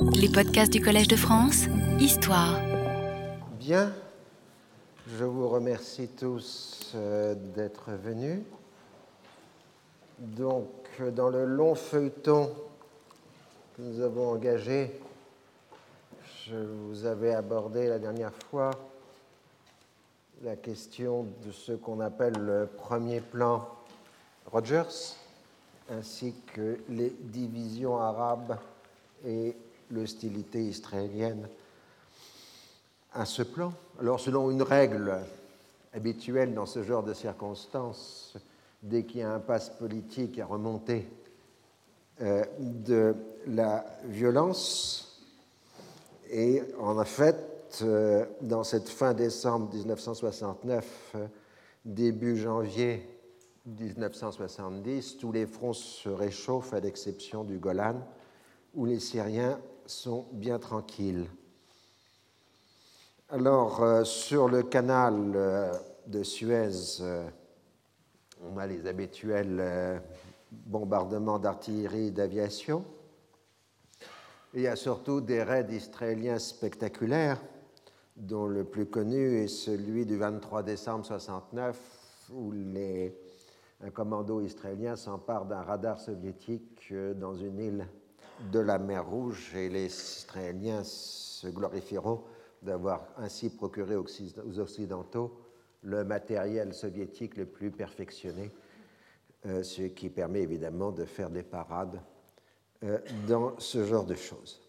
Les 0.00 0.28
podcasts 0.28 0.72
du 0.72 0.80
Collège 0.80 1.08
de 1.08 1.16
France, 1.16 1.64
Histoire. 1.98 2.60
Bien, 3.58 3.92
je 5.06 5.24
vous 5.24 5.48
remercie 5.48 6.08
tous 6.08 6.92
euh, 6.94 7.34
d'être 7.56 7.90
venus. 7.90 8.40
Donc, 10.18 10.68
dans 11.14 11.28
le 11.28 11.44
long 11.44 11.74
feuilleton 11.74 12.50
que 13.76 13.82
nous 13.82 14.00
avons 14.00 14.30
engagé, 14.30 15.00
je 16.46 16.56
vous 16.56 17.04
avais 17.04 17.34
abordé 17.34 17.88
la 17.88 17.98
dernière 17.98 18.34
fois 18.50 18.70
la 20.44 20.56
question 20.56 21.26
de 21.44 21.50
ce 21.50 21.72
qu'on 21.72 22.00
appelle 22.00 22.38
le 22.38 22.66
premier 22.66 23.20
plan 23.20 23.68
Rogers, 24.46 25.16
ainsi 25.90 26.34
que 26.54 26.78
les 26.88 27.10
divisions 27.20 27.98
arabes 27.98 28.56
et 29.26 29.56
l'hostilité 29.90 30.62
israélienne 30.62 31.48
à 33.12 33.24
ce 33.24 33.42
plan. 33.42 33.72
Alors, 34.00 34.20
selon 34.20 34.50
une 34.50 34.62
règle 34.62 35.18
habituelle 35.92 36.54
dans 36.54 36.66
ce 36.66 36.82
genre 36.82 37.02
de 37.02 37.14
circonstances, 37.14 38.36
dès 38.82 39.04
qu'il 39.04 39.20
y 39.20 39.22
a 39.22 39.32
un 39.32 39.40
passe 39.40 39.70
politique 39.70 40.38
à 40.38 40.46
remonter 40.46 41.08
euh, 42.20 42.44
de 42.58 43.14
la 43.46 43.84
violence, 44.04 45.22
et 46.30 46.62
en 46.78 47.02
fait, 47.04 47.80
euh, 47.82 48.24
dans 48.42 48.64
cette 48.64 48.88
fin 48.88 49.14
décembre 49.14 49.72
1969, 49.74 51.16
début 51.84 52.36
janvier 52.36 53.08
1970, 53.66 55.16
tous 55.18 55.32
les 55.32 55.46
fronts 55.46 55.72
se 55.72 56.08
réchauffent 56.08 56.74
à 56.74 56.80
l'exception 56.80 57.44
du 57.44 57.58
Golan, 57.58 57.96
où 58.74 58.86
les 58.86 59.00
Syriens 59.00 59.58
sont 59.90 60.26
bien 60.32 60.58
tranquilles. 60.58 61.28
Alors, 63.30 63.82
euh, 63.82 64.04
sur 64.04 64.48
le 64.48 64.62
canal 64.62 65.32
euh, 65.34 65.72
de 66.06 66.22
Suez, 66.22 67.00
euh, 67.00 67.28
on 68.42 68.56
a 68.56 68.66
les 68.66 68.86
habituels 68.86 70.00
bombardements 70.50 71.38
d'artillerie 71.38 72.06
et 72.06 72.10
d'aviation. 72.10 72.84
Il 74.54 74.62
y 74.62 74.66
a 74.66 74.76
surtout 74.76 75.20
des 75.20 75.42
raids 75.42 75.66
israéliens 75.70 76.38
spectaculaires, 76.38 77.42
dont 78.16 78.46
le 78.46 78.64
plus 78.64 78.86
connu 78.86 79.42
est 79.42 79.48
celui 79.48 80.06
du 80.06 80.16
23 80.16 80.62
décembre 80.62 81.04
1969, 81.04 82.30
où 82.32 82.52
les, 82.52 83.14
un 83.82 83.90
commando 83.90 84.40
israélien 84.40 84.96
s'empare 84.96 85.44
d'un 85.44 85.62
radar 85.62 85.98
soviétique 85.98 86.94
dans 87.16 87.34
une 87.34 87.58
île 87.58 87.88
de 88.52 88.58
la 88.60 88.78
mer 88.78 89.06
Rouge 89.06 89.54
et 89.54 89.68
les 89.68 89.86
Israéliens 89.86 90.84
se 90.84 91.48
glorifieront 91.48 92.22
d'avoir 92.62 93.08
ainsi 93.16 93.50
procuré 93.50 93.96
aux 93.96 94.58
Occidentaux 94.58 95.38
le 95.82 96.04
matériel 96.04 96.74
soviétique 96.74 97.36
le 97.36 97.46
plus 97.46 97.70
perfectionné, 97.70 98.50
euh, 99.46 99.62
ce 99.62 99.82
qui 99.82 100.08
permet 100.08 100.42
évidemment 100.42 100.90
de 100.90 101.04
faire 101.04 101.30
des 101.30 101.42
parades 101.44 102.00
euh, 102.82 102.98
dans 103.26 103.58
ce 103.58 103.84
genre 103.84 104.04
de 104.04 104.14
choses. 104.14 104.60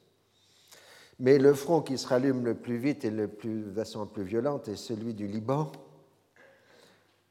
Mais 1.19 1.37
le 1.37 1.53
front 1.53 1.81
qui 1.81 1.97
se 1.97 2.07
rallume 2.07 2.45
le 2.45 2.55
plus 2.55 2.77
vite 2.77 3.03
et 3.03 3.11
de 3.11 3.27
façon 3.75 4.05
plus 4.05 4.23
violente 4.23 4.67
est 4.67 4.75
celui 4.75 5.13
du 5.13 5.27
Liban, 5.27 5.71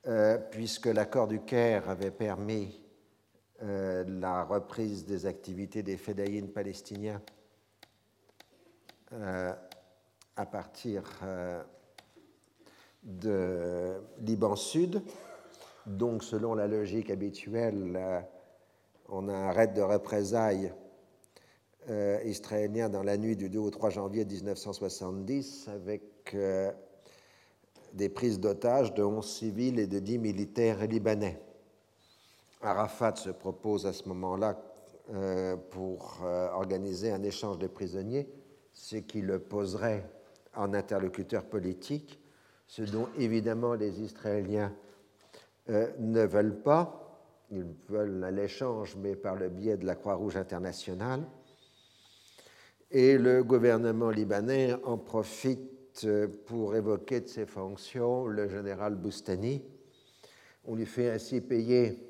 euh, 0.06 0.38
puisque 0.50 0.86
l'accord 0.86 1.26
du 1.28 1.40
Caire 1.40 1.88
avait 1.88 2.10
permis 2.10 2.80
euh, 3.60 4.04
la 4.06 4.44
reprise 4.44 5.04
des 5.04 5.26
activités 5.26 5.82
des 5.82 5.96
fédéines 5.96 6.48
palestiniens 6.48 7.20
euh, 9.12 9.52
à 10.36 10.46
partir 10.46 11.02
euh, 11.24 11.60
de 13.02 14.00
Liban 14.20 14.54
Sud. 14.54 15.02
Donc, 15.86 16.22
selon 16.22 16.54
la 16.54 16.68
logique 16.68 17.10
habituelle, 17.10 18.24
on 19.08 19.26
a 19.26 19.32
un 19.32 19.50
raid 19.50 19.74
de 19.74 19.82
représailles 19.82 20.72
israélien 22.26 22.90
dans 22.90 23.02
la 23.02 23.16
nuit 23.16 23.34
du 23.34 23.48
2 23.48 23.58
au 23.58 23.70
3 23.70 23.88
janvier 23.88 24.26
1970 24.26 25.68
avec 25.68 26.36
des 27.94 28.08
prises 28.10 28.38
d'otages 28.38 28.92
de 28.92 29.02
11 29.02 29.26
civils 29.26 29.78
et 29.78 29.86
de 29.86 29.98
10 29.98 30.18
militaires 30.18 30.86
libanais. 30.86 31.40
Arafat 32.60 33.16
se 33.16 33.30
propose 33.30 33.86
à 33.86 33.92
ce 33.92 34.08
moment-là 34.08 34.58
euh, 35.10 35.56
pour 35.56 36.20
euh, 36.24 36.48
organiser 36.50 37.10
un 37.10 37.22
échange 37.22 37.58
de 37.58 37.66
prisonniers, 37.66 38.28
ce 38.72 38.96
qui 38.96 39.20
le 39.20 39.38
poserait 39.38 40.04
en 40.56 40.74
interlocuteur 40.74 41.44
politique, 41.44 42.20
ce 42.66 42.82
dont 42.82 43.08
évidemment 43.16 43.74
les 43.74 44.02
Israéliens 44.02 44.74
euh, 45.70 45.88
ne 45.98 46.24
veulent 46.26 46.60
pas. 46.62 47.24
Ils 47.50 47.64
veulent 47.88 48.26
l'échange, 48.34 48.96
mais 48.96 49.16
par 49.16 49.36
le 49.36 49.48
biais 49.48 49.76
de 49.76 49.86
la 49.86 49.94
Croix-Rouge 49.94 50.36
internationale. 50.36 51.22
Et 52.90 53.16
le 53.16 53.44
gouvernement 53.44 54.10
libanais 54.10 54.74
en 54.84 54.98
profite 54.98 56.06
pour 56.46 56.74
évoquer 56.74 57.20
de 57.20 57.28
ses 57.28 57.46
fonctions 57.46 58.26
le 58.26 58.48
général 58.48 58.94
Boustani. 58.94 59.62
On 60.64 60.74
lui 60.74 60.86
fait 60.86 61.10
ainsi 61.10 61.40
payer 61.40 62.07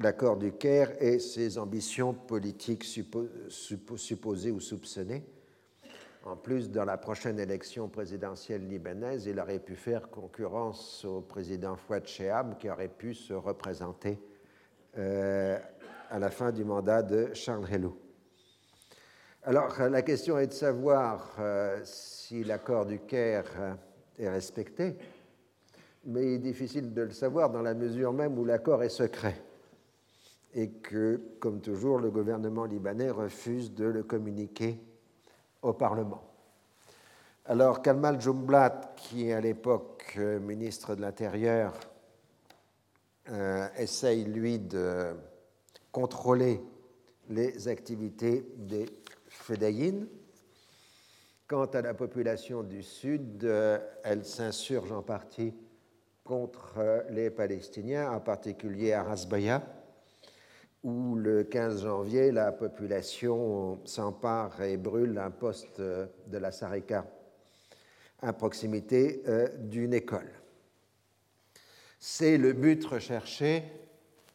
l'accord 0.00 0.36
du 0.36 0.52
Caire 0.52 0.92
et 1.00 1.18
ses 1.18 1.58
ambitions 1.58 2.14
politiques 2.14 2.84
supposées 2.84 4.50
ou 4.50 4.60
soupçonnées. 4.60 5.24
En 6.24 6.36
plus, 6.36 6.70
dans 6.70 6.84
la 6.84 6.98
prochaine 6.98 7.38
élection 7.38 7.88
présidentielle 7.88 8.68
libanaise, 8.68 9.26
il 9.26 9.40
aurait 9.40 9.60
pu 9.60 9.76
faire 9.76 10.10
concurrence 10.10 11.04
au 11.04 11.20
président 11.20 11.76
Fouad 11.76 12.06
Chehab, 12.06 12.58
qui 12.58 12.68
aurait 12.68 12.88
pu 12.88 13.14
se 13.14 13.32
représenter 13.32 14.18
euh, 14.98 15.58
à 16.10 16.18
la 16.18 16.30
fin 16.30 16.52
du 16.52 16.64
mandat 16.64 17.02
de 17.02 17.32
Charles. 17.32 17.90
Alors, 19.44 19.78
la 19.78 20.02
question 20.02 20.38
est 20.38 20.48
de 20.48 20.52
savoir 20.52 21.34
euh, 21.38 21.80
si 21.84 22.44
l'accord 22.44 22.84
du 22.84 22.98
Caire 23.00 23.76
est 24.18 24.28
respecté, 24.28 24.96
mais 26.04 26.24
il 26.24 26.34
est 26.34 26.38
difficile 26.38 26.92
de 26.92 27.02
le 27.02 27.10
savoir 27.10 27.50
dans 27.50 27.62
la 27.62 27.74
mesure 27.74 28.12
même 28.12 28.38
où 28.38 28.44
l'accord 28.44 28.82
est 28.82 28.88
secret 28.90 29.47
et 30.54 30.70
que, 30.70 31.20
comme 31.40 31.60
toujours, 31.60 31.98
le 31.98 32.10
gouvernement 32.10 32.64
libanais 32.64 33.10
refuse 33.10 33.74
de 33.74 33.84
le 33.84 34.02
communiquer 34.02 34.78
au 35.62 35.72
Parlement. 35.72 36.22
Alors, 37.44 37.82
Kalmal 37.82 38.20
Jumblat, 38.20 38.94
qui 38.96 39.28
est 39.28 39.32
à 39.32 39.40
l'époque 39.40 40.14
euh, 40.18 40.38
ministre 40.38 40.94
de 40.94 41.00
l'Intérieur, 41.00 41.72
euh, 43.30 43.68
essaye, 43.76 44.24
lui, 44.24 44.58
de 44.58 45.14
contrôler 45.92 46.60
les 47.28 47.68
activités 47.68 48.46
des 48.56 48.86
Fédayines. 49.28 50.06
Quant 51.46 51.66
à 51.66 51.80
la 51.80 51.94
population 51.94 52.62
du 52.62 52.82
Sud, 52.82 53.44
euh, 53.44 53.78
elle 54.04 54.24
s'insurge 54.24 54.92
en 54.92 55.02
partie 55.02 55.54
contre 56.24 57.04
les 57.10 57.30
Palestiniens, 57.30 58.10
en 58.12 58.20
particulier 58.20 58.92
à 58.92 59.02
Rasbaya 59.02 59.62
où 60.82 61.14
le 61.16 61.44
15 61.44 61.82
janvier, 61.82 62.30
la 62.30 62.52
population 62.52 63.80
s'empare 63.84 64.62
et 64.62 64.76
brûle 64.76 65.18
un 65.18 65.30
poste 65.30 65.80
de 65.80 66.38
la 66.38 66.52
Sarika 66.52 67.04
à 68.20 68.32
proximité 68.32 69.22
euh, 69.28 69.48
d'une 69.58 69.94
école. 69.94 70.30
C'est 71.98 72.38
le 72.38 72.52
but 72.52 72.84
recherché 72.84 73.64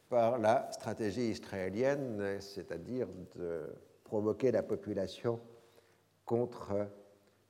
par 0.08 0.38
la 0.38 0.70
stratégie 0.70 1.30
israélienne, 1.30 2.38
c'est-à-dire 2.40 3.08
de 3.36 3.62
provoquer 4.04 4.52
la 4.52 4.62
population 4.62 5.40
contre 6.24 6.86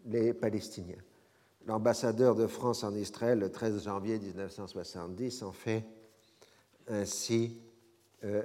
les 0.06 0.32
Palestiniens. 0.35 1.02
L'ambassadeur 1.67 2.35
de 2.35 2.47
France 2.47 2.85
en 2.85 2.94
Israël, 2.94 3.38
le 3.38 3.50
13 3.50 3.85
janvier 3.85 4.19
1970, 4.19 5.43
en 5.43 5.52
fait 5.52 5.85
ainsi 6.88 7.58
euh, 7.58 7.63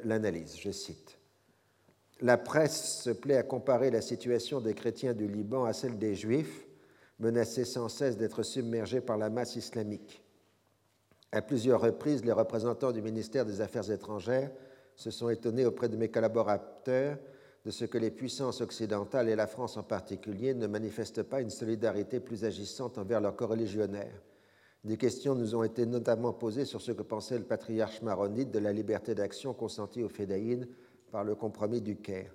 l'analyse. 0.04 0.58
Je 0.58 0.72
cite. 0.72 1.18
La 2.22 2.38
presse 2.38 3.02
se 3.04 3.12
plaît 3.12 3.38
à 3.38 3.44
comparer 3.44 3.92
la 3.92 4.02
situation 4.02 4.60
des 4.60 4.74
chrétiens 4.74 5.14
du 5.14 5.28
Liban 5.28 5.64
à 5.64 5.74
celle 5.74 5.98
des 5.98 6.16
juifs, 6.16 6.68
menacés 7.20 7.66
sans 7.66 7.88
cesse 7.88 8.18
d'être 8.18 8.44
submergés 8.44 9.02
par 9.02 9.18
la 9.18 9.30
masse 9.30 9.56
islamique. 9.56 10.22
À 11.32 11.42
plusieurs 11.42 11.82
reprises, 11.82 12.26
les 12.26 12.32
représentants 12.32 12.92
du 12.92 13.02
ministère 13.02 13.46
des 13.46 13.62
Affaires 13.62 13.90
étrangères 13.90 14.52
se 14.96 15.12
sont 15.12 15.30
étonnés 15.30 15.66
auprès 15.66 15.88
de 15.88 15.96
mes 15.96 16.10
collaborateurs 16.10 17.18
de 17.66 17.72
ce 17.72 17.86
que 17.86 17.98
les 17.98 18.12
puissances 18.12 18.62
occidentales, 18.62 19.30
et 19.30 19.36
la 19.36 19.48
France 19.48 19.78
en 19.78 19.84
particulier, 19.84 20.54
ne 20.54 20.68
manifestent 20.68 21.24
pas 21.24 21.42
une 21.42 21.50
solidarité 21.50 22.20
plus 22.20 22.46
agissante 22.46 22.98
envers 22.98 23.22
leurs 23.22 23.36
coreligionnaires. 23.36 24.22
Des 24.86 24.96
questions 24.96 25.36
nous 25.36 25.56
ont 25.56 25.64
été 25.64 25.86
notamment 25.86 26.32
posées 26.32 26.64
sur 26.64 26.82
ce 26.82 26.94
que 26.94 27.02
pensait 27.02 27.38
le 27.38 27.44
patriarche 27.44 28.02
maronite 28.02 28.50
de 28.52 28.60
la 28.60 28.72
liberté 28.72 29.14
d'action 29.14 29.54
consentie 29.54 30.04
aux 30.04 30.10
Fédéines 30.10 30.68
par 31.12 31.26
le 31.26 31.36
compromis 31.36 31.82
du 31.82 31.98
Caire. 31.98 32.34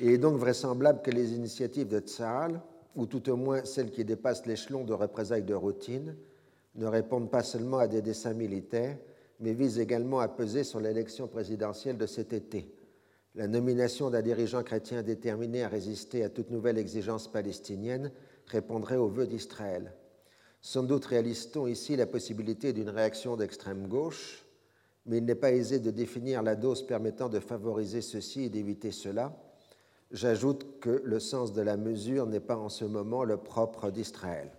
Il 0.00 0.10
est 0.10 0.18
donc 0.18 0.38
vraisemblable 0.38 1.02
que 1.02 1.10
les 1.10 1.34
initiatives 1.34 1.88
de 1.88 1.98
Tsahal, 1.98 2.60
ou 2.94 3.06
tout 3.06 3.28
au 3.28 3.36
moins 3.36 3.64
celles 3.64 3.90
qui 3.90 4.04
dépassent 4.04 4.46
l'échelon 4.46 4.84
de 4.84 4.92
représailles 4.92 5.42
de 5.42 5.54
routine, 5.54 6.16
ne 6.76 6.86
répondent 6.86 7.30
pas 7.30 7.42
seulement 7.42 7.78
à 7.78 7.88
des 7.88 8.02
dessins 8.02 8.34
militaires, 8.34 8.96
mais 9.40 9.52
visent 9.52 9.80
également 9.80 10.20
à 10.20 10.28
peser 10.28 10.62
sur 10.62 10.78
l'élection 10.78 11.26
présidentielle 11.26 11.98
de 11.98 12.06
cet 12.06 12.32
été. 12.32 12.72
La 13.34 13.48
nomination 13.48 14.10
d'un 14.10 14.22
dirigeant 14.22 14.62
chrétien 14.62 15.02
déterminé 15.02 15.64
à 15.64 15.68
résister 15.68 16.22
à 16.22 16.28
toute 16.28 16.50
nouvelle 16.50 16.78
exigence 16.78 17.30
palestinienne 17.30 18.12
répondrait 18.46 18.96
aux 18.96 19.08
vœux 19.08 19.26
d'Israël. 19.26 19.92
Sans 20.60 20.82
doute 20.82 21.04
réalise-t-on 21.04 21.66
ici 21.66 21.96
la 21.96 22.06
possibilité 22.06 22.72
d'une 22.72 22.90
réaction 22.90 23.36
d'extrême 23.36 23.86
gauche, 23.86 24.44
mais 25.06 25.18
il 25.18 25.24
n'est 25.24 25.34
pas 25.34 25.52
aisé 25.52 25.78
de 25.78 25.90
définir 25.90 26.42
la 26.42 26.56
dose 26.56 26.86
permettant 26.86 27.28
de 27.28 27.40
favoriser 27.40 28.02
ceci 28.02 28.44
et 28.44 28.48
d'éviter 28.48 28.90
cela. 28.90 29.36
J'ajoute 30.10 30.80
que 30.80 31.02
le 31.04 31.20
sens 31.20 31.52
de 31.52 31.62
la 31.62 31.76
mesure 31.76 32.26
n'est 32.26 32.40
pas 32.40 32.56
en 32.56 32.68
ce 32.68 32.84
moment 32.84 33.24
le 33.24 33.36
propre 33.36 33.90
d'Israël. 33.90 34.50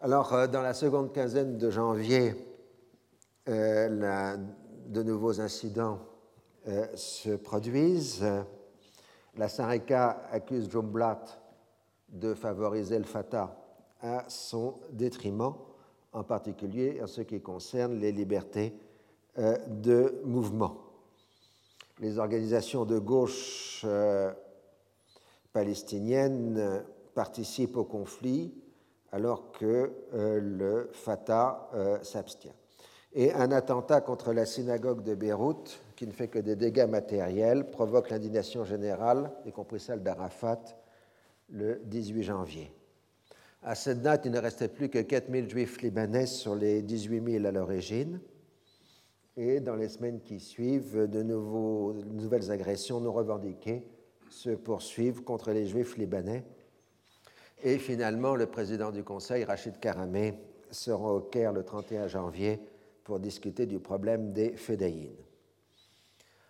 Alors, 0.00 0.34
euh, 0.34 0.46
dans 0.46 0.62
la 0.62 0.74
seconde 0.74 1.12
quinzaine 1.12 1.56
de 1.56 1.70
janvier, 1.70 2.34
euh, 3.48 4.36
de 4.86 5.02
nouveaux 5.02 5.40
incidents 5.40 5.98
euh, 6.68 6.86
se 6.94 7.30
produisent. 7.30 8.24
La 9.36 9.48
Sareka 9.48 10.26
accuse 10.30 10.70
Jumblat 10.70 11.24
de 12.08 12.34
favoriser 12.34 12.98
le 12.98 13.04
Fatah 13.04 13.63
à 14.04 14.24
son 14.28 14.74
détriment, 14.92 15.54
en 16.12 16.22
particulier 16.22 17.00
en 17.02 17.06
ce 17.06 17.22
qui 17.22 17.40
concerne 17.40 17.98
les 17.98 18.12
libertés 18.12 18.74
euh, 19.38 19.56
de 19.66 20.20
mouvement. 20.24 20.76
Les 22.00 22.18
organisations 22.18 22.84
de 22.84 22.98
gauche 22.98 23.82
euh, 23.84 24.30
palestiniennes 25.52 26.84
participent 27.14 27.76
au 27.76 27.84
conflit 27.84 28.54
alors 29.10 29.52
que 29.52 29.92
euh, 30.12 30.40
le 30.40 30.90
Fatah 30.92 31.70
s'abstient. 32.02 32.54
Et 33.14 33.32
un 33.32 33.52
attentat 33.52 34.00
contre 34.00 34.32
la 34.32 34.44
synagogue 34.44 35.02
de 35.02 35.14
Beyrouth, 35.14 35.80
qui 35.94 36.06
ne 36.06 36.12
fait 36.12 36.26
que 36.26 36.40
des 36.40 36.56
dégâts 36.56 36.88
matériels, 36.88 37.70
provoque 37.70 38.10
l'indignation 38.10 38.64
générale, 38.64 39.30
y 39.46 39.52
compris 39.52 39.78
celle 39.78 40.02
d'Arafat, 40.02 40.60
le 41.48 41.80
18 41.84 42.22
janvier. 42.24 42.72
À 43.66 43.74
cette 43.74 44.02
date, 44.02 44.26
il 44.26 44.30
ne 44.30 44.38
restait 44.38 44.68
plus 44.68 44.90
que 44.90 44.98
4000 44.98 45.48
juifs 45.48 45.80
libanais 45.80 46.26
sur 46.26 46.54
les 46.54 46.82
18 46.82 47.32
000 47.38 47.46
à 47.46 47.50
l'origine. 47.50 48.20
Et 49.38 49.60
dans 49.60 49.74
les 49.74 49.88
semaines 49.88 50.20
qui 50.20 50.38
suivent, 50.38 51.08
de, 51.08 51.22
nouvelles 51.22 52.50
agressions 52.50 53.00
non 53.00 53.10
revendiquées 53.10 53.82
se 54.28 54.50
poursuivent 54.50 55.22
contre 55.22 55.50
les 55.52 55.64
juifs 55.64 55.96
libanais. 55.96 56.44
Et 57.62 57.78
finalement, 57.78 58.34
le 58.34 58.44
président 58.44 58.90
du 58.90 59.02
Conseil, 59.02 59.44
Rachid 59.44 59.80
Karamé, 59.80 60.34
sera 60.70 61.14
au 61.14 61.20
Caire 61.20 61.54
le 61.54 61.64
31 61.64 62.06
janvier 62.06 62.60
pour 63.02 63.18
discuter 63.18 63.64
du 63.64 63.78
problème 63.78 64.34
des 64.34 64.58
fédéines. 64.58 65.16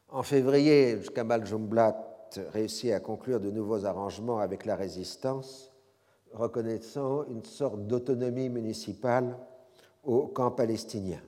En 0.09 0.25
février, 0.25 0.99
Kamal 1.15 1.47
Jumblat 1.47 1.97
réussit 2.53 2.91
à 2.91 2.99
conclure 2.99 3.39
de 3.39 3.53
nouveaux 3.53 3.85
arrangements 3.85 4.41
avec 4.41 4.65
la 4.65 4.75
résistance 4.75 5.74
reconnaissant 6.35 7.25
une 7.27 7.45
sorte 7.45 7.87
d'autonomie 7.87 8.49
municipale 8.49 9.37
au 10.03 10.27
camp 10.27 10.51
palestinien. 10.51 11.21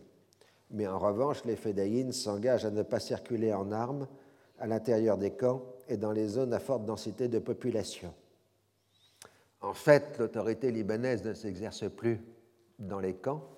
Mais 0.70 0.86
en 0.86 0.98
revanche, 0.98 1.44
les 1.44 1.56
Fédayines 1.56 2.12
s'engagent 2.12 2.64
à 2.64 2.70
ne 2.70 2.82
pas 2.82 3.00
circuler 3.00 3.52
en 3.52 3.70
armes 3.72 4.06
à 4.58 4.66
l'intérieur 4.66 5.16
des 5.16 5.32
camps 5.32 5.62
et 5.88 5.96
dans 5.96 6.12
les 6.12 6.26
zones 6.26 6.52
à 6.52 6.58
forte 6.58 6.84
densité 6.84 7.28
de 7.28 7.38
population. 7.38 8.12
En 9.60 9.74
fait, 9.74 10.18
l'autorité 10.18 10.70
libanaise 10.70 11.24
ne 11.24 11.34
s'exerce 11.34 11.88
plus 11.90 12.20
dans 12.78 13.00
les 13.00 13.14
camps, 13.14 13.48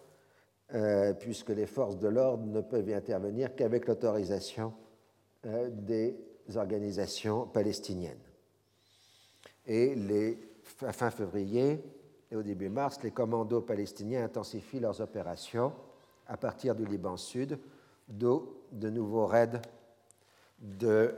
euh, 0.74 1.14
puisque 1.14 1.50
les 1.50 1.66
forces 1.66 1.98
de 1.98 2.08
l'ordre 2.08 2.44
ne 2.44 2.60
peuvent 2.60 2.88
y 2.88 2.94
intervenir 2.94 3.54
qu'avec 3.54 3.86
l'autorisation 3.86 4.72
euh, 5.46 5.70
des 5.70 6.16
organisations 6.56 7.46
palestiniennes. 7.46 8.18
Et 9.66 9.94
les 9.94 10.47
fin 10.68 11.10
février 11.10 11.82
et 12.30 12.36
au 12.36 12.42
début 12.42 12.68
mars, 12.68 12.98
les 13.02 13.10
commandos 13.10 13.62
palestiniens 13.62 14.24
intensifient 14.24 14.80
leurs 14.80 15.00
opérations 15.00 15.72
à 16.26 16.36
partir 16.36 16.74
du 16.74 16.84
Liban 16.84 17.16
Sud, 17.16 17.58
d'où 18.06 18.54
de 18.70 18.90
nouveaux 18.90 19.26
raids 19.26 19.62
de 20.60 21.14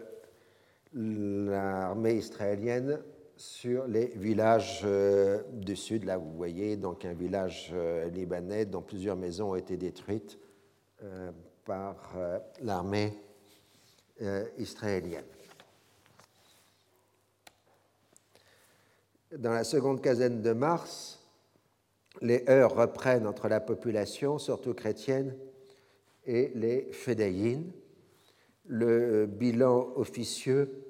l'armée 0.92 2.14
israélienne 2.14 3.00
sur 3.36 3.86
les 3.86 4.06
villages 4.16 4.82
euh, 4.84 5.42
du 5.52 5.74
sud. 5.74 6.04
Là, 6.04 6.18
vous 6.18 6.32
voyez 6.32 6.76
donc 6.76 7.04
un 7.04 7.14
village 7.14 7.70
euh, 7.72 8.08
libanais 8.10 8.66
dont 8.66 8.82
plusieurs 8.82 9.16
maisons 9.16 9.52
ont 9.52 9.56
été 9.56 9.76
détruites 9.76 10.38
euh, 11.02 11.30
par 11.64 12.14
l'armée 12.62 13.12
israélienne. 14.58 15.24
Dans 19.38 19.52
la 19.52 19.62
seconde 19.62 20.00
quinzaine 20.00 20.42
de 20.42 20.52
mars, 20.52 21.20
les 22.20 22.44
heurts 22.48 22.74
reprennent 22.74 23.28
entre 23.28 23.46
la 23.48 23.60
population, 23.60 24.38
surtout 24.38 24.74
chrétienne, 24.74 25.36
et 26.26 26.50
les 26.56 26.88
fédéines. 26.90 27.70
Le 28.66 29.26
bilan 29.26 29.92
officieux 29.94 30.84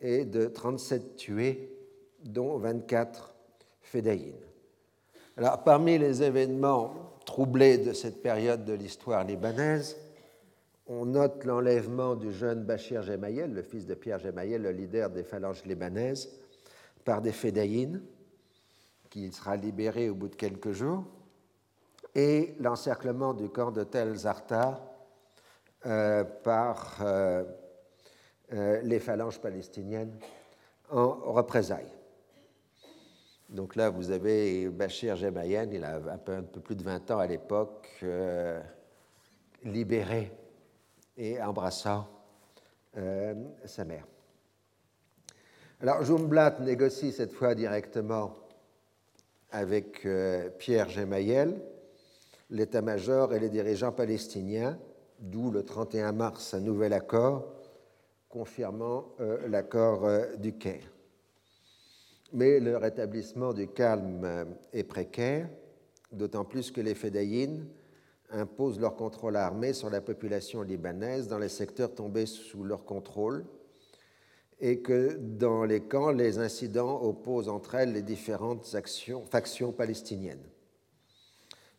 est 0.00 0.24
de 0.24 0.46
37 0.46 1.16
tués, 1.16 1.70
dont 2.24 2.56
24 2.56 3.34
fédéines. 3.82 4.32
Alors, 5.36 5.62
parmi 5.62 5.98
les 5.98 6.22
événements 6.22 6.94
troublés 7.26 7.76
de 7.76 7.92
cette 7.92 8.22
période 8.22 8.64
de 8.64 8.72
l'histoire 8.72 9.24
libanaise, 9.24 9.98
on 10.86 11.04
note 11.04 11.44
l'enlèvement 11.44 12.14
du 12.14 12.32
jeune 12.32 12.64
Bachir 12.64 13.02
Gemayel, 13.02 13.52
le 13.52 13.62
fils 13.62 13.86
de 13.86 13.94
Pierre 13.94 14.20
Gemayel, 14.20 14.62
le 14.62 14.70
leader 14.70 15.10
des 15.10 15.24
phalanges 15.24 15.64
libanaises, 15.66 16.30
par 17.06 17.22
des 17.22 17.32
fédéines, 17.32 18.02
qui 19.08 19.32
sera 19.32 19.56
libéré 19.56 20.10
au 20.10 20.14
bout 20.14 20.28
de 20.28 20.34
quelques 20.34 20.72
jours, 20.72 21.04
et 22.14 22.54
l'encerclement 22.58 23.32
du 23.32 23.48
camp 23.48 23.70
de 23.70 23.84
Tel 23.84 24.16
euh, 25.86 26.24
par 26.24 26.96
euh, 27.00 27.44
euh, 28.52 28.80
les 28.82 28.98
phalanges 28.98 29.40
palestiniennes 29.40 30.18
en 30.90 31.32
représailles. 31.32 31.92
Donc 33.48 33.76
là, 33.76 33.88
vous 33.90 34.10
avez 34.10 34.68
Bachir 34.68 35.14
Gemayel, 35.14 35.72
il 35.72 35.84
a 35.84 35.96
un 35.96 36.18
peu, 36.18 36.32
un 36.32 36.42
peu, 36.42 36.60
plus 36.60 36.74
de 36.74 36.82
20 36.82 37.10
ans 37.12 37.18
à 37.20 37.26
l'époque, 37.28 38.04
libéré 39.62 40.32
et 41.16 41.40
embrassant 41.40 42.08
sa 43.64 43.84
mère. 43.84 44.04
Alors 45.82 46.02
Jumblat 46.02 46.58
négocie 46.60 47.12
cette 47.12 47.32
fois 47.32 47.54
directement 47.54 48.34
avec 49.50 50.06
euh, 50.06 50.48
Pierre 50.48 50.88
Gemayel, 50.88 51.60
l'état-major 52.48 53.34
et 53.34 53.40
les 53.40 53.50
dirigeants 53.50 53.92
palestiniens, 53.92 54.78
d'où 55.18 55.50
le 55.50 55.64
31 55.64 56.12
mars 56.12 56.54
un 56.54 56.60
nouvel 56.60 56.94
accord 56.94 57.52
confirmant 58.30 59.04
euh, 59.20 59.46
l'accord 59.48 60.06
euh, 60.06 60.34
du 60.36 60.54
Caire. 60.54 60.90
Mais 62.32 62.58
le 62.58 62.78
rétablissement 62.78 63.52
du 63.52 63.68
calme 63.68 64.46
est 64.72 64.82
précaire, 64.82 65.46
d'autant 66.10 66.46
plus 66.46 66.70
que 66.70 66.80
les 66.80 66.94
Fédayines 66.94 67.66
imposent 68.30 68.80
leur 68.80 68.96
contrôle 68.96 69.36
armé 69.36 69.74
sur 69.74 69.90
la 69.90 70.00
population 70.00 70.62
libanaise 70.62 71.28
dans 71.28 71.38
les 71.38 71.50
secteurs 71.50 71.94
tombés 71.94 72.24
sous 72.24 72.64
leur 72.64 72.86
contrôle 72.86 73.44
et 74.58 74.80
que 74.80 75.16
dans 75.18 75.64
les 75.64 75.80
camps, 75.80 76.10
les 76.10 76.38
incidents 76.38 77.02
opposent 77.02 77.48
entre 77.48 77.74
elles 77.74 77.92
les 77.92 78.02
différentes 78.02 78.74
actions, 78.74 79.24
factions 79.24 79.72
palestiniennes. 79.72 80.46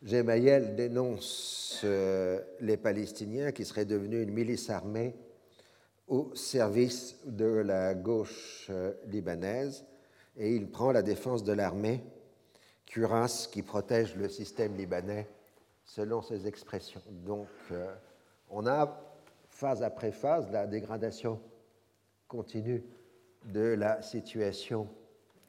Gemayel 0.02 0.76
dénonce 0.76 1.80
euh, 1.82 2.40
les 2.60 2.76
Palestiniens 2.76 3.50
qui 3.50 3.64
seraient 3.64 3.84
devenus 3.84 4.22
une 4.22 4.32
milice 4.32 4.70
armée 4.70 5.16
au 6.06 6.32
service 6.34 7.16
de 7.26 7.46
la 7.46 7.94
gauche 7.94 8.68
euh, 8.70 8.92
libanaise 9.06 9.84
et 10.36 10.54
il 10.54 10.70
prend 10.70 10.92
la 10.92 11.02
défense 11.02 11.42
de 11.42 11.52
l'armée, 11.52 12.04
cuirasse 12.86 13.48
qui 13.48 13.62
protège 13.62 14.14
le 14.14 14.28
système 14.28 14.76
libanais 14.76 15.26
selon 15.84 16.22
ses 16.22 16.46
expressions. 16.46 17.02
Donc 17.10 17.48
euh, 17.72 17.92
on 18.50 18.68
a 18.68 19.00
phase 19.48 19.82
après 19.82 20.12
phase 20.12 20.48
la 20.52 20.68
dégradation 20.68 21.40
continue 22.28 22.84
de 23.46 23.60
la 23.60 24.02
situation 24.02 24.86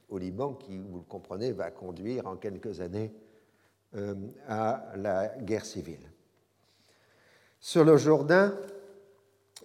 au 0.08 0.18
Liban 0.18 0.54
qui, 0.54 0.78
vous 0.78 1.00
le 1.00 1.04
comprenez, 1.04 1.52
va 1.52 1.72
conduire 1.72 2.26
en 2.26 2.38
quelques 2.38 2.80
années 2.80 3.14
euh, 3.96 4.16
à 4.48 4.94
la 4.96 5.28
guerre 5.40 5.66
civile. 5.66 6.12
Sur 7.60 7.84
le 7.84 7.98
Jourdain, 7.98 8.58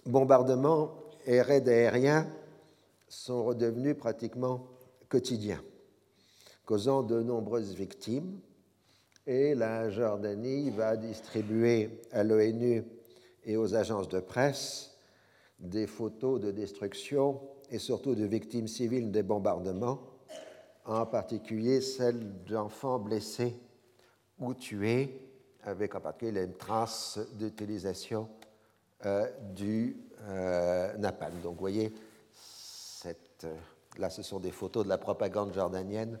bombardement 0.05 0.93
et 1.25 1.41
raids 1.41 1.67
aériens 1.67 2.27
sont 3.07 3.45
redevenus 3.45 3.95
pratiquement 3.97 4.67
quotidiens, 5.07 5.63
causant 6.65 7.01
de 7.01 7.21
nombreuses 7.21 7.75
victimes. 7.75 8.39
Et 9.25 9.55
la 9.55 9.89
Jordanie 9.89 10.69
va 10.69 10.97
distribuer 10.97 12.01
à 12.11 12.23
l'ONU 12.23 12.83
et 13.45 13.57
aux 13.57 13.73
agences 13.73 14.09
de 14.09 14.19
presse 14.19 14.94
des 15.59 15.87
photos 15.87 16.39
de 16.39 16.51
destruction 16.51 17.41
et 17.69 17.79
surtout 17.79 18.15
de 18.15 18.25
victimes 18.25 18.67
civiles 18.67 19.11
des 19.11 19.23
bombardements, 19.23 19.99
en 20.85 21.05
particulier 21.05 21.81
celles 21.81 22.43
d'enfants 22.43 22.99
blessés 22.99 23.55
ou 24.39 24.53
tués, 24.53 25.21
avec 25.63 25.95
en 25.95 26.01
particulier 26.01 26.45
les 26.45 26.51
traces 26.53 27.19
d'utilisation 27.33 28.29
euh, 29.05 29.29
du 29.53 29.97
euh, 30.21 30.95
napalm. 30.97 31.39
Donc 31.41 31.55
vous 31.55 31.59
voyez, 31.59 31.93
euh, 33.05 33.55
là 33.97 34.09
ce 34.09 34.23
sont 34.23 34.39
des 34.39 34.51
photos 34.51 34.83
de 34.83 34.89
la 34.89 34.97
propagande 34.97 35.53
jordanienne 35.53 36.19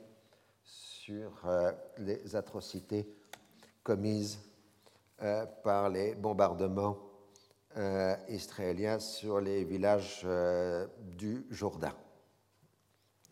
sur 0.63 1.31
les 1.99 2.35
atrocités 2.35 3.07
commises 3.83 4.39
par 5.63 5.89
les 5.89 6.15
bombardements 6.15 6.97
israéliens 8.29 8.99
sur 8.99 9.41
les 9.41 9.63
villages 9.63 10.25
du 11.01 11.45
Jourdain. 11.49 11.93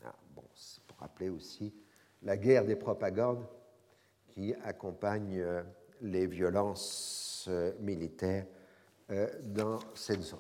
Ah, 0.04 0.14
bon, 0.36 0.44
c'est 0.54 0.84
pour 0.84 0.98
rappeler 0.98 1.30
aussi 1.30 1.74
la 2.22 2.36
guerre 2.36 2.66
des 2.66 2.76
propagandes 2.76 3.46
qui 4.28 4.54
accompagne 4.64 5.44
les 6.02 6.28
violences 6.28 7.50
militaires 7.80 8.46
euh, 9.12 9.28
dans 9.44 9.80
cette 9.96 10.22
zone. 10.22 10.40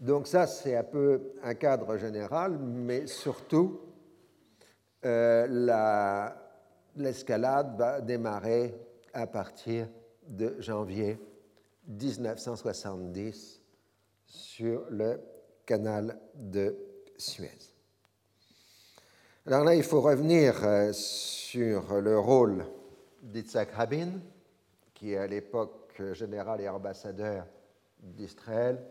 Donc 0.00 0.26
ça, 0.26 0.46
c'est 0.46 0.74
un 0.74 0.82
peu 0.82 1.34
un 1.42 1.54
cadre 1.54 1.98
général, 1.98 2.58
mais 2.58 3.06
surtout, 3.06 3.82
euh, 5.04 6.46
l'escalade 6.96 7.76
va 7.76 8.00
démarrer 8.00 8.74
à 9.12 9.26
partir 9.26 9.88
de 10.26 10.56
janvier 10.58 11.18
1970 11.88 13.60
sur 14.26 14.86
le 14.90 15.20
canal 15.66 16.18
de 16.34 16.76
Suez. 17.16 17.50
Alors 19.46 19.64
là, 19.64 19.74
il 19.74 19.82
faut 19.82 20.00
revenir 20.00 20.64
euh, 20.64 20.92
sur 20.92 22.00
le 22.00 22.18
rôle 22.18 22.64
d'Itzhak 23.22 23.72
Rabin, 23.72 24.20
qui 24.94 25.14
à 25.16 25.26
l'époque 25.26 26.00
général 26.12 26.60
et 26.60 26.68
ambassadeur 26.68 27.46
d'Israël 28.00 28.82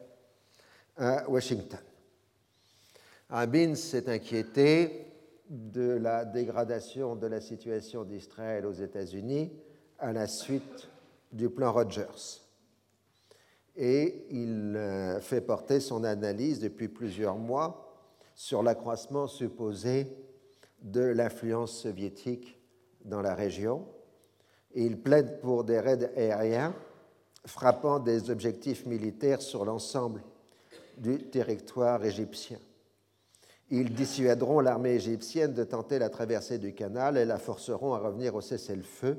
à 0.95 1.27
Washington. 1.29 1.79
Rabin 3.29 3.75
s'est 3.75 4.09
inquiété 4.09 5.07
de 5.49 5.93
la 5.93 6.25
dégradation 6.25 7.15
de 7.15 7.27
la 7.27 7.41
situation 7.41 8.03
d'Israël 8.03 8.65
aux 8.65 8.73
États-Unis 8.73 9.51
à 9.99 10.13
la 10.13 10.27
suite 10.27 10.87
du 11.31 11.49
plan 11.49 11.71
Rogers. 11.71 12.42
Et 13.75 14.25
il 14.29 14.75
euh, 14.75 15.19
fait 15.19 15.41
porter 15.41 15.79
son 15.79 16.03
analyse 16.03 16.59
depuis 16.59 16.87
plusieurs 16.87 17.37
mois 17.37 17.83
sur 18.35 18.61
l'accroissement 18.63 19.27
supposé 19.27 20.07
de 20.81 21.01
l'influence 21.01 21.71
soviétique 21.81 22.59
dans 23.05 23.21
la 23.21 23.33
région. 23.33 23.85
Et 24.73 24.85
il 24.85 24.99
plaide 24.99 25.39
pour 25.39 25.63
des 25.63 25.79
raids 25.79 26.11
aériens 26.15 26.75
frappant 27.45 27.99
des 27.99 28.29
objectifs 28.29 28.85
militaires 28.85 29.41
sur 29.41 29.65
l'ensemble 29.65 30.21
du 30.97 31.17
territoire 31.17 32.03
égyptien. 32.05 32.59
Ils 33.69 33.93
dissuaderont 33.93 34.59
l'armée 34.59 34.93
égyptienne 34.93 35.53
de 35.53 35.63
tenter 35.63 35.97
la 35.99 36.09
traversée 36.09 36.59
du 36.59 36.73
canal 36.73 37.17
et 37.17 37.25
la 37.25 37.39
forceront 37.39 37.93
à 37.93 37.99
revenir 37.99 38.35
au 38.35 38.41
cessez-le-feu. 38.41 39.17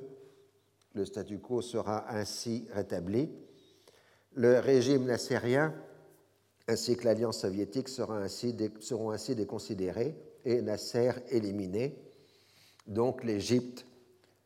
Le 0.95 1.05
statu 1.05 1.39
quo 1.39 1.61
sera 1.61 2.09
ainsi 2.15 2.67
rétabli. 2.73 3.31
Le 4.35 4.59
régime 4.59 5.05
nassérien 5.05 5.75
ainsi 6.67 6.97
que 6.97 7.05
l'alliance 7.05 7.41
soviétique 7.41 7.89
seront 7.89 8.15
ainsi, 8.15 8.57
seront 8.81 9.11
ainsi 9.11 9.35
déconsidérés 9.35 10.17
et 10.45 10.63
Nasser 10.63 11.13
éliminé. 11.29 11.97
Donc 12.87 13.23
l'Égypte 13.25 13.87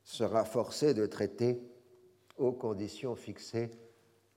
sera 0.05 0.45
forcée 0.45 0.95
de 0.95 1.07
traiter 1.07 1.61
aux 2.37 2.53
conditions 2.53 3.15
fixées 3.15 3.71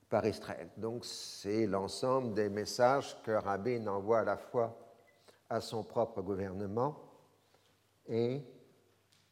par 0.08 0.26
Israël. 0.26 0.68
Donc 0.76 1.04
c'est 1.04 1.66
l'ensemble 1.66 2.34
des 2.34 2.48
messages 2.48 3.16
que 3.22 3.32
Rabin 3.32 3.86
envoie 3.86 4.20
à 4.20 4.24
la 4.24 4.36
fois 4.36 4.78
à 5.48 5.60
son 5.60 5.82
propre 5.82 6.22
gouvernement 6.22 6.98
et 8.08 8.40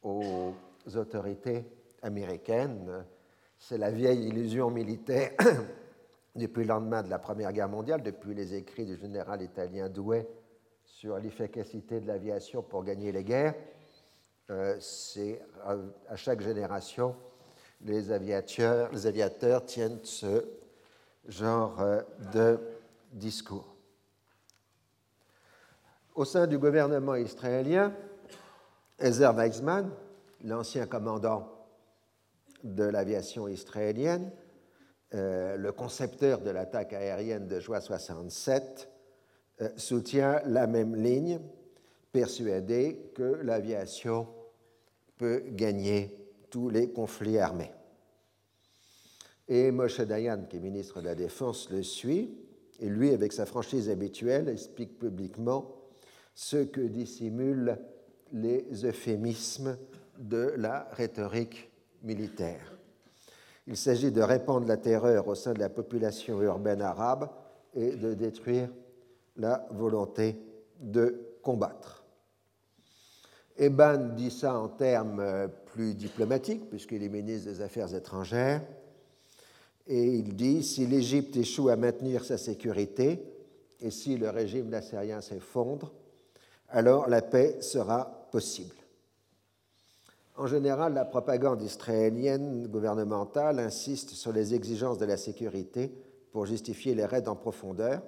aux 0.03 0.53
autorités 0.95 1.65
américaines. 2.01 3.05
C'est 3.57 3.77
la 3.77 3.91
vieille 3.91 4.27
illusion 4.27 4.69
militaire 4.69 5.31
depuis 6.35 6.61
le 6.61 6.69
lendemain 6.69 7.03
de 7.03 7.09
la 7.09 7.19
Première 7.19 7.51
Guerre 7.53 7.69
mondiale, 7.69 8.01
depuis 8.03 8.33
les 8.33 8.53
écrits 8.53 8.85
du 8.85 8.97
général 8.97 9.41
italien 9.41 9.89
Douai 9.89 10.27
sur 10.83 11.17
l'efficacité 11.17 11.99
de 11.99 12.07
l'aviation 12.07 12.61
pour 12.61 12.83
gagner 12.83 13.11
les 13.11 13.23
guerres. 13.23 13.55
Euh, 14.49 14.75
c'est 14.79 15.41
à 16.07 16.15
chaque 16.15 16.41
génération 16.41 17.15
les 17.83 18.11
aviateurs, 18.11 18.91
les 18.91 19.07
aviateurs 19.07 19.65
tiennent 19.65 19.99
ce 20.03 20.45
genre 21.27 21.79
euh, 21.81 22.01
de 22.33 22.59
discours. 23.11 23.75
Au 26.13 26.25
sein 26.25 26.45
du 26.45 26.57
gouvernement 26.57 27.15
israélien, 27.15 27.93
Ezer 28.99 29.33
Weizmann, 29.33 29.89
l'ancien 30.43 30.85
commandant 30.85 31.47
de 32.63 32.83
l'aviation 32.83 33.47
israélienne, 33.47 34.31
euh, 35.13 35.57
le 35.57 35.71
concepteur 35.71 36.41
de 36.41 36.49
l'attaque 36.49 36.93
aérienne 36.93 37.47
de 37.47 37.59
juin 37.59 37.81
67, 37.81 38.89
euh, 39.61 39.69
soutient 39.75 40.41
la 40.45 40.67
même 40.67 40.95
ligne, 40.95 41.39
persuadé 42.11 43.11
que 43.13 43.39
l'aviation 43.43 44.27
peut 45.17 45.43
gagner 45.49 46.17
tous 46.49 46.69
les 46.69 46.89
conflits 46.91 47.39
armés. 47.39 47.71
Et 49.47 49.71
Moshe 49.71 49.99
Dayan, 49.99 50.45
qui 50.49 50.57
est 50.57 50.59
ministre 50.61 51.01
de 51.01 51.05
la 51.05 51.15
Défense, 51.15 51.69
le 51.69 51.83
suit, 51.83 52.37
et 52.79 52.87
lui, 52.87 53.11
avec 53.11 53.33
sa 53.33 53.45
franchise 53.45 53.89
habituelle, 53.89 54.49
explique 54.49 54.97
publiquement 54.97 55.75
ce 56.33 56.57
que 56.57 56.81
dissimulent 56.81 57.77
les 58.31 58.65
euphémismes 58.85 59.77
de 60.17 60.53
la 60.57 60.87
rhétorique 60.93 61.69
militaire. 62.01 62.80
Il 63.71 63.77
s'agit 63.77 64.11
de 64.11 64.21
répandre 64.21 64.67
la 64.67 64.75
terreur 64.75 65.29
au 65.29 65.33
sein 65.33 65.53
de 65.53 65.59
la 65.59 65.69
population 65.69 66.41
urbaine 66.41 66.81
arabe 66.81 67.29
et 67.73 67.95
de 67.95 68.13
détruire 68.13 68.67
la 69.37 69.65
volonté 69.71 70.35
de 70.77 71.37
combattre. 71.41 72.03
Eban 73.57 74.13
dit 74.13 74.29
ça 74.29 74.59
en 74.59 74.67
termes 74.67 75.21
euh, 75.21 75.47
plus 75.47 75.95
diplomatiques, 75.95 76.69
puisqu'il 76.69 77.01
est 77.01 77.07
ministre 77.07 77.49
des 77.49 77.61
Affaires 77.61 77.95
étrangères, 77.95 78.61
et 79.87 80.03
il 80.03 80.35
dit 80.35 80.63
si 80.63 80.85
l'Égypte 80.85 81.37
échoue 81.37 81.69
à 81.69 81.77
maintenir 81.77 82.25
sa 82.25 82.37
sécurité 82.37 83.23
et 83.79 83.89
si 83.89 84.17
le 84.17 84.29
régime 84.29 84.67
nassérien 84.67 85.21
s'effondre, 85.21 85.93
alors 86.67 87.07
la 87.07 87.21
paix 87.21 87.61
sera 87.61 88.27
possible. 88.33 88.80
En 90.37 90.47
général, 90.47 90.93
la 90.93 91.05
propagande 91.05 91.61
israélienne 91.61 92.67
gouvernementale 92.67 93.59
insiste 93.59 94.11
sur 94.11 94.31
les 94.31 94.53
exigences 94.53 94.97
de 94.97 95.05
la 95.05 95.17
sécurité 95.17 95.93
pour 96.31 96.45
justifier 96.45 96.95
les 96.95 97.05
raids 97.05 97.27
en 97.27 97.35
profondeur, 97.35 98.01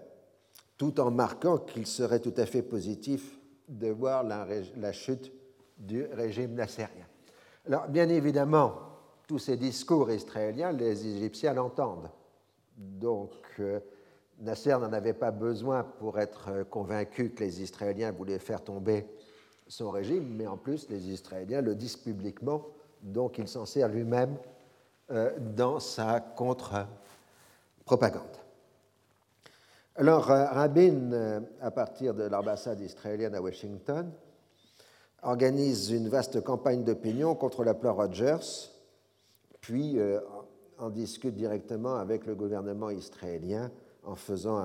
tout 0.77 1.00
en 1.00 1.12
marquant 1.12 1.58
qu'il 1.58 1.86
serait 1.86 2.22
tout 2.22 2.34
à 2.38 2.46
fait 2.46 2.62
positif 2.62 3.38
de 3.68 3.89
voir 3.89 4.24
la, 4.24 4.92
chute 4.92 5.32
du 5.77 6.06
régime 6.06 6.53
nassérien. 6.53 7.06
Alors, 7.68 7.88
bien 7.88 8.08
évidemment, 8.10 8.74
tous 9.27 9.39
ces 9.39 9.58
discours 9.58 10.12
israéliens, 10.12 10.72
les 10.72 11.06
Égyptiens 11.08 11.53
l'entendent. 11.53 12.10
Donc, 12.77 13.32
euh, 13.60 13.80
Nasser 14.39 14.72
n'en 14.72 14.92
avait 14.92 15.13
pas 15.13 15.32
besoin 15.32 15.84
pour 15.84 16.20
être 16.20 16.63
convaincu 16.70 17.32
que 17.32 17.44
les 17.44 17.62
Israéliens 17.62 18.12
voulaient 18.12 18.39
faire 18.39 18.63
tomber 18.63 19.06
son 19.67 19.89
régime, 19.89 20.36
mais 20.36 20.48
en 20.48 20.58
plus, 20.58 20.89
les 20.89 21.10
Israéliens 21.10 21.62
le 21.62 21.75
disent 21.75 21.98
publiquement, 21.98 22.65
donc 23.01 23.38
il 23.38 23.48
s'en 23.48 23.65
sert 23.65 23.88
lui-même 23.88 24.36
euh, 25.12 25.32
dans 25.55 25.79
sa 25.79 26.20
contre-propagande. 26.20 28.22
Alors, 29.96 30.32
euh, 30.32 30.46
Rabin, 30.46 31.43
à 31.62 31.72
partir 31.72 32.13
de 32.13 32.24
l'ambassade 32.24 32.82
israélienne 32.82 33.36
à 33.36 33.41
Washington, 33.41 34.12
organise 35.22 35.91
une 35.91 36.10
vaste 36.10 36.41
campagne 36.41 36.84
d'opinion 36.84 37.36
contre 37.36 37.63
la 37.63 37.74
plan 37.74 37.93
Rogers, 37.93 38.70
puis 39.62 40.00
euh, 40.00 40.20
en 40.77 40.89
discute 40.89 41.36
directement 41.36 41.96
avec 41.96 42.25
le 42.25 42.36
gouvernement 42.36 42.89
israélien 42.89 43.72
en 44.03 44.15
faisant 44.15 44.62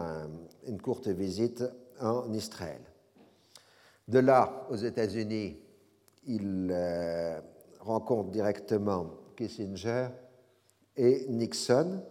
une 0.67 0.81
courte 0.81 1.07
visite 1.07 1.63
en 2.01 2.33
Israël. 2.33 2.81
De 4.09 4.21
là, 4.21 4.67
aux 4.71 4.77
États-Unis, 4.77 5.59
il 6.27 6.71
euh, 6.71 7.39
rencontre 7.81 8.31
directement 8.31 9.11
Kissinger 9.37 10.09
et 10.97 11.27
Nixon 11.29 12.03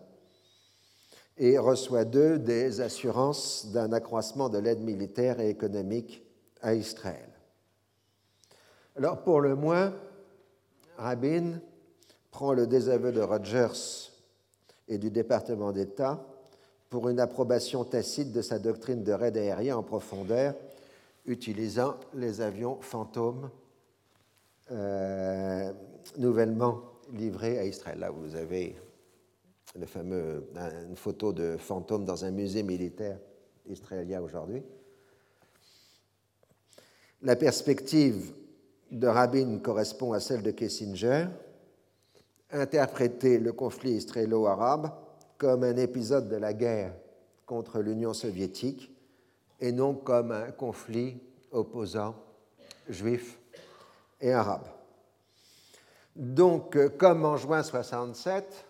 et 1.39 1.57
reçoit 1.57 2.05
d'eux 2.05 2.37
des 2.37 2.81
assurances 2.81 3.71
d'un 3.73 3.91
accroissement 3.93 4.47
de 4.47 4.59
l'aide 4.59 4.81
militaire 4.81 5.39
et 5.39 5.49
économique 5.49 6.23
à 6.61 6.75
Israël. 6.75 7.29
Alors, 8.95 9.23
pour 9.23 9.41
le 9.41 9.55
moins, 9.55 9.91
Rabin 10.97 11.59
prend 12.29 12.53
le 12.53 12.67
désaveu 12.67 13.11
de 13.11 13.21
Rogers 13.21 14.11
et 14.87 14.99
du 14.99 15.09
département 15.09 15.71
d'État 15.71 16.23
pour 16.89 17.09
une 17.09 17.19
approbation 17.19 17.83
tacite 17.83 18.31
de 18.31 18.43
sa 18.43 18.59
doctrine 18.59 19.03
de 19.03 19.11
raid 19.11 19.35
aérien 19.35 19.77
en 19.77 19.83
profondeur 19.83 20.53
utilisant 21.27 21.95
les 22.13 22.41
avions 22.41 22.79
fantômes 22.81 23.51
euh, 24.71 25.71
nouvellement 26.17 26.81
livrés 27.13 27.59
à 27.59 27.65
Israël. 27.65 27.99
Là, 27.99 28.09
vous 28.09 28.35
avez 28.35 28.75
le 29.77 29.85
fameux, 29.85 30.49
une 30.89 30.95
photo 30.95 31.33
de 31.33 31.57
fantôme 31.57 32.05
dans 32.05 32.25
un 32.25 32.31
musée 32.31 32.63
militaire 32.63 33.19
israélien 33.67 34.21
aujourd'hui. 34.21 34.63
La 37.21 37.35
perspective 37.35 38.33
de 38.91 39.07
Rabin 39.07 39.59
correspond 39.59 40.13
à 40.13 40.19
celle 40.19 40.41
de 40.41 40.51
Kissinger, 40.51 41.27
interpréter 42.51 43.37
le 43.39 43.51
conflit 43.51 43.91
israélo-arabe 43.91 44.91
comme 45.37 45.63
un 45.63 45.75
épisode 45.75 46.29
de 46.29 46.37
la 46.37 46.53
guerre 46.53 46.93
contre 47.45 47.79
l'Union 47.79 48.13
soviétique 48.13 48.96
et 49.59 49.71
non 49.71 49.93
comme 49.93 50.31
un 50.31 50.51
conflit 50.51 51.19
opposant 51.51 52.15
juifs 52.87 53.39
et 54.21 54.33
arabes. 54.33 54.67
Donc, 56.15 56.77
comme 56.97 57.25
en 57.25 57.37
juin 57.37 57.63
67, 57.63 58.65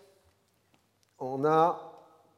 on 1.20 1.46
a 1.46 1.94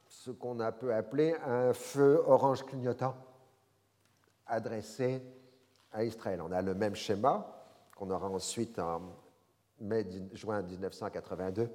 ce 0.08 0.32
qu'on 0.32 0.60
a 0.60 0.72
peut 0.72 0.94
appeler 0.94 1.36
un 1.46 1.74
feu 1.74 2.24
orange 2.26 2.64
clignotant 2.64 3.16
adressé 4.48 5.22
à 5.92 6.04
Israël. 6.04 6.42
On 6.42 6.52
a 6.52 6.62
le 6.62 6.74
même 6.74 6.96
schéma 6.96 7.64
qu'on 7.96 8.10
aura 8.10 8.28
ensuite 8.30 8.78
en 8.80 9.02
mai-juin 9.80 10.62
1982 10.62 11.70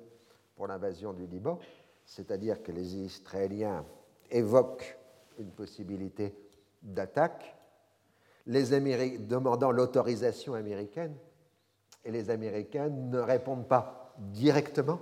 pour 0.57 0.67
l'invasion 0.67 1.13
du 1.13 1.27
Liban 1.27 1.59
c'est-à-dire 2.05 2.63
que 2.63 2.73
les 2.73 2.97
Israéliens 2.97 3.85
évoquent 4.31 4.97
une 5.39 5.51
possibilité 5.51 6.35
d'attaque, 6.85 7.57
les 8.47 9.19
demandant 9.19 9.73
l'autorisation 9.73 10.55
américaine, 10.55 11.17
et 12.05 12.11
les 12.11 12.31
Américains 12.31 12.91
ne 12.91 13.19
répondent 13.19 13.67
pas 13.67 14.15
directement, 14.19 15.01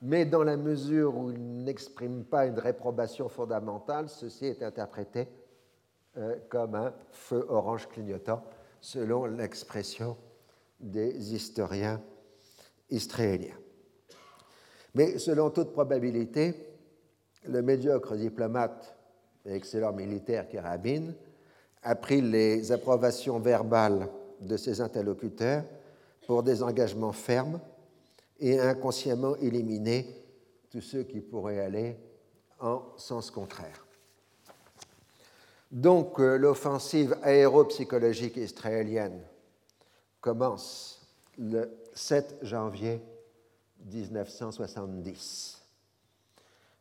mais 0.00 0.24
dans 0.24 0.42
la 0.42 0.56
mesure 0.56 1.16
où 1.16 1.30
ils 1.30 1.64
n'expriment 1.64 2.24
pas 2.24 2.46
une 2.46 2.58
réprobation 2.58 3.28
fondamentale, 3.28 4.08
ceci 4.08 4.46
est 4.46 4.62
interprété 4.62 5.28
euh, 6.16 6.36
comme 6.48 6.74
un 6.74 6.94
feu 7.10 7.44
orange 7.48 7.88
clignotant, 7.88 8.42
selon 8.80 9.26
l'expression 9.26 10.16
des 10.80 11.34
historiens 11.34 12.00
israéliens. 12.90 13.58
Mais 14.94 15.18
selon 15.18 15.50
toute 15.50 15.72
probabilité, 15.72 16.54
le 17.44 17.60
médiocre 17.60 18.16
diplomate 18.16 18.97
excellent 19.46 19.92
militaire 19.92 20.46
Rabin 20.62 21.12
a 21.82 21.94
pris 21.94 22.20
les 22.20 22.70
approbations 22.72 23.38
verbales 23.38 24.08
de 24.40 24.56
ses 24.56 24.80
interlocuteurs 24.80 25.64
pour 26.26 26.42
des 26.42 26.62
engagements 26.62 27.12
fermes 27.12 27.60
et 28.38 28.58
inconsciemment 28.60 29.36
éliminé 29.36 30.06
tous 30.70 30.80
ceux 30.80 31.02
qui 31.02 31.20
pourraient 31.20 31.60
aller 31.60 31.96
en 32.60 32.82
sens 32.96 33.30
contraire. 33.30 33.86
Donc 35.70 36.18
euh, 36.18 36.36
l'offensive 36.36 37.16
aéropsychologique 37.22 38.36
israélienne 38.36 39.20
commence 40.20 41.06
le 41.38 41.70
7 41.94 42.38
janvier 42.42 43.00
1970. 43.86 45.57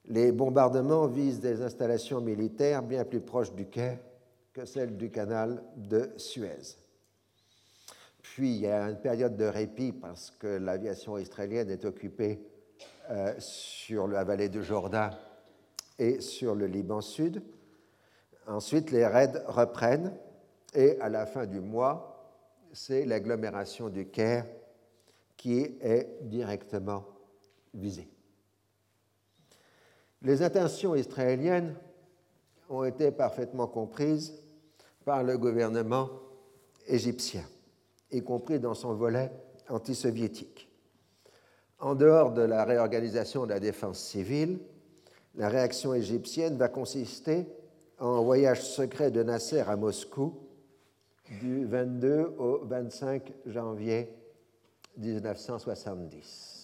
Les 0.09 0.31
bombardements 0.31 1.07
visent 1.07 1.41
des 1.41 1.61
installations 1.61 2.21
militaires 2.21 2.81
bien 2.81 3.03
plus 3.03 3.19
proches 3.19 3.53
du 3.53 3.65
quai 3.65 3.99
que 4.53 4.65
celles 4.65 4.95
du 4.95 5.11
canal 5.11 5.61
de 5.75 6.11
Suez. 6.15 6.77
Puis 8.21 8.55
il 8.55 8.61
y 8.61 8.67
a 8.67 8.89
une 8.89 8.99
période 8.99 9.35
de 9.35 9.45
répit 9.45 9.91
parce 9.91 10.31
que 10.31 10.47
l'aviation 10.47 11.17
israélienne 11.17 11.69
est 11.69 11.83
occupée 11.83 12.39
euh, 13.09 13.33
sur 13.39 14.07
la 14.07 14.23
vallée 14.23 14.49
de 14.49 14.61
Jourdain 14.61 15.09
et 15.99 16.21
sur 16.21 16.55
le 16.55 16.67
Liban 16.67 17.01
Sud. 17.01 17.41
Ensuite, 18.47 18.91
les 18.91 19.05
raids 19.05 19.43
reprennent 19.47 20.13
et 20.73 20.99
à 21.01 21.09
la 21.09 21.25
fin 21.25 21.45
du 21.45 21.59
mois, 21.59 22.33
c'est 22.71 23.05
l'agglomération 23.05 23.89
du 23.89 24.07
Caire 24.07 24.45
qui 25.35 25.59
est 25.81 26.17
directement 26.21 27.05
visé. 27.73 28.07
Les 30.21 30.41
intentions 30.41 30.95
israéliennes 30.95 31.75
ont 32.69 32.83
été 32.83 33.11
parfaitement 33.11 33.67
comprises 33.67 34.33
par 35.05 35.23
le 35.23 35.37
gouvernement 35.37 36.09
égyptien, 36.87 37.43
y 38.11 38.21
compris 38.21 38.59
dans 38.59 38.73
son 38.73 38.93
volet 38.93 39.31
antisoviétique. 39.69 40.69
En 41.79 41.95
dehors 41.95 42.33
de 42.33 42.41
la 42.41 42.65
réorganisation 42.65 43.45
de 43.45 43.51
la 43.51 43.59
défense 43.59 43.99
civile, 43.99 44.59
la 45.35 45.49
réaction 45.49 45.93
égyptienne 45.93 46.57
va 46.57 46.67
consister 46.67 47.45
en 47.99 48.17
un 48.17 48.21
voyage 48.21 48.63
secret 48.63 49.11
de 49.11 49.21
Nasser 49.21 49.59
à 49.59 49.75
Moscou 49.75 50.33
du 51.41 51.65
22 51.65 52.35
au 52.37 52.65
25 52.65 53.33
janvier 53.45 54.11
1970. 54.97 56.56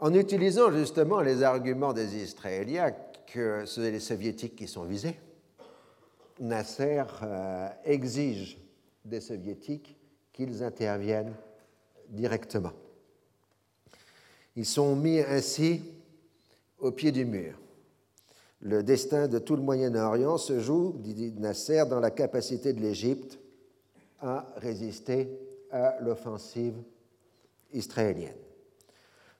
En 0.00 0.14
utilisant 0.14 0.70
justement 0.70 1.20
les 1.20 1.42
arguments 1.42 1.92
des 1.92 2.16
Israéliens 2.16 2.94
que 3.26 3.64
ce 3.66 3.74
sont 3.74 3.80
les 3.80 4.00
Soviétiques 4.00 4.56
qui 4.56 4.68
sont 4.68 4.84
visés, 4.84 5.18
Nasser 6.40 7.02
euh, 7.22 7.68
exige 7.84 8.58
des 9.04 9.20
Soviétiques 9.20 9.96
qu'ils 10.32 10.62
interviennent 10.62 11.34
directement. 12.08 12.72
Ils 14.54 14.66
sont 14.66 14.94
mis 14.94 15.20
ainsi 15.20 15.82
au 16.78 16.92
pied 16.92 17.10
du 17.10 17.24
mur. 17.24 17.58
Le 18.60 18.82
destin 18.82 19.28
de 19.28 19.38
tout 19.38 19.56
le 19.56 19.62
Moyen-Orient 19.62 20.38
se 20.38 20.60
joue, 20.60 20.94
dit 20.98 21.32
Nasser, 21.38 21.84
dans 21.88 22.00
la 22.00 22.10
capacité 22.10 22.72
de 22.72 22.80
l'Égypte 22.80 23.38
à 24.20 24.52
résister 24.56 25.28
à 25.70 25.96
l'offensive 26.00 26.74
israélienne. 27.72 28.47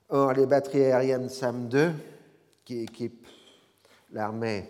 Or, 0.09 0.33
les 0.33 0.47
batteries 0.47 0.85
aériennes 0.85 1.29
SAM-2, 1.29 1.91
qui 2.65 2.81
équipent 2.81 3.27
l'armée 4.11 4.65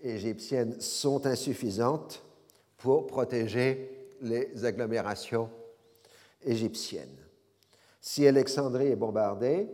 égyptienne, 0.00 0.80
sont 0.80 1.26
insuffisantes 1.26 2.22
pour 2.76 3.06
protéger 3.08 3.90
les 4.20 4.64
agglomérations 4.64 5.50
égyptiennes. 6.44 7.16
Si 8.00 8.26
Alexandrie 8.26 8.88
est 8.88 8.96
bombardée, 8.96 9.68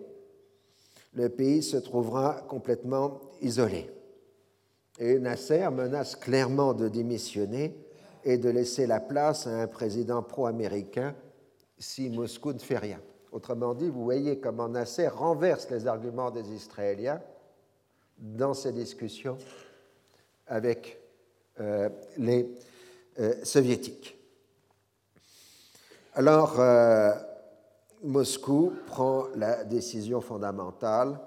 le 1.12 1.28
pays 1.28 1.62
se 1.62 1.76
trouvera 1.76 2.42
complètement 2.48 3.20
isolé. 3.42 3.90
Et 4.98 5.18
Nasser 5.18 5.68
menace 5.70 6.16
clairement 6.16 6.72
de 6.72 6.88
démissionner 6.88 7.74
et 8.24 8.38
de 8.38 8.48
laisser 8.48 8.86
la 8.86 9.00
place 9.00 9.46
à 9.46 9.62
un 9.62 9.66
président 9.66 10.22
pro-américain 10.22 11.14
si 11.78 12.08
Moscou 12.08 12.52
ne 12.52 12.58
fait 12.58 12.78
rien. 12.78 13.00
Autrement 13.32 13.74
dit, 13.74 13.88
vous 13.88 14.04
voyez 14.04 14.38
comment 14.38 14.68
Nasser 14.68 15.08
renverse 15.08 15.68
les 15.70 15.86
arguments 15.86 16.30
des 16.30 16.52
Israéliens 16.52 17.20
dans 18.18 18.54
ces 18.54 18.72
discussions 18.72 19.38
avec 20.46 21.00
euh, 21.60 21.88
les 22.16 22.54
euh, 23.20 23.34
soviétiques. 23.44 24.16
Alors, 26.14 26.58
euh, 26.58 27.12
Moscou 28.02 28.72
prend 28.86 29.26
la 29.34 29.64
décision 29.64 30.20
fondamentale 30.20 31.20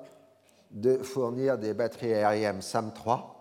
de 0.72 0.98
fournir 0.98 1.58
des 1.58 1.74
batteries 1.74 2.14
aériennes 2.14 2.62
SAM-3 2.62 3.32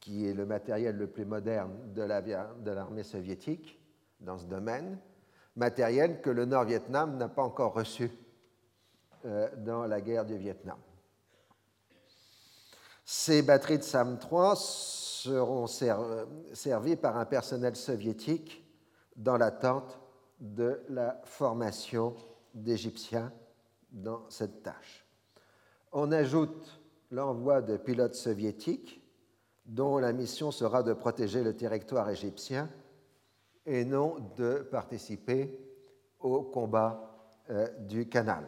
qui 0.00 0.26
est 0.26 0.34
le 0.34 0.46
matériel 0.46 0.96
le 0.96 1.06
plus 1.06 1.26
moderne 1.26 1.72
de 1.94 2.70
l'armée 2.70 3.02
soviétique 3.02 3.78
dans 4.20 4.38
ce 4.38 4.46
domaine, 4.46 4.98
matériel 5.56 6.20
que 6.20 6.30
le 6.30 6.44
Nord-Vietnam 6.44 7.16
n'a 7.16 7.28
pas 7.28 7.42
encore 7.42 7.74
reçu 7.74 8.10
euh, 9.24 9.48
dans 9.56 9.86
la 9.86 10.00
guerre 10.00 10.24
du 10.24 10.36
Vietnam. 10.36 10.78
Ces 13.04 13.42
batteries 13.42 13.78
de 13.78 13.82
SAM-3 13.82 14.56
seront 14.56 15.66
servies 15.66 16.96
par 16.96 17.16
un 17.16 17.24
personnel 17.24 17.74
soviétique 17.74 18.64
dans 19.16 19.36
l'attente 19.36 19.98
de 20.38 20.80
la 20.88 21.20
formation 21.24 22.14
d'Égyptiens 22.54 23.32
dans 23.90 24.28
cette 24.30 24.62
tâche. 24.62 25.04
On 25.92 26.12
ajoute 26.12 26.80
l'envoi 27.10 27.62
de 27.62 27.76
pilotes 27.76 28.14
soviétiques 28.14 29.02
dont 29.66 29.98
la 29.98 30.12
mission 30.12 30.50
sera 30.50 30.82
de 30.82 30.92
protéger 30.92 31.42
le 31.42 31.56
territoire 31.56 32.08
égyptien 32.08 32.68
et 33.66 33.84
non 33.84 34.16
de 34.36 34.66
participer 34.70 35.58
au 36.20 36.42
combat 36.42 37.10
euh, 37.50 37.68
du 37.80 38.08
canal. 38.08 38.44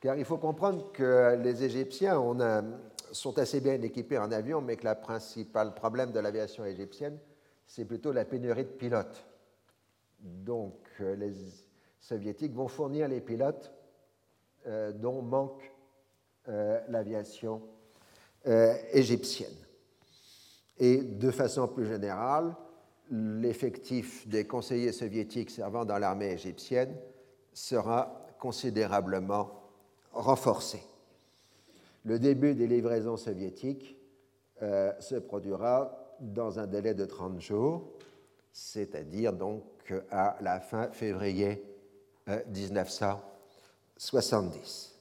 Car 0.00 0.16
il 0.16 0.24
faut 0.24 0.38
comprendre 0.38 0.92
que 0.92 1.36
les 1.42 1.64
Égyptiens 1.64 2.20
sont 3.12 3.38
assez 3.38 3.60
bien 3.60 3.80
équipés 3.80 4.18
en 4.18 4.30
avion, 4.30 4.60
mais 4.60 4.76
que 4.76 4.86
le 4.86 4.94
principal 4.94 5.74
problème 5.74 6.12
de 6.12 6.20
l'aviation 6.20 6.64
égyptienne, 6.64 7.18
c'est 7.66 7.84
plutôt 7.84 8.12
la 8.12 8.24
pénurie 8.24 8.64
de 8.64 8.70
pilotes. 8.70 9.26
Donc 10.18 10.78
euh, 11.00 11.16
les 11.16 11.32
Soviétiques 12.00 12.54
vont 12.54 12.68
fournir 12.68 13.08
les 13.08 13.20
pilotes 13.20 13.72
euh, 14.66 14.92
dont 14.92 15.22
manque 15.22 15.72
l'aviation 16.88 17.60
égyptienne. 18.92 19.56
Et 20.78 20.98
de 20.98 21.32
façon 21.32 21.66
plus 21.66 21.86
générale, 21.86 22.54
l'effectif 23.10 24.26
des 24.28 24.46
conseillers 24.46 24.92
soviétiques 24.92 25.50
servant 25.50 25.84
dans 25.84 25.98
l'armée 25.98 26.32
égyptienne 26.32 26.94
sera 27.52 28.26
considérablement 28.38 29.50
renforcé. 30.12 30.82
Le 32.04 32.18
début 32.18 32.54
des 32.54 32.66
livraisons 32.66 33.16
soviétiques 33.16 33.96
euh, 34.62 34.92
se 35.00 35.16
produira 35.16 36.14
dans 36.20 36.58
un 36.58 36.66
délai 36.66 36.94
de 36.94 37.04
30 37.04 37.40
jours, 37.40 37.92
c'est-à-dire 38.52 39.32
donc 39.32 39.62
à 40.10 40.36
la 40.40 40.60
fin 40.60 40.88
février 40.90 41.62
1970. 42.26 44.92
Euh, 44.92 44.96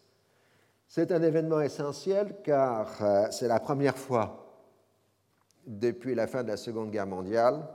c'est 0.88 1.12
un 1.12 1.22
événement 1.22 1.62
essentiel 1.62 2.38
car 2.44 3.02
euh, 3.02 3.28
c'est 3.32 3.48
la 3.48 3.60
première 3.60 3.98
fois 3.98 4.42
depuis 5.66 6.16
la 6.16 6.28
fin 6.28 6.44
de 6.44 6.50
la 6.50 6.58
Seconde 6.58 6.92
Guerre 6.92 7.08
mondiale 7.08 7.66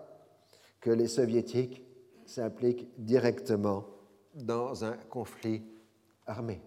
que 0.81 0.91
les 0.91 1.09
soviétiques 1.09 1.85
s'impliquent 2.27 2.89
directement 2.99 3.87
dans 4.35 4.85
un 4.85 4.97
conflit 5.09 5.63
armé. 6.27 6.61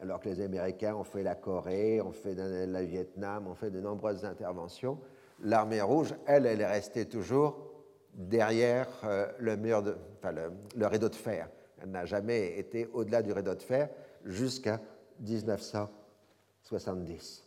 Alors 0.00 0.20
que 0.20 0.28
les 0.28 0.40
Américains 0.40 0.94
ont 0.94 1.04
fait 1.04 1.22
la 1.22 1.34
Corée, 1.34 2.00
ont 2.00 2.12
fait 2.12 2.34
le 2.34 2.82
Vietnam, 2.82 3.46
ont 3.46 3.54
fait 3.54 3.70
de 3.70 3.80
nombreuses 3.80 4.24
interventions, 4.24 4.98
l'armée 5.42 5.82
rouge, 5.82 6.14
elle, 6.26 6.46
elle 6.46 6.60
est 6.60 6.66
restée 6.66 7.06
toujours 7.06 7.70
derrière 8.14 8.88
euh, 9.04 9.26
le, 9.38 9.56
mur 9.56 9.84
enfin, 10.18 10.32
le, 10.32 10.50
rideau 10.86 11.08
de 11.08 11.14
fer. 11.14 11.48
Elle 11.82 11.90
n'a 11.90 12.04
jamais 12.06 12.58
été 12.58 12.88
au-delà 12.92 13.22
du 13.22 13.32
rideau 13.32 13.54
de 13.54 13.62
fer 13.62 13.88
jusqu'à 14.24 14.80
1970. 15.20 17.46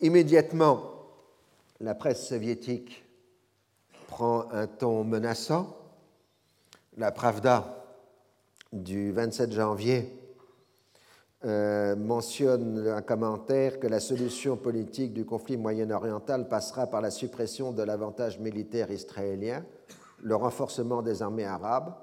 Immédiatement, 0.00 0.95
la 1.80 1.94
presse 1.94 2.26
soviétique 2.26 3.04
prend 4.06 4.50
un 4.52 4.66
ton 4.66 5.04
menaçant. 5.04 5.76
La 6.96 7.12
Pravda 7.12 7.84
du 8.72 9.12
27 9.12 9.52
janvier 9.52 10.12
euh, 11.44 11.94
mentionne 11.96 12.88
un 12.88 13.02
commentaire 13.02 13.78
que 13.78 13.86
la 13.86 14.00
solution 14.00 14.56
politique 14.56 15.12
du 15.12 15.26
conflit 15.26 15.56
moyen-oriental 15.56 16.48
passera 16.48 16.86
par 16.86 17.02
la 17.02 17.10
suppression 17.10 17.72
de 17.72 17.82
l'avantage 17.82 18.38
militaire 18.38 18.90
israélien, 18.90 19.64
le 20.22 20.34
renforcement 20.34 21.02
des 21.02 21.20
armées 21.20 21.44
arabes 21.44 21.94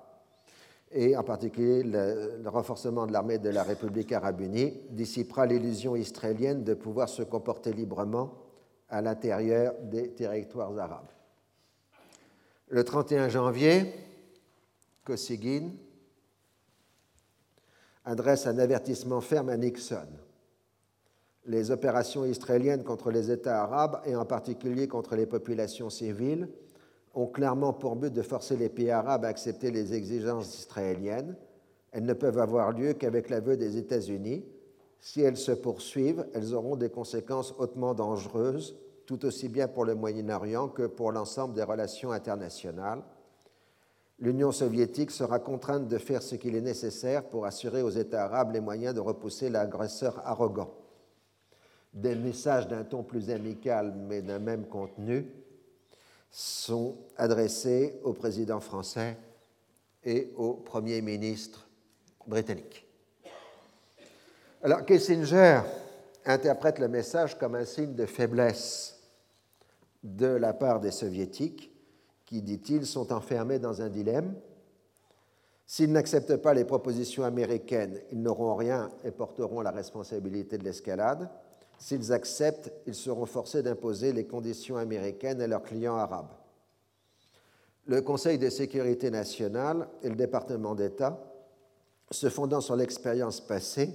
et 0.92 1.18
en 1.18 1.24
particulier 1.24 1.82
le, 1.82 2.40
le 2.44 2.50
renforcement 2.50 3.08
de 3.08 3.12
l'armée 3.12 3.40
de 3.40 3.50
la 3.50 3.64
République 3.64 4.12
arabe 4.12 4.42
unie 4.42 4.80
dissipera 4.92 5.48
l'illusion 5.48 5.96
israélienne 5.96 6.64
de 6.64 6.76
pouvoir 6.76 7.10
se 7.10 7.24
comporter 7.24 7.74
librement 7.74 8.43
à 8.94 9.02
l'intérieur 9.02 9.74
des 9.82 10.10
territoires 10.12 10.78
arabes. 10.78 11.10
Le 12.68 12.84
31 12.84 13.28
janvier, 13.28 13.92
Kosygin 15.04 15.72
adresse 18.06 18.46
un 18.46 18.60
avertissement 18.60 19.20
ferme 19.20 19.50
à 19.50 19.58
Nixon. 19.58 20.08
Les 21.48 21.72
opérations 21.72 22.24
israéliennes 22.24 22.84
contre 22.84 23.10
les 23.10 23.32
États 23.32 23.64
arabes, 23.64 24.00
et 24.06 24.16
en 24.16 24.26
particulier 24.26 24.88
contre 24.88 25.16
les 25.16 25.26
populations 25.26 25.90
civiles, 25.90 26.48
ont 27.16 27.28
clairement 27.28 27.74
pour 27.74 27.96
but 27.96 28.14
de 28.14 28.22
forcer 28.22 28.56
les 28.56 28.70
pays 28.70 28.92
arabes 28.92 29.26
à 29.26 29.30
accepter 29.30 29.72
les 29.72 29.96
exigences 29.96 30.60
israéliennes. 30.60 31.36
Elles 31.92 32.06
ne 32.06 32.14
peuvent 32.14 32.38
avoir 32.38 32.72
lieu 32.72 32.94
qu'avec 32.94 33.32
l'aveu 33.32 33.58
des 33.58 33.76
États-Unis. 33.76 34.46
Si 35.00 35.22
elles 35.22 35.38
se 35.38 35.52
poursuivent, 35.52 36.28
elles 36.36 36.54
auront 36.54 36.76
des 36.76 36.90
conséquences 36.90 37.56
hautement 37.58 37.96
dangereuses 37.96 38.78
tout 39.06 39.26
aussi 39.26 39.50
bien 39.50 39.68
pour 39.68 39.86
le 39.86 39.96
Moyen-Orient 39.96 40.70
que 40.70 40.84
pour 40.84 41.12
l'ensemble 41.12 41.54
des 41.54 41.64
relations 41.64 42.12
internationales. 42.12 43.02
L'Union 44.20 44.52
soviétique 44.52 45.12
sera 45.12 45.40
contrainte 45.40 45.88
de 45.88 45.98
faire 45.98 46.22
ce 46.22 46.36
qu'il 46.36 46.56
est 46.56 46.62
nécessaire 46.62 47.24
pour 47.24 47.46
assurer 47.46 47.82
aux 47.82 47.90
États 47.90 48.26
arabes 48.26 48.54
les 48.54 48.60
moyens 48.60 48.96
de 48.96 49.00
repousser 49.00 49.50
l'agresseur 49.50 50.22
arrogant. 50.26 50.74
Des 51.94 52.16
messages 52.16 52.68
d'un 52.68 52.84
ton 52.84 53.04
plus 53.04 53.30
amical 53.30 53.94
mais 53.96 54.22
d'un 54.22 54.40
même 54.40 54.66
contenu 54.66 55.28
sont 56.32 56.96
adressés 57.18 58.00
au 58.04 58.14
président 58.14 58.60
français 58.60 59.18
et 60.04 60.32
au 60.36 60.54
Premier 60.54 61.02
ministre 61.02 61.68
britannique. 62.26 62.88
Alors 64.64 64.86
Kissinger 64.86 65.62
interprète 66.26 66.80
le 66.80 66.88
message 66.88 67.38
comme 67.38 67.56
un 67.56 67.66
signe 67.66 67.96
de 67.96 68.06
faiblesse 68.06 69.02
de 70.04 70.28
la 70.28 70.54
part 70.54 70.80
des 70.80 70.92
soviétiques 70.92 71.72
qui, 72.26 72.42
dit-il, 72.42 72.86
sont 72.86 73.14
enfermés 73.14 73.60
dans 73.60 73.82
un 73.82 73.90
dilemme. 73.90 74.36
S'ils 75.66 75.92
n'acceptent 75.92 76.38
pas 76.38 76.54
les 76.54 76.66
propositions 76.66 77.24
américaines, 77.24 78.00
ils 78.12 78.22
n'auront 78.22 78.56
rien 78.56 78.90
et 79.04 79.12
porteront 79.12 79.62
la 79.62 79.72
responsabilité 79.72 80.58
de 80.58 80.64
l'escalade. 80.64 81.30
S'ils 81.78 82.12
acceptent, 82.12 82.72
ils 82.86 82.96
seront 82.96 83.26
forcés 83.26 83.64
d'imposer 83.64 84.14
les 84.14 84.26
conditions 84.26 84.78
américaines 84.78 85.42
à 85.42 85.48
leurs 85.48 85.64
clients 85.64 85.96
arabes. 85.96 86.34
Le 87.86 88.02
Conseil 88.02 88.38
de 88.38 88.50
sécurité 88.50 89.12
nationale 89.12 89.88
et 90.02 90.10
le 90.10 90.16
département 90.16 90.76
d'État, 90.76 91.20
se 92.12 92.30
fondant 92.30 92.62
sur 92.62 92.76
l'expérience 92.76 93.42
passée, 93.42 93.90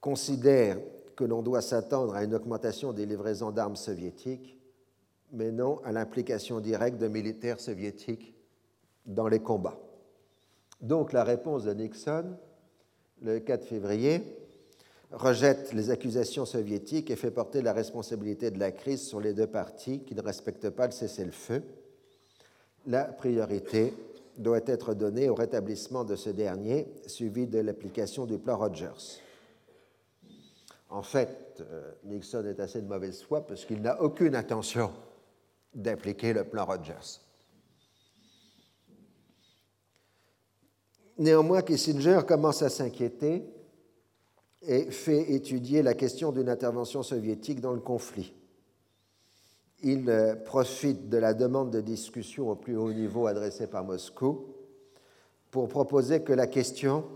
considèrent 0.00 0.78
que 1.22 1.28
l'on 1.28 1.42
doit 1.42 1.62
s'attendre 1.62 2.16
à 2.16 2.24
une 2.24 2.34
augmentation 2.34 2.92
des 2.92 3.06
livraisons 3.06 3.52
d'armes 3.52 3.76
soviétiques 3.76 4.58
mais 5.32 5.52
non 5.52 5.80
à 5.84 5.92
l'implication 5.92 6.58
directe 6.58 6.98
de 6.98 7.06
militaires 7.06 7.60
soviétiques 7.60 8.34
dans 9.06 9.28
les 9.28 9.38
combats. 9.38 9.78
Donc 10.80 11.12
la 11.12 11.22
réponse 11.22 11.62
de 11.62 11.74
Nixon, 11.74 12.24
le 13.22 13.38
4 13.38 13.64
février, 13.64 14.20
rejette 15.12 15.72
les 15.72 15.90
accusations 15.90 16.44
soviétiques 16.44 17.08
et 17.12 17.16
fait 17.16 17.30
porter 17.30 17.62
la 17.62 17.72
responsabilité 17.72 18.50
de 18.50 18.58
la 18.58 18.72
crise 18.72 19.06
sur 19.06 19.20
les 19.20 19.32
deux 19.32 19.46
parties 19.46 20.00
qui 20.00 20.16
ne 20.16 20.22
respectent 20.22 20.70
pas 20.70 20.86
le 20.86 20.92
cessez-le-feu. 20.92 21.62
La 22.88 23.04
priorité 23.04 23.94
doit 24.38 24.66
être 24.66 24.92
donnée 24.92 25.28
au 25.28 25.36
rétablissement 25.36 26.02
de 26.02 26.16
ce 26.16 26.30
dernier, 26.30 26.88
suivi 27.06 27.46
de 27.46 27.60
l'application 27.60 28.26
du 28.26 28.38
plan 28.38 28.58
Rogers. 28.58 29.22
En 30.92 31.00
fait, 31.02 31.62
euh, 31.62 31.90
Nixon 32.04 32.44
est 32.44 32.60
assez 32.60 32.82
de 32.82 32.86
mauvaise 32.86 33.22
foi 33.22 33.46
parce 33.46 33.64
qu'il 33.64 33.80
n'a 33.80 34.02
aucune 34.02 34.36
intention 34.36 34.90
d'appliquer 35.74 36.34
le 36.34 36.44
plan 36.44 36.66
Rogers. 36.66 37.18
Néanmoins, 41.16 41.62
Kissinger 41.62 42.20
commence 42.28 42.60
à 42.60 42.68
s'inquiéter 42.68 43.42
et 44.60 44.90
fait 44.90 45.32
étudier 45.32 45.80
la 45.80 45.94
question 45.94 46.30
d'une 46.30 46.50
intervention 46.50 47.02
soviétique 47.02 47.62
dans 47.62 47.72
le 47.72 47.80
conflit. 47.80 48.34
Il 49.82 50.10
euh, 50.10 50.34
profite 50.34 51.08
de 51.08 51.16
la 51.16 51.32
demande 51.32 51.70
de 51.70 51.80
discussion 51.80 52.50
au 52.50 52.54
plus 52.54 52.76
haut 52.76 52.92
niveau 52.92 53.26
adressée 53.26 53.66
par 53.66 53.82
Moscou 53.82 54.44
pour 55.50 55.68
proposer 55.68 56.22
que 56.22 56.34
la 56.34 56.46
question 56.46 57.06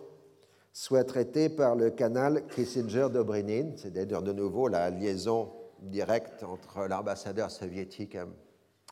soit 0.76 1.04
traitée 1.04 1.48
par 1.48 1.74
le 1.74 1.88
canal 1.88 2.46
Kissinger-Dobrynin, 2.48 3.78
c'est-à-dire 3.78 4.20
de 4.20 4.34
nouveau 4.34 4.68
la 4.68 4.90
liaison 4.90 5.50
directe 5.80 6.42
entre 6.42 6.86
l'ambassadeur 6.86 7.50
soviétique 7.50 8.18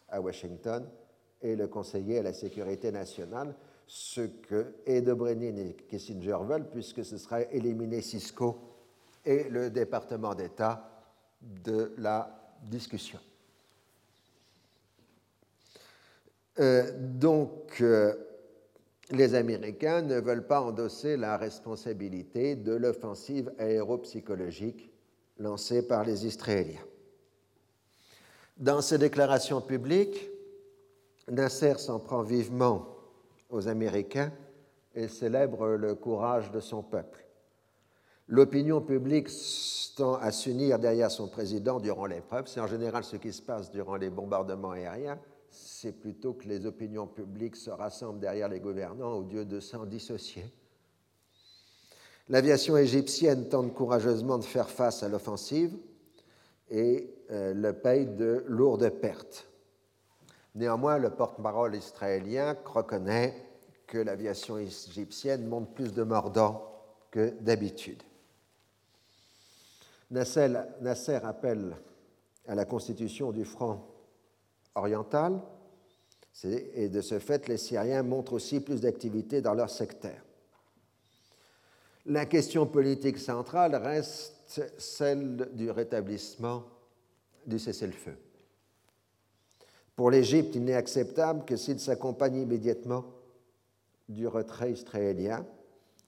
à 0.09 0.18
Washington 0.18 0.88
et 1.42 1.55
le 1.55 1.68
conseiller 1.68 2.20
à 2.20 2.23
la 2.23 2.33
sécurité 2.33 2.90
nationale, 2.90 3.55
ce 3.87 4.23
que 4.23 4.77
Edo 4.87 5.14
Brenin 5.14 5.59
et 5.59 5.77
Kissinger 5.87 6.38
veulent, 6.49 6.70
puisque 6.70 7.05
ce 7.05 7.18
sera 7.18 7.42
éliminer 7.42 8.01
Cisco 8.01 8.59
et 9.23 9.51
le 9.51 9.68
département 9.68 10.35
d'État 10.35 11.05
de 11.42 11.92
la 11.99 12.55
discussion. 12.62 13.20
Euh, 16.61 16.90
donc, 16.97 17.83
euh, 17.83 18.14
les 19.14 19.35
Américains 19.35 20.03
ne 20.03 20.20
veulent 20.20 20.46
pas 20.46 20.61
endosser 20.61 21.16
la 21.16 21.37
responsabilité 21.37 22.57
de 22.57 22.72
l'offensive 22.74 23.53
aéropsychologique 23.59 24.90
lancée 25.38 25.87
par 25.87 26.05
les 26.05 26.27
Israéliens. 26.27 26.85
Dans 28.57 28.81
ses 28.81 28.98
déclarations 28.98 29.61
publiques, 29.61 30.31
Nasser 31.29 31.74
s'en 31.79 31.98
prend 31.98 32.22
vivement 32.22 32.87
aux 33.50 33.66
Américains 33.68 34.33
et 34.94 35.09
célèbre 35.09 35.68
le 35.68 35.94
courage 35.94 36.50
de 36.50 36.61
son 36.61 36.83
peuple. 36.83 37.24
L'opinion 38.29 38.81
publique 38.81 39.29
tend 39.96 40.14
à 40.14 40.31
s'unir 40.33 40.79
derrière 40.79 41.11
son 41.11 41.29
président 41.29 41.81
durant 41.81 42.07
l'épreuve. 42.07 42.46
C'est 42.46 42.61
en 42.61 42.66
général 42.66 43.05
ce 43.05 43.16
qui 43.16 43.33
se 43.33 43.42
passe 43.42 43.70
durant 43.70 43.96
les 43.96 44.11
bombardements 44.11 44.70
aériens. 44.70 45.18
C'est 45.55 45.93
plutôt 45.93 46.33
que 46.33 46.49
les 46.49 46.67
opinions 46.67 47.07
publiques 47.07 47.57
se 47.57 47.71
rassemblent 47.71 48.19
derrière 48.19 48.49
les 48.49 48.59
gouvernants 48.59 49.12
au 49.12 49.23
lieu 49.23 49.45
de 49.45 49.61
s'en 49.61 49.87
dissocier. 49.87 50.45
L'aviation 52.29 52.77
égyptienne 52.77 53.49
tente 53.49 53.73
courageusement 53.73 54.38
de 54.38 54.45
faire 54.45 54.69
face 54.69 55.03
à 55.03 55.09
l'offensive 55.09 55.77
et 56.71 57.14
euh, 57.31 57.55
le 57.55 57.73
paye 57.73 58.07
de 58.07 58.45
lourdes 58.49 58.88
pertes. 58.88 59.47
Néanmoins, 60.55 60.99
le 60.99 61.11
porte-parole 61.11 61.77
israélien 61.77 62.57
reconnaît 62.64 63.35
que 63.87 63.99
l'aviation 63.99 64.59
égyptienne 64.59 65.47
monte 65.47 65.73
plus 65.75 65.93
de 65.93 66.03
mordants 66.03 66.69
que 67.11 67.31
d'habitude. 67.40 68.03
Nasser, 70.11 71.14
appelle 71.23 71.77
à 72.49 72.55
la 72.55 72.64
constitution 72.64 73.33
du 73.33 73.45
front 73.45 73.81
oriental, 74.75 75.41
et 76.45 76.89
de 76.89 77.01
ce 77.01 77.19
fait, 77.19 77.49
les 77.49 77.57
Syriens 77.57 78.03
montrent 78.03 78.33
aussi 78.33 78.61
plus 78.61 78.81
d'activité 78.81 79.41
dans 79.41 79.55
leur 79.55 79.71
secteur. 79.71 80.17
La 82.07 82.27
question 82.27 82.67
politique 82.67 83.19
centrale 83.19 83.77
reste 83.77 84.63
celle 84.79 85.49
du 85.55 85.71
rétablissement 85.71 86.65
du 87.47 87.59
cessez-le-feu. 87.59 88.17
Pour 89.97 90.11
l'Égypte, 90.11 90.57
il 90.57 90.65
n'est 90.65 90.75
acceptable 90.75 91.45
que 91.45 91.57
s'il 91.57 91.79
s'accompagne 91.79 92.37
immédiatement 92.37 93.05
du 94.09 94.27
retrait 94.27 94.73
israélien, 94.73 95.47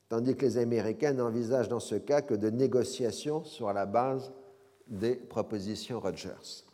tandis 0.09 0.37
que 0.37 0.45
les 0.45 0.59
Américains 0.59 1.13
n'envisagent 1.13 1.69
dans 1.69 1.81
ce 1.81 1.95
cas 1.95 2.21
que 2.21 2.35
de 2.35 2.51
négociations 2.51 3.45
sur 3.45 3.73
la 3.73 3.87
base 3.87 4.33
des 4.89 5.15
propositions 5.15 6.01
Rogers. 6.01 6.66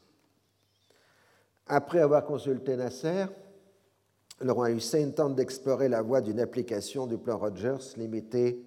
Après 1.66 2.01
avoir 2.01 2.25
consulté 2.25 2.77
Nasser, 2.77 3.27
le 4.40 4.53
roi 4.53 4.70
Hussein 4.70 5.11
tente 5.11 5.37
d'explorer 5.37 5.88
la 5.88 6.03
voie 6.03 6.20
d'une 6.20 6.40
application 6.40 7.07
du 7.07 7.16
plan 7.16 7.38
Rogers 7.38 7.96
limité 7.96 8.64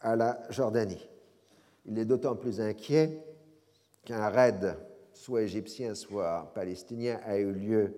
à 0.00 0.14
la 0.14 0.40
Jordanie. 0.50 1.08
Il 1.86 1.98
est 1.98 2.04
d'autant 2.04 2.36
plus 2.36 2.60
inquiet 2.60 3.20
qu'un 4.04 4.28
raid, 4.28 4.76
soit 5.12 5.42
égyptien, 5.42 5.94
soit 5.94 6.52
palestinien, 6.54 7.18
a 7.24 7.38
eu 7.38 7.52
lieu 7.52 7.94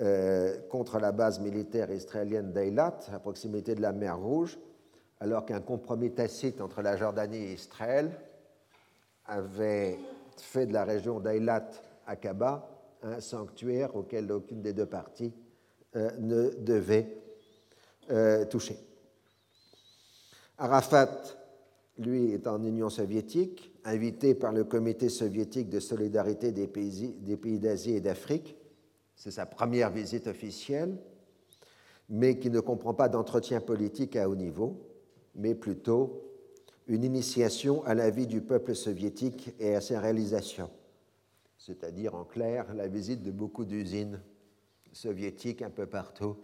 euh, 0.00 0.60
contre 0.68 0.98
la 0.98 1.12
base 1.12 1.40
militaire 1.40 1.90
israélienne 1.90 2.52
d'Eilat, 2.52 2.98
à 3.12 3.18
proximité 3.18 3.74
de 3.74 3.80
la 3.80 3.92
mer 3.92 4.18
Rouge, 4.18 4.58
alors 5.20 5.46
qu'un 5.46 5.60
compromis 5.60 6.12
tacite 6.12 6.60
entre 6.60 6.82
la 6.82 6.96
Jordanie 6.96 7.44
et 7.44 7.52
Israël 7.54 8.10
avait 9.26 9.98
fait 10.36 10.66
de 10.66 10.72
la 10.72 10.84
région 10.84 11.20
d'Eilat 11.20 11.68
Aqaba 12.06 12.71
un 13.02 13.20
sanctuaire 13.20 13.94
auquel 13.96 14.30
aucune 14.30 14.62
des 14.62 14.72
deux 14.72 14.86
parties 14.86 15.32
euh, 15.96 16.10
ne 16.18 16.50
devait 16.60 17.16
euh, 18.10 18.44
toucher. 18.44 18.76
Arafat, 20.58 21.22
lui, 21.98 22.32
est 22.32 22.46
en 22.46 22.62
Union 22.62 22.88
soviétique, 22.88 23.72
invité 23.84 24.34
par 24.34 24.52
le 24.52 24.64
Comité 24.64 25.08
soviétique 25.08 25.68
de 25.68 25.80
solidarité 25.80 26.52
des 26.52 26.66
pays, 26.66 27.16
des 27.20 27.36
pays 27.36 27.58
d'Asie 27.58 27.96
et 27.96 28.00
d'Afrique. 28.00 28.56
C'est 29.16 29.30
sa 29.30 29.46
première 29.46 29.90
visite 29.90 30.26
officielle, 30.26 30.96
mais 32.08 32.38
qui 32.38 32.50
ne 32.50 32.60
comprend 32.60 32.94
pas 32.94 33.08
d'entretien 33.08 33.60
politique 33.60 34.16
à 34.16 34.28
haut 34.28 34.36
niveau 34.36 34.88
mais 35.34 35.54
plutôt 35.54 36.28
une 36.86 37.04
initiation 37.04 37.84
à 37.84 37.94
la 37.94 38.10
vie 38.10 38.26
du 38.26 38.40
peuple 38.40 38.74
soviétique 38.74 39.54
et 39.58 39.74
à 39.74 39.80
ses 39.80 39.96
réalisations, 39.96 40.70
c'est-à-dire 41.64 42.16
en 42.16 42.24
clair 42.24 42.74
la 42.74 42.88
visite 42.88 43.22
de 43.22 43.30
beaucoup 43.30 43.64
d'usines 43.64 44.20
soviétiques 44.92 45.62
un 45.62 45.70
peu 45.70 45.86
partout 45.86 46.36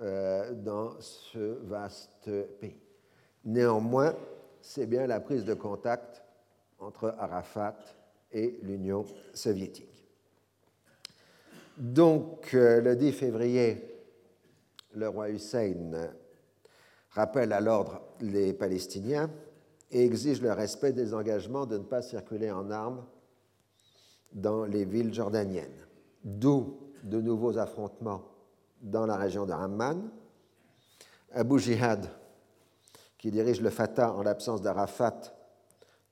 euh, 0.00 0.54
dans 0.54 0.98
ce 1.00 1.58
vaste 1.66 2.30
pays. 2.58 2.80
Néanmoins, 3.44 4.14
c'est 4.62 4.86
bien 4.86 5.06
la 5.06 5.20
prise 5.20 5.44
de 5.44 5.52
contact 5.52 6.22
entre 6.78 7.14
Arafat 7.18 7.76
et 8.32 8.58
l'Union 8.62 9.04
soviétique. 9.34 10.06
Donc, 11.76 12.54
euh, 12.54 12.80
le 12.80 12.96
10 12.96 13.12
février, 13.12 14.02
le 14.94 15.08
roi 15.08 15.28
Hussein 15.28 16.10
rappelle 17.10 17.52
à 17.52 17.60
l'ordre 17.60 18.00
les 18.20 18.54
Palestiniens 18.54 19.30
et 19.90 20.06
exige 20.06 20.40
le 20.40 20.52
respect 20.52 20.92
des 20.92 21.12
engagements 21.12 21.66
de 21.66 21.76
ne 21.76 21.84
pas 21.84 22.00
circuler 22.00 22.50
en 22.50 22.70
armes 22.70 23.04
dans 24.32 24.64
les 24.64 24.84
villes 24.84 25.14
jordaniennes. 25.14 25.86
D'où 26.24 26.78
de 27.02 27.20
nouveaux 27.20 27.58
affrontements 27.58 28.22
dans 28.80 29.06
la 29.06 29.16
région 29.16 29.46
de 29.46 29.52
Amman. 29.52 30.10
Abu 31.32 31.58
Jihad, 31.58 32.08
qui 33.16 33.30
dirige 33.30 33.60
le 33.60 33.70
Fatah 33.70 34.12
en 34.12 34.22
l'absence 34.22 34.62
d'Arafat, 34.62 35.20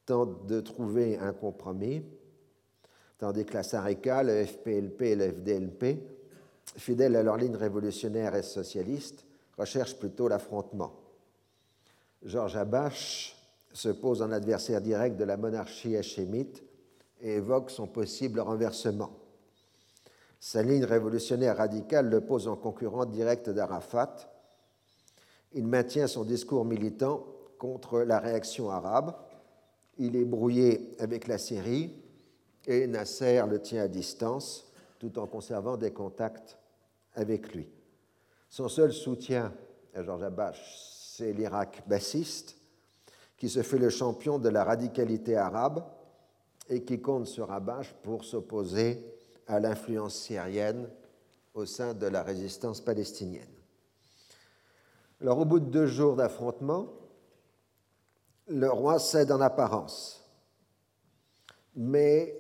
tente 0.05 0.47
de 0.47 0.61
trouver 0.61 1.19
un 1.19 1.33
compromis, 1.33 2.05
tandis 3.19 3.45
que 3.45 3.55
la 3.55 3.63
Sareka, 3.63 4.23
le 4.23 4.45
FPLP 4.45 5.03
et 5.03 5.17
le 5.17 5.33
FDLP, 5.33 5.99
fidèles 6.77 7.17
à 7.17 7.23
leur 7.23 7.37
ligne 7.37 7.57
révolutionnaire 7.57 8.35
et 8.35 8.43
socialiste, 8.43 9.25
recherche 9.57 9.97
plutôt 9.97 10.29
l'affrontement. 10.29 10.93
Georges 12.23 12.57
Abache 12.57 13.37
se 13.73 13.89
pose 13.89 14.23
en 14.23 14.33
adversaire 14.33 14.81
direct 14.81 15.17
de 15.17 15.25
la 15.25 15.37
monarchie 15.37 15.97
hachémite 15.97 16.63
et 17.21 17.35
évoque 17.35 17.71
son 17.71 17.87
possible 17.87 18.41
renversement. 18.41 19.11
Sa 20.41 20.63
ligne 20.63 20.85
révolutionnaire 20.85 21.57
radicale 21.57 22.09
le 22.09 22.21
pose 22.21 22.47
en 22.49 22.57
concurrent 22.57 23.07
direct 23.07 23.51
d'Arafat. 23.51 24.17
Il 25.53 25.67
maintient 25.67 26.07
son 26.07 26.25
discours 26.25 26.65
militant 26.65 27.27
contre 27.59 28.01
la 28.01 28.19
réaction 28.19 28.71
arabe. 28.71 29.15
Il 29.99 30.15
est 30.15 30.25
brouillé 30.25 30.95
avec 30.99 31.27
la 31.27 31.39
Syrie 31.39 31.95
et 32.67 32.87
Nasser 32.87 33.43
le 33.49 33.61
tient 33.61 33.83
à 33.83 33.89
distance 33.89 34.71
tout 34.99 35.19
en 35.19 35.27
conservant 35.27 35.77
des 35.77 35.93
contacts 35.93 36.59
avec 37.15 37.55
lui. 37.55 37.69
Son 38.49 38.69
seul 38.69 38.93
soutien 38.93 39.53
à 39.95 40.03
Georges 40.03 40.25
Abache, 40.25 41.13
c'est 41.17 41.33
l'Irak 41.33 41.83
bassiste, 41.87 42.57
qui 43.37 43.49
se 43.49 43.63
fait 43.63 43.79
le 43.79 43.91
champion 43.91 44.39
de 44.39 44.49
la 44.49 44.65
radicalité 44.65 45.37
arabe 45.37 45.85
et 46.69 46.85
qui 46.85 47.01
compte 47.01 47.27
sur 47.27 47.53
Abache 47.53 47.95
pour 48.03 48.25
s'opposer 48.25 49.05
à 49.47 49.61
l'influence 49.61 50.15
syrienne 50.15 50.89
au 51.55 51.65
sein 51.65 51.95
de 51.95 52.07
la 52.07 52.23
résistance 52.23 52.81
palestinienne. 52.81 53.49
Alors, 55.21 55.39
au 55.39 55.45
bout 55.45 55.61
de 55.61 55.71
deux 55.71 55.87
jours 55.87 56.17
d'affrontement, 56.17 56.93
le 58.49 58.69
roi 58.69 58.99
cède 58.99 59.33
en 59.33 59.41
apparence, 59.41 60.23
mais 61.75 62.35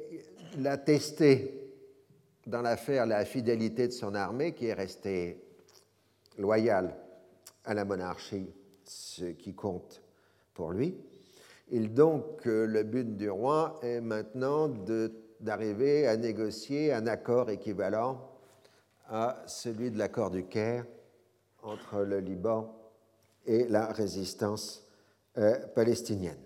il 0.57 0.67
a 0.67 0.77
testé 0.77 1.73
dans 2.47 2.63
l'affaire 2.63 3.07
la 3.07 3.25
fidélité 3.25 3.89
de 3.89 3.93
son 3.93 4.15
armée 4.15 4.55
qui 4.55 4.67
est 4.67 4.75
restée 4.75 5.43
loyal 6.39 6.95
à 7.65 7.75
la 7.75 7.85
monarchie, 7.85 8.53
ce 8.85 9.25
qui 9.25 9.55
compte 9.55 10.03
pour 10.55 10.71
lui. 10.71 10.97
Et 11.69 11.81
donc, 11.81 12.47
euh, 12.47 12.67
le 12.67 12.85
but 12.85 13.17
du 13.17 13.29
roi 13.29 13.79
est 13.83 14.01
maintenant 14.01 14.69
d'arriver 15.41 16.07
à 16.07 16.17
négocier 16.17 16.93
un 16.93 17.07
accord 17.09 17.51
équivalent 17.51 18.31
à 19.09 19.43
celui 19.47 19.91
de 19.91 19.99
l'accord 19.99 20.31
du 20.31 20.45
Caire 20.45 20.85
entre 21.63 22.03
le 22.03 22.21
Liban 22.21 22.73
et 23.47 23.67
la 23.67 23.93
résistance 23.93 24.87
euh, 25.39 25.59
palestinienne. 25.75 26.39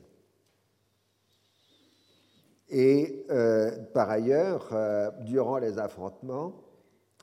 Et 2.71 3.27
euh, 3.31 3.77
par 3.93 4.09
ailleurs, 4.09 4.73
durant 5.21 5.59
les 5.59 5.79
affrontements, 5.79 6.55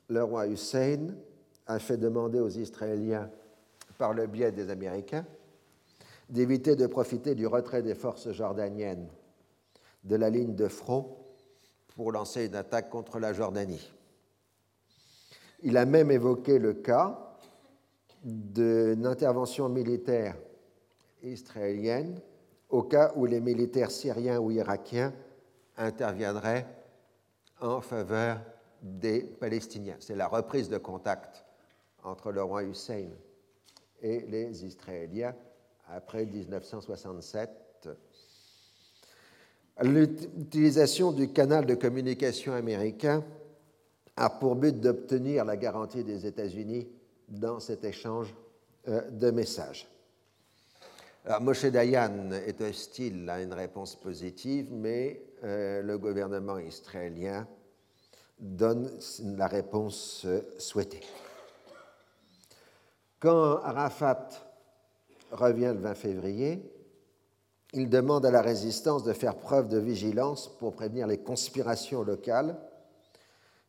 le 0.10 0.24
roi 0.24 0.48
Hussein 0.48 1.16
a 1.66 1.80
fait 1.80 1.98
demander 1.98 2.40
aux 2.40 2.50
Israéliens, 2.50 3.30
par 3.98 4.14
le 4.14 4.28
biais 4.28 4.52
des 4.52 4.70
Américains, 4.70 5.26
d'éviter 6.30 6.76
de 6.76 6.88
profiter 6.88 7.36
du 7.36 7.48
retrait 7.48 7.82
des 7.82 7.96
forces 7.96 8.32
jordaniennes 8.32 9.08
de 10.04 10.16
la 10.16 10.30
ligne 10.30 10.56
de 10.56 10.68
front 10.68 11.18
pour 11.96 12.12
lancer 12.12 12.46
une 12.46 12.56
attaque 12.56 12.90
contre 12.90 13.20
la 13.20 13.34
Jordanie. 13.34 13.92
Il 15.63 15.78
a 15.78 15.86
même 15.86 16.12
évoqué 16.12 16.60
le 16.60 16.74
cas 16.74 17.38
d'une 18.24 19.06
intervention 19.06 19.70
militaire 19.70 20.36
israélienne 21.24 22.20
au 22.70 22.84
cas 22.84 23.13
où 23.16 23.26
les 23.26 23.40
militaires 23.40 23.92
syriens 23.92 24.40
ou 24.40 24.52
irakiens 24.52 25.13
interviendraient 25.78 26.68
en 27.62 27.82
faveur 27.82 28.42
des 28.82 29.22
Palestiniens. 29.22 29.98
C'est 30.00 30.16
la 30.16 30.28
reprise 30.28 30.70
de 30.70 30.78
contact 30.78 31.46
entre 32.04 32.32
le 32.32 32.44
roi 32.44 32.63
Hussein 32.63 33.10
et 34.02 34.22
les 34.22 34.66
Israéliens 34.66 35.34
après 35.88 36.26
1967. 36.26 37.89
L'utilisation 39.82 41.12
du 41.12 41.32
canal 41.32 41.65
de 41.65 41.76
communication 41.76 42.54
américain 42.54 43.23
a 44.15 44.30
pour 44.30 44.56
but 44.56 44.80
d'obtenir 44.80 45.45
la 45.45 45.56
garantie 45.56 46.04
des 46.04 46.26
États-Unis 46.26 46.88
dans 47.30 47.60
cet 47.60 47.84
échange 47.84 48.34
euh, 48.88 49.02
de 49.12 49.30
messages. 49.32 49.88
Moshe 51.41 51.65
Dayan 51.65 52.32
est 52.32 52.62
hostile 52.62 53.30
à 53.30 53.41
une 53.41 53.54
réponse 53.54 53.95
positive, 53.95 54.69
mais 54.71 55.21
euh, 55.43 55.82
le 55.82 55.97
gouvernement 55.97 56.58
israélien 56.58 57.45
donne 58.39 58.89
la 59.36 59.47
réponse 59.47 60.23
euh, 60.26 60.41
souhaitée. 60.58 61.02
Quand 63.19 63.58
Arafat 63.58 64.30
revient 65.32 65.74
le 65.74 65.82
20 65.82 65.96
février, 65.96 66.62
il 67.74 67.90
demande 67.90 68.26
à 68.26 68.32
la 68.32 68.42
résistance 68.42 69.04
de 69.04 69.13
faire 69.13 69.36
preuve 69.36 69.68
de 69.68 69.78
vigilance 69.78 70.48
pour 70.58 70.74
prévenir 70.74 71.06
les 71.06 71.18
conspirations 71.18 72.04
locales, 72.04 72.58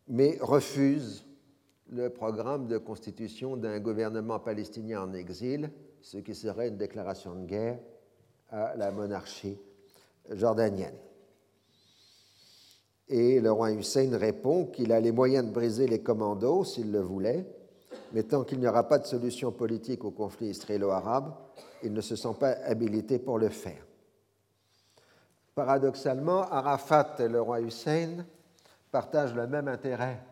mais 0.07 0.38
refuse 0.40 1.25
le 1.90 2.11
programme 2.11 2.68
de 2.68 2.79
constitution 2.79 3.57
d'un 3.57 3.81
gouvernement 3.81 4.38
palestinien 4.38 5.03
en 5.03 5.12
exil, 5.14 5.71
ce 6.01 6.18
qui 6.18 6.35
serait 6.35 6.68
une 6.68 6.77
déclaration 6.77 7.35
de 7.35 7.47
guerre 7.47 7.79
à 8.51 8.77
la 8.77 8.92
monarchie 8.92 9.59
jordanienne. 10.31 10.97
Et 13.09 13.40
le 13.40 13.51
roi 13.51 13.73
Hussein 13.73 14.16
répond 14.16 14.66
qu'il 14.66 14.92
a 14.92 15.01
les 15.01 15.12
moyens 15.12 15.47
de 15.47 15.51
briser 15.51 15.87
les 15.87 16.03
commandos 16.03 16.64
s'il 16.64 16.92
le 16.92 17.01
voulait, 17.01 17.47
mais 18.12 18.23
tant 18.23 18.44
qu'il 18.44 18.61
n'y 18.61 18.68
aura 18.68 18.88
pas 18.88 18.99
de 18.99 19.07
solution 19.07 19.53
politique 19.53 20.05
au 20.05 20.11
conflit 20.11 20.49
israélo-arabe, 20.49 21.35
il 21.83 21.92
ne 21.92 22.01
se 22.01 22.16
sent 22.16 22.35
pas 22.38 22.53
habilité 22.64 23.18
pour 23.18 23.38
le 23.38 23.49
faire. 23.49 23.85
Paradoxalement, 25.55 26.42
Arafat 26.51 27.16
et 27.18 27.29
le 27.29 27.40
roi 27.40 27.61
Hussein 27.61 28.25
partagent 28.90 29.35
le 29.35 29.47
même 29.47 29.68
intérêt 29.68 30.23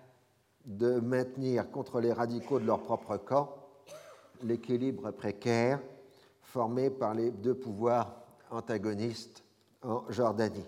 de 0.65 1.01
maintenir 1.01 1.71
contre 1.71 2.01
les 2.01 2.13
radicaux 2.13 2.59
de 2.59 2.67
leur 2.67 2.83
propre 2.83 3.17
camp 3.17 3.55
l'équilibre 4.43 5.11
précaire 5.11 5.81
formé 6.43 6.91
par 6.91 7.15
les 7.15 7.31
deux 7.31 7.55
pouvoirs 7.55 8.15
antagonistes 8.51 9.43
en 9.83 10.05
Jordanie. 10.11 10.67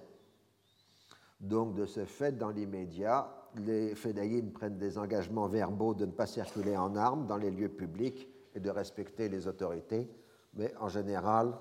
Donc, 1.41 1.75
de 1.75 1.87
ce 1.87 2.05
fait, 2.05 2.33
dans 2.37 2.51
l'immédiat, 2.51 3.29
les 3.57 3.95
Fédayines 3.95 4.53
prennent 4.53 4.79
des 4.79 4.99
engagements 4.99 5.49
verbaux 5.49 5.95
de 5.95 6.07
ne 6.07 6.13
pas 6.13 6.27
circuler 6.27 6.77
en 6.77 6.95
armes 6.97 7.27
dans 7.27 7.37
les 7.37 7.51
lieux 7.51 7.69
publics 7.69 8.29
et 8.55 8.61
de 8.61 8.71
respecter 8.71 9.29
les 9.29 9.47
autorités, 9.47 10.09
mais 10.55 10.75
en 10.81 10.89
général, 10.89 11.55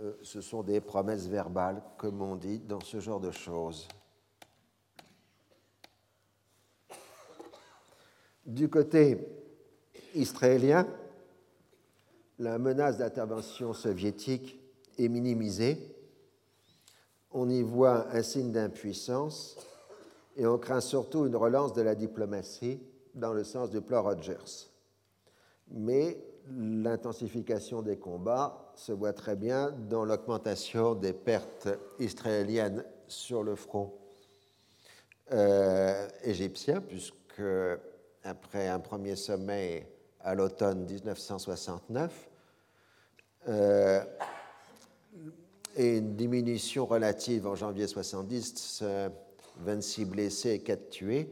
euh, 0.00 0.14
ce 0.22 0.40
sont 0.40 0.62
des 0.62 0.80
promesses 0.80 1.26
verbales, 1.26 1.82
comme 1.98 2.22
on 2.22 2.36
dit 2.36 2.58
dans 2.60 2.80
ce 2.80 3.00
genre 3.00 3.20
de 3.20 3.30
choses. 3.30 3.86
Du 8.46 8.68
côté 8.68 9.18
israélien, 10.14 10.86
la 12.38 12.58
menace 12.58 12.98
d'intervention 12.98 13.72
soviétique 13.74 14.58
est 14.98 15.08
minimisée. 15.08 15.94
On 17.30 17.48
y 17.48 17.62
voit 17.62 18.08
un 18.12 18.22
signe 18.22 18.50
d'impuissance 18.50 19.56
et 20.40 20.46
on 20.46 20.56
craint 20.56 20.80
surtout 20.80 21.26
une 21.26 21.36
relance 21.36 21.74
de 21.74 21.82
la 21.82 21.94
diplomatie 21.94 22.80
dans 23.14 23.34
le 23.34 23.44
sens 23.44 23.68
du 23.68 23.82
plan 23.82 24.02
Rogers. 24.02 24.70
Mais 25.70 26.16
l'intensification 26.48 27.82
des 27.82 27.98
combats 27.98 28.72
se 28.74 28.90
voit 28.90 29.12
très 29.12 29.36
bien 29.36 29.70
dans 29.70 30.06
l'augmentation 30.06 30.94
des 30.94 31.12
pertes 31.12 31.68
israéliennes 31.98 32.82
sur 33.06 33.42
le 33.42 33.54
front 33.54 33.92
euh, 35.32 36.08
égyptien, 36.24 36.80
puisque 36.80 37.42
après 38.24 38.66
un 38.66 38.80
premier 38.80 39.16
sommet 39.16 39.92
à 40.20 40.34
l'automne 40.34 40.86
1969 40.86 42.30
euh, 43.46 44.02
et 45.76 45.98
une 45.98 46.16
diminution 46.16 46.86
relative 46.86 47.46
en 47.46 47.54
janvier 47.54 47.86
70, 47.86 48.82
26 49.60 50.04
blessés 50.04 50.50
et 50.52 50.60
4 50.60 50.90
tués, 50.90 51.28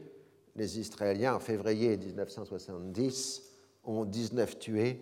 les 0.55 0.79
Israéliens 0.79 1.35
en 1.35 1.39
février 1.39 1.97
1970 1.97 3.43
ont 3.85 4.05
19 4.05 4.59
tués 4.59 5.01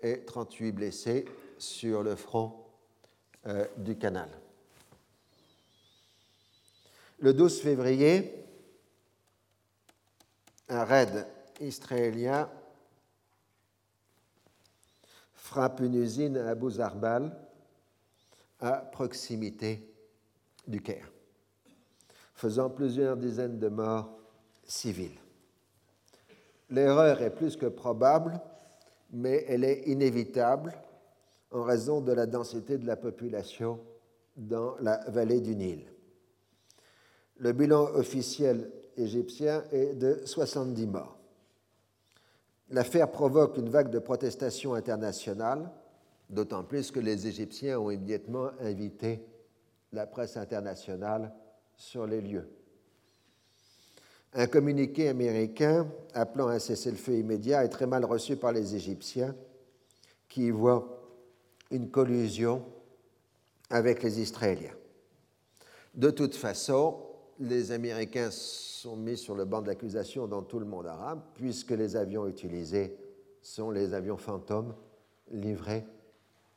et 0.00 0.24
38 0.24 0.72
blessés 0.72 1.24
sur 1.58 2.02
le 2.02 2.16
front 2.16 2.64
euh, 3.46 3.66
du 3.76 3.96
canal. 3.96 4.30
Le 7.20 7.34
12 7.34 7.60
février, 7.60 8.44
un 10.68 10.84
raid 10.84 11.26
israélien 11.60 12.48
frappe 15.34 15.80
une 15.80 15.94
usine 15.94 16.36
à 16.36 16.50
Abu 16.50 16.70
Zarbal, 16.70 17.36
à 18.60 18.72
proximité 18.72 19.92
du 20.66 20.82
Caire, 20.82 21.10
faisant 22.38 22.70
plusieurs 22.70 23.16
dizaines 23.16 23.58
de 23.58 23.68
morts 23.68 24.16
civils. 24.62 25.18
L'erreur 26.70 27.20
est 27.20 27.34
plus 27.34 27.56
que 27.56 27.66
probable, 27.66 28.40
mais 29.10 29.44
elle 29.48 29.64
est 29.64 29.88
inévitable 29.88 30.72
en 31.50 31.64
raison 31.64 32.00
de 32.00 32.12
la 32.12 32.26
densité 32.26 32.78
de 32.78 32.86
la 32.86 32.94
population 32.94 33.80
dans 34.36 34.76
la 34.78 34.98
vallée 35.08 35.40
du 35.40 35.56
Nil. 35.56 35.84
Le 37.38 37.52
bilan 37.52 37.82
officiel 37.94 38.70
égyptien 38.96 39.64
est 39.72 39.94
de 39.94 40.20
70 40.24 40.86
morts. 40.86 41.18
L'affaire 42.70 43.10
provoque 43.10 43.56
une 43.56 43.68
vague 43.68 43.90
de 43.90 43.98
protestations 43.98 44.74
internationales, 44.74 45.68
d'autant 46.30 46.62
plus 46.62 46.92
que 46.92 47.00
les 47.00 47.26
Égyptiens 47.26 47.80
ont 47.80 47.90
immédiatement 47.90 48.50
invité 48.60 49.24
la 49.92 50.06
presse 50.06 50.36
internationale 50.36 51.32
sur 51.78 52.06
les 52.06 52.20
lieux. 52.20 52.48
Un 54.34 54.46
communiqué 54.46 55.08
américain 55.08 55.90
appelant 56.12 56.48
un 56.48 56.58
cessez-le-feu 56.58 57.14
immédiat 57.14 57.64
est 57.64 57.70
très 57.70 57.86
mal 57.86 58.04
reçu 58.04 58.36
par 58.36 58.52
les 58.52 58.74
Égyptiens 58.74 59.34
qui 60.28 60.46
y 60.46 60.50
voient 60.50 61.00
une 61.70 61.90
collusion 61.90 62.62
avec 63.70 64.02
les 64.02 64.20
Israéliens. 64.20 64.74
De 65.94 66.10
toute 66.10 66.34
façon, 66.34 67.00
les 67.40 67.72
Américains 67.72 68.30
sont 68.30 68.96
mis 68.96 69.16
sur 69.16 69.34
le 69.34 69.44
banc 69.44 69.62
d'accusation 69.62 70.26
dans 70.26 70.42
tout 70.42 70.58
le 70.58 70.66
monde 70.66 70.86
arabe, 70.86 71.22
puisque 71.34 71.70
les 71.70 71.96
avions 71.96 72.26
utilisés 72.26 72.96
sont 73.40 73.70
les 73.70 73.94
avions 73.94 74.16
fantômes 74.16 74.74
livrés 75.30 75.84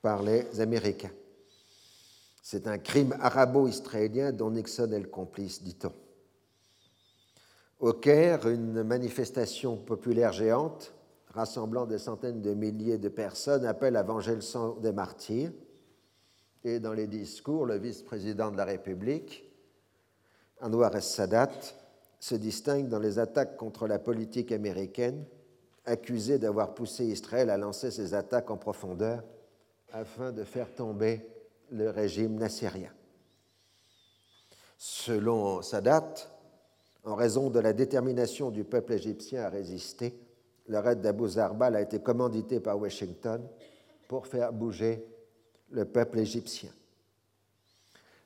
par 0.01 0.23
les 0.23 0.59
Américains. 0.59 1.11
C'est 2.41 2.67
un 2.67 2.79
crime 2.79 3.15
arabo-israélien 3.19 4.31
dont 4.31 4.49
Nixon 4.49 4.91
est 4.91 4.99
le 4.99 5.07
complice, 5.07 5.61
dit-on. 5.61 5.93
Au 7.79 7.93
Caire, 7.93 8.47
une 8.47 8.83
manifestation 8.83 9.77
populaire 9.77 10.33
géante, 10.33 10.93
rassemblant 11.29 11.85
des 11.85 11.97
centaines 11.97 12.41
de 12.41 12.53
milliers 12.53 12.97
de 12.97 13.09
personnes, 13.09 13.65
appelle 13.65 13.95
à 13.95 14.03
venger 14.03 14.35
le 14.35 14.41
sang 14.41 14.75
des 14.75 14.91
martyrs. 14.91 15.51
Et 16.63 16.79
dans 16.79 16.93
les 16.93 17.07
discours, 17.07 17.65
le 17.65 17.77
vice-président 17.77 18.51
de 18.51 18.57
la 18.57 18.65
République, 18.65 19.45
Anwar 20.61 20.95
el-Sadat 20.95 21.51
se 22.19 22.35
distingue 22.35 22.87
dans 22.87 22.99
les 22.99 23.17
attaques 23.17 23.57
contre 23.57 23.87
la 23.87 23.97
politique 23.97 24.51
américaine, 24.51 25.25
accusé 25.85 26.37
d'avoir 26.37 26.75
poussé 26.75 27.05
Israël 27.05 27.49
à 27.49 27.57
lancer 27.57 27.89
ses 27.89 28.13
attaques 28.13 28.51
en 28.51 28.57
profondeur 28.57 29.23
afin 29.91 30.31
de 30.31 30.43
faire 30.43 30.73
tomber 30.75 31.25
le 31.71 31.89
régime 31.89 32.35
nassérien. 32.35 32.91
Selon 34.77 35.61
Sadat, 35.61 36.13
en 37.03 37.15
raison 37.15 37.49
de 37.49 37.59
la 37.59 37.73
détermination 37.73 38.51
du 38.51 38.63
peuple 38.63 38.93
égyptien 38.93 39.43
à 39.43 39.49
résister, 39.49 40.19
le 40.67 40.79
raid 40.79 41.01
d'Abu 41.01 41.27
Zarbal 41.27 41.75
a 41.75 41.81
été 41.81 41.99
commandité 41.99 42.59
par 42.59 42.79
Washington 42.79 43.47
pour 44.07 44.27
faire 44.27 44.53
bouger 44.53 45.05
le 45.69 45.85
peuple 45.85 46.19
égyptien. 46.19 46.69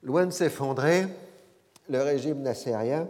Loin 0.02 0.26
de 0.26 0.32
s'effondrer, 0.32 1.08
le 1.90 2.02
régime 2.02 2.42
nassérien 2.42 3.08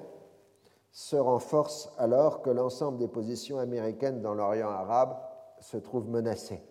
se 0.91 1.15
renforce 1.15 1.89
alors 1.97 2.41
que 2.41 2.49
l'ensemble 2.49 2.97
des 2.97 3.07
positions 3.07 3.59
américaines 3.59 4.21
dans 4.21 4.33
l'Orient 4.33 4.69
arabe 4.69 5.17
se 5.59 5.77
trouve 5.77 6.07
menacé. 6.09 6.61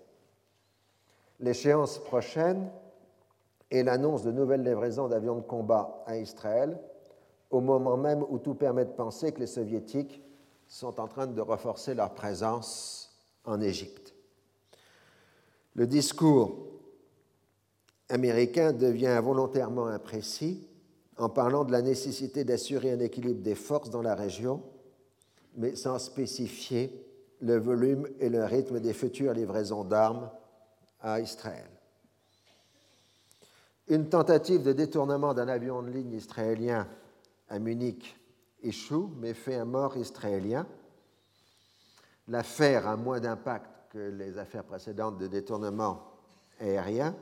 L'échéance 1.40 1.98
prochaine 1.98 2.70
est 3.75 3.83
l'annonce 3.83 4.22
de 4.22 4.31
nouvelles 4.31 4.62
livraisons 4.62 5.09
d'avions 5.09 5.37
de 5.37 5.43
combat 5.43 6.03
à 6.07 6.16
Israël, 6.16 6.79
au 7.51 7.61
moment 7.61 7.97
même 7.97 8.25
où 8.29 8.39
tout 8.39 8.55
permet 8.55 8.85
de 8.85 8.91
penser 8.91 9.33
que 9.33 9.41
les 9.41 9.47
soviétiques 9.47 10.22
sont 10.66 11.01
en 11.01 11.09
train 11.09 11.27
de 11.27 11.41
renforcer 11.41 11.95
leur 11.95 12.14
présence 12.14 13.16
en 13.45 13.61
Égypte. 13.61 14.14
Le 15.75 15.87
discours 15.87 16.57
américain 18.09 18.72
devient 18.72 19.20
volontairement 19.22 19.87
imprécis 19.87 20.68
en 21.18 21.29
parlant 21.29 21.64
de 21.64 21.72
la 21.72 21.83
nécessité 21.83 22.45
d'assurer 22.45 22.93
un 22.93 23.01
équilibre 23.01 23.43
des 23.43 23.55
forces 23.55 23.91
dans 23.91 24.03
la 24.03 24.14
région, 24.14 24.62
mais 25.57 25.77
sans 25.77 25.99
spécifier 25.99 27.05
le 27.41 27.59
volume 27.59 28.09
et 28.20 28.29
le 28.29 28.45
rythme 28.45 28.81
des 28.81 28.93
futures 28.93 29.33
livraisons 29.33 29.85
d'armes 29.85 30.31
à 31.01 31.20
Israël. 31.20 31.74
Une 33.89 34.09
tentative 34.09 34.62
de 34.62 34.72
détournement 34.72 35.35
d'un 35.35 35.49
avion 35.49 35.82
de 35.82 35.91
ligne 35.91 36.12
israélien 36.12 36.89
à 37.49 37.59
Munich 37.59 38.16
échoue, 38.62 39.11
mais 39.18 39.35
fait 39.35 39.57
un 39.57 39.66
mort 39.66 39.97
israélien. 39.97 40.66
L'affaire 42.28 42.89
a 42.89 42.97
moins 42.97 43.20
d'impact 43.20 43.70
que 43.91 43.99
les 43.99 44.39
affaires 44.39 44.64
précédentes 44.64 45.18
de 45.18 45.26
détournement 45.26 46.03
aérien 46.61 47.14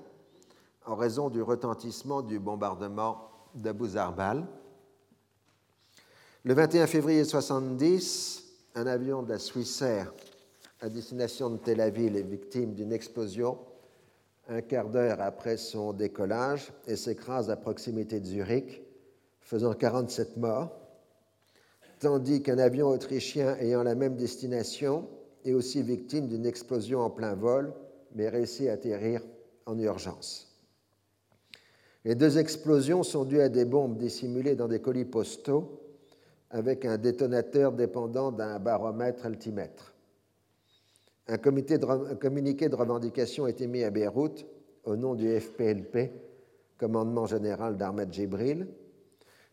en 0.87 0.95
raison 0.95 1.31
du 1.31 1.43
retentissement 1.43 2.23
du 2.23 2.39
bombardement 2.39 3.29
d'Abu 3.55 3.89
Zarbal. 3.89 4.47
Le 6.45 6.55
21 6.55 6.87
février 6.87 7.21
1970, 7.21 8.45
un 8.77 8.87
avion 8.87 9.23
de 9.23 9.31
la 9.31 9.39
Swissair 9.39 10.13
à 10.81 10.89
destination 10.89 11.51
de 11.51 11.57
Tel 11.57 11.81
Aviv 11.81 12.17
est 12.17 12.23
victime 12.23 12.75
d'une 12.75 12.93
explosion 12.93 13.59
un 14.49 14.61
quart 14.61 14.89
d'heure 14.89 15.21
après 15.21 15.57
son 15.57 15.93
décollage 15.93 16.73
et 16.87 16.97
s'écrase 16.97 17.51
à 17.51 17.57
proximité 17.57 18.21
de 18.21 18.27
Zurich, 18.27 18.83
faisant 19.41 19.75
47 19.75 20.37
morts, 20.37 20.71
tandis 22.01 22.43
qu'un 22.43 22.59
avion 22.59 22.89
autrichien 22.89 23.57
ayant 23.59 23.83
la 23.83 23.95
même 23.95 24.17
destination 24.17 25.09
est 25.45 25.53
aussi 25.53 25.83
victime 25.83 26.29
d'une 26.29 26.47
explosion 26.47 27.01
en 27.01 27.11
plein 27.11 27.35
vol, 27.35 27.73
mais 28.15 28.29
réussit 28.29 28.69
à 28.69 28.73
atterrir 28.73 29.23
en 29.67 29.79
urgence. 29.79 30.49
Les 32.05 32.15
deux 32.15 32.39
explosions 32.39 33.05
sont 33.05 33.25
dues 33.25 33.41
à 33.41 33.49
des 33.49 33.65
bombes 33.65 33.97
dissimulées 33.97 34.57
dans 34.57 34.69
des 34.69 34.81
colis 34.81 35.05
postaux 35.05 35.81
avec 36.51 36.85
un 36.85 36.99
détonateur 36.99 37.73
dépendant 37.73 38.33
d'un 38.33 38.59
baromètre 38.59 39.25
altimètre. 39.25 39.92
Un, 41.29 41.39
communiqué 41.39 41.79
de 42.69 42.75
revendication 42.75 43.45
a 43.45 43.51
été 43.51 43.67
mis 43.67 43.85
à 43.85 43.91
Beyrouth 43.91 44.45
au 44.85 44.97
nom 44.97 45.15
du 45.15 45.39
FPLP, 45.39 46.11
commandement 46.77 47.27
général 47.27 47.77
d'Ahmed 47.77 48.13
Djibril, 48.13 48.67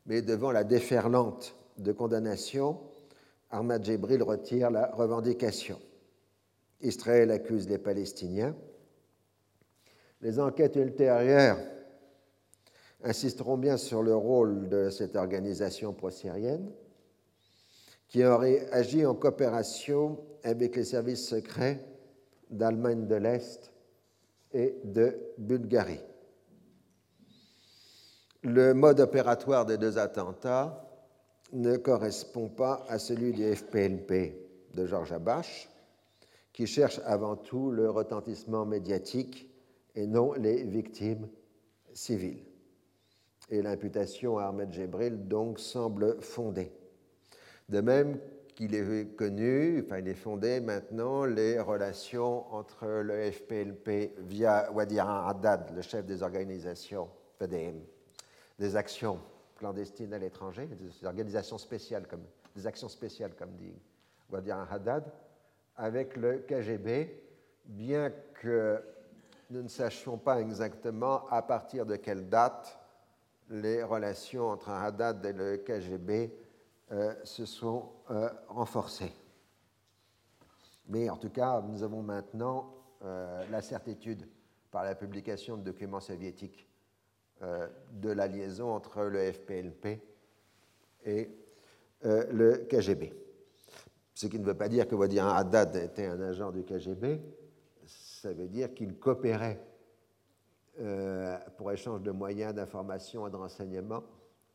mais 0.07 0.21
devant 0.21 0.51
la 0.51 0.63
déferlante 0.63 1.55
de 1.77 1.91
condamnation, 1.91 2.79
Ahmed 3.51 3.83
Djibril 3.83 4.23
retire 4.23 4.71
la 4.71 4.87
revendication. 4.87 5.79
Israël 6.81 7.29
accuse 7.29 7.69
les 7.69 7.77
Palestiniens. 7.77 8.55
Les 10.21 10.39
enquêtes 10.39 10.75
ultérieures 10.75 11.59
insisteront 13.03 13.57
bien 13.57 13.77
sur 13.77 14.01
le 14.01 14.15
rôle 14.15 14.69
de 14.69 14.89
cette 14.89 15.15
organisation 15.15 15.93
pro-syrienne 15.93 16.71
qui 18.09 18.25
aurait 18.25 18.67
agi 18.71 19.05
en 19.05 19.15
coopération 19.15 20.19
avec 20.43 20.75
les 20.75 20.83
services 20.83 21.27
secrets 21.27 21.79
d'Allemagne 22.49 23.07
de 23.07 23.15
l'Est 23.15 23.71
et 24.51 24.75
de 24.83 25.15
Bulgarie. 25.37 26.01
Le 28.41 28.73
mode 28.73 28.99
opératoire 28.99 29.65
des 29.65 29.77
deux 29.77 29.97
attentats 29.97 30.85
ne 31.53 31.77
correspond 31.77 32.49
pas 32.49 32.85
à 32.87 32.97
celui 32.97 33.31
du 33.31 33.55
FPLP 33.55 34.73
de 34.73 34.85
Georges 34.85 35.11
Abache, 35.11 35.69
qui 36.53 36.65
cherche 36.65 36.99
avant 37.05 37.35
tout 37.35 37.69
le 37.71 37.89
retentissement 37.89 38.65
médiatique 38.65 39.49
et 39.95 40.07
non 40.07 40.33
les 40.33 40.63
victimes 40.63 41.27
civiles. 41.93 42.43
Et 43.49 43.61
l'imputation 43.61 44.37
à 44.37 44.45
Ahmed 44.45 44.71
Jebril 44.73 45.27
donc 45.27 45.59
semble 45.59 46.21
fondée. 46.21 46.71
De 47.69 47.81
même 47.81 48.19
qu'il 48.55 48.75
est 48.75 49.15
connu, 49.15 49.83
enfin 49.85 49.99
il 49.99 50.07
est 50.07 50.15
fondé 50.15 50.59
maintenant 50.59 51.23
les 51.25 51.59
relations 51.59 52.51
entre 52.53 52.87
le 52.87 53.31
FPLP 53.31 54.19
via 54.19 54.71
Wadir 54.71 55.07
Haddad, 55.07 55.71
le 55.75 55.81
chef 55.81 56.05
des 56.05 56.23
organisations, 56.23 57.07
des, 57.39 57.73
des 58.57 58.75
actions 58.75 59.19
clandestines 59.55 60.13
à 60.13 60.17
l'étranger, 60.17 60.67
des 60.67 61.05
organisations 61.05 61.57
spéciales 61.57 62.07
comme 62.07 62.23
des 62.55 62.65
actions 62.65 62.89
spéciales 62.89 63.35
comme 63.35 63.55
dit 63.55 63.75
Wadir 64.31 64.67
Haddad, 64.69 65.03
avec 65.77 66.17
le 66.17 66.39
KGB, 66.39 67.21
bien 67.65 68.11
que 68.41 68.81
nous 69.51 69.61
ne 69.61 69.67
sachions 69.67 70.17
pas 70.17 70.41
exactement 70.41 71.27
à 71.29 71.41
partir 71.43 71.85
de 71.85 71.95
quelle 71.95 72.27
date 72.27 72.79
les 73.49 73.83
relations 73.83 74.49
entre 74.49 74.69
Haddad 74.69 75.25
et 75.25 75.33
le 75.33 75.57
KGB 75.57 76.31
se 77.23 77.45
sont 77.45 77.89
euh, 78.09 78.29
renforcés. 78.47 79.11
Mais 80.87 81.09
en 81.09 81.17
tout 81.17 81.29
cas, 81.29 81.61
nous 81.61 81.83
avons 81.83 82.01
maintenant 82.01 82.73
euh, 83.03 83.45
la 83.51 83.61
certitude 83.61 84.27
par 84.71 84.83
la 84.83 84.95
publication 84.95 85.57
de 85.57 85.63
documents 85.63 85.99
soviétiques 85.99 86.65
de 87.93 88.09
la 88.09 88.27
liaison 88.27 88.69
entre 88.69 89.03
le 89.03 89.31
FPLP 89.31 90.01
et 91.05 91.29
le 92.03 92.65
KGB. 92.69 93.13
Ce 94.13 94.27
qui 94.27 94.37
ne 94.37 94.43
veut 94.43 94.57
pas 94.57 94.67
dire 94.67 94.85
que 94.85 95.17
Haddad 95.17 95.73
était 95.77 96.07
un 96.07 96.19
agent 96.19 96.51
du 96.51 96.65
KGB, 96.65 97.21
ça 97.85 98.33
veut 98.33 98.49
dire 98.49 98.73
qu'il 98.73 98.99
coopérait 98.99 99.65
pour 101.55 101.71
échange 101.71 102.01
de 102.01 102.11
moyens 102.11 102.53
d'information 102.53 103.25
et 103.25 103.31
de 103.31 103.37
renseignement 103.37 104.03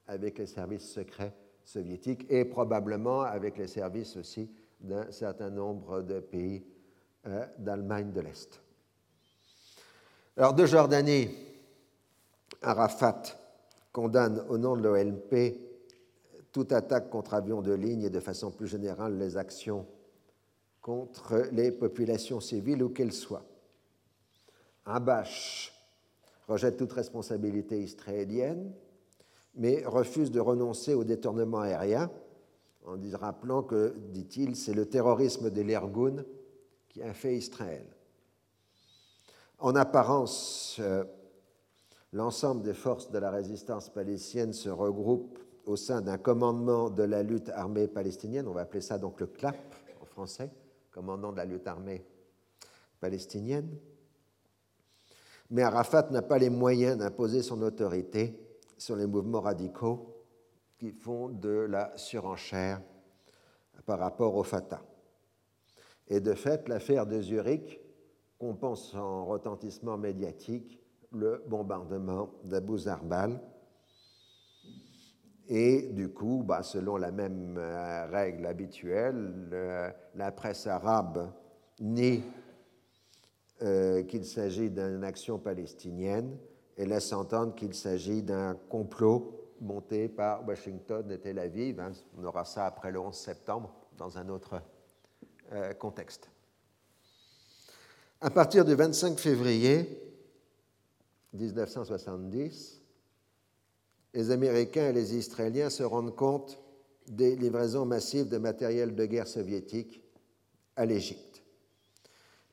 avec 0.07 0.37
les 0.37 0.47
services 0.47 0.93
secrets 0.93 1.32
soviétique 1.65 2.27
et 2.31 2.45
probablement 2.45 3.23
avec 3.23 3.59
les 3.59 3.67
services 3.67 4.17
aussi 4.17 4.51
d'un 4.81 5.11
certain 5.11 5.51
nombre 5.51 6.03
de 6.03 6.21
pays 6.21 6.65
euh, 7.27 7.47
d'Allemagne 7.59 8.12
de 8.12 8.21
l'Est. 8.21 8.61
Alors 10.37 10.53
de 10.53 10.67
Jordanie, 10.67 11.29
Arafat 12.61 13.23
condamne 13.93 14.45
au 14.49 14.59
nom 14.59 14.77
de 14.77 14.83
l'OLP 14.83 15.57
toute 16.53 16.73
attaque 16.73 17.11
contre 17.11 17.35
avions 17.35 17.62
de 17.62 17.73
ligne 17.73 18.03
et 18.03 18.11
de 18.11 18.21
façon 18.21 18.51
plus 18.51 18.67
générale 18.67 19.19
les 19.19 19.37
actions 19.37 19.87
contre 20.81 21.49
les 21.53 21.73
populations 21.73 22.41
civiles 22.41 22.83
où 22.83 22.91
qu'elles 22.91 23.12
soient. 23.12 23.45
Abash 24.85 25.73
rejette 26.47 26.77
toute 26.77 26.93
responsabilité 26.93 27.81
israélienne 27.81 28.73
mais 29.57 29.85
refuse 29.87 30.31
de 30.31 30.41
renoncer 30.41 30.95
au 30.95 31.05
détournement 31.05 31.61
aérien 31.61 32.11
en 32.87 32.99
rappelant 33.17 33.63
que, 33.63 33.95
dit-il, 34.11 34.57
c'est 34.57 34.75
le 34.75 34.87
terrorisme 34.87 35.51
de 35.51 35.63
l'Irgun 35.63 36.25
qui 36.89 37.03
a 37.03 37.15
fait 37.15 37.37
Israël. 37.37 37.87
En 39.59 39.75
apparence, 39.75 40.77
euh, 40.81 41.05
l'ensemble 42.13 42.63
des 42.63 42.75
forces 42.75 43.11
de 43.11 43.19
la 43.19 43.31
résistance 43.31 43.89
palestinienne 43.89 44.53
se 44.53 44.69
regroupent 44.69 45.39
au 45.65 45.77
sein 45.77 46.03
d'un 46.03 46.19
commandement 46.19 46.91
de 46.91 47.03
la 47.03 47.23
lutte 47.23 47.49
armée 47.49 47.89
palestinienne, 47.89 48.47
on 48.47 48.53
va 48.53 48.63
appeler 48.63 48.83
ça 48.83 48.99
donc 48.99 49.19
le 49.21 49.27
CLAP 49.27 49.57
en 50.03 50.05
français, 50.05 50.51
commandant 50.91 51.33
de 51.33 51.39
la 51.39 51.47
lutte 51.47 51.67
armée 51.67 52.05
palestinienne. 53.01 53.71
Mais 55.51 55.63
Arafat 55.63 56.11
n'a 56.11 56.21
pas 56.21 56.39
les 56.39 56.51
moyens 56.51 56.99
d'imposer 56.99 57.43
son 57.43 57.63
autorité 57.63 58.44
sur 58.85 58.97
les 58.97 59.07
mouvements 59.07 59.41
radicaux 59.41 60.14
qui 60.76 60.91
font 60.91 61.30
de 61.30 61.49
la 61.49 61.97
surenchère 61.97 62.82
par 63.87 63.99
rapport 63.99 64.35
au 64.35 64.43
Fatah. 64.43 64.82
Et 66.07 66.20
de 66.20 66.35
fait, 66.35 66.68
l'affaire 66.68 67.07
de 67.07 67.18
Zurich 67.22 67.80
compense 68.39 68.95
en 68.95 69.24
retentissement 69.24 69.97
médiatique 69.97 70.78
le 71.12 71.43
bombardement 71.47 72.35
d'Abu 72.45 72.76
Zarbal. 72.76 73.41
Et 75.49 75.89
du 75.93 76.11
coup, 76.11 76.43
bah, 76.47 76.62
selon 76.62 76.99
la 76.99 77.11
même 77.11 77.57
euh, 77.57 78.07
règle 78.07 78.45
habituelle, 78.45 79.95
la 80.14 80.32
presse 80.32 80.66
arabe 80.66 81.32
nie 81.80 82.22
euh, 83.62 84.03
qu'il 84.03 84.26
s'agit 84.26 84.68
d'une 84.68 85.05
action 85.05 85.39
palestinienne 85.39 86.37
et 86.77 86.87
laisse 86.87 87.12
entendre 87.12 87.55
qu'il 87.55 87.75
s'agit 87.75 88.22
d'un 88.22 88.55
complot 88.68 89.53
monté 89.61 90.09
par 90.09 90.47
Washington 90.47 91.11
et 91.11 91.18
Tel 91.18 91.39
Aviv. 91.39 91.81
Hein. 91.81 91.93
On 92.18 92.25
aura 92.25 92.45
ça 92.45 92.66
après 92.66 92.91
le 92.91 93.01
11 93.01 93.14
septembre 93.14 93.72
dans 93.97 94.18
un 94.18 94.29
autre 94.29 94.61
euh, 95.53 95.72
contexte. 95.75 96.29
À 98.20 98.31
partir 98.31 98.64
du 98.64 98.75
25 98.75 99.18
février 99.18 100.01
1970, 101.33 102.81
les 104.14 104.31
Américains 104.31 104.89
et 104.89 104.93
les 104.93 105.16
Israéliens 105.16 105.70
se 105.70 105.83
rendent 105.83 106.14
compte 106.14 106.59
des 107.09 107.37
livraisons 107.37 107.85
massives 107.85 108.29
de 108.29 108.39
matériel 108.39 108.95
de 108.95 109.05
guerre 109.05 109.27
soviétique 109.27 110.03
à 110.77 110.87
l'Égypte. 110.87 111.43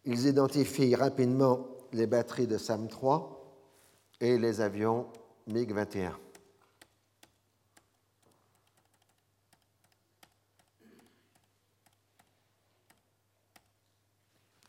Ils 0.06 0.28
identifient 0.28 0.96
rapidement 0.96 1.68
les 1.94 2.08
batteries 2.08 2.48
de 2.48 2.58
SAM-3 2.58 3.41
et 4.22 4.38
les 4.38 4.62
avions 4.62 5.08
MiG-21. 5.48 6.12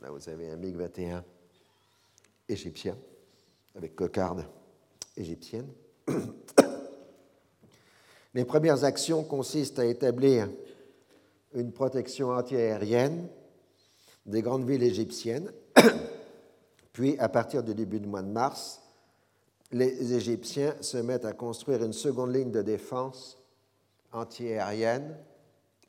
Là, 0.01 0.11
vous 0.11 0.29
avez 0.29 0.51
un 0.51 0.57
MiG-21 0.57 1.23
égyptien 2.49 2.97
avec 3.77 3.95
cocarde 3.95 4.47
égyptienne. 5.17 5.69
Les 8.35 8.47
premières 8.47 8.83
actions 8.85 9.23
consistent 9.23 9.79
à 9.79 9.85
établir 9.85 10.49
une 11.55 11.71
protection 11.71 12.31
antiaérienne 12.31 13.29
des 14.25 14.41
grandes 14.41 14.67
villes 14.67 14.83
égyptiennes. 14.83 15.53
Puis, 16.95 17.19
à 17.19 17.29
partir 17.29 17.63
du 17.63 17.75
début 17.75 18.01
du 18.01 18.09
mois 18.09 18.23
de 18.23 18.31
mars, 18.31 18.82
les 19.73 20.13
Égyptiens 20.13 20.75
se 20.81 20.99
mettent 20.99 21.25
à 21.25 21.33
construire 21.33 21.83
une 21.83 21.95
seconde 21.95 22.35
ligne 22.35 22.51
de 22.51 22.63
défense 22.63 23.39
antiaérienne 24.13 25.17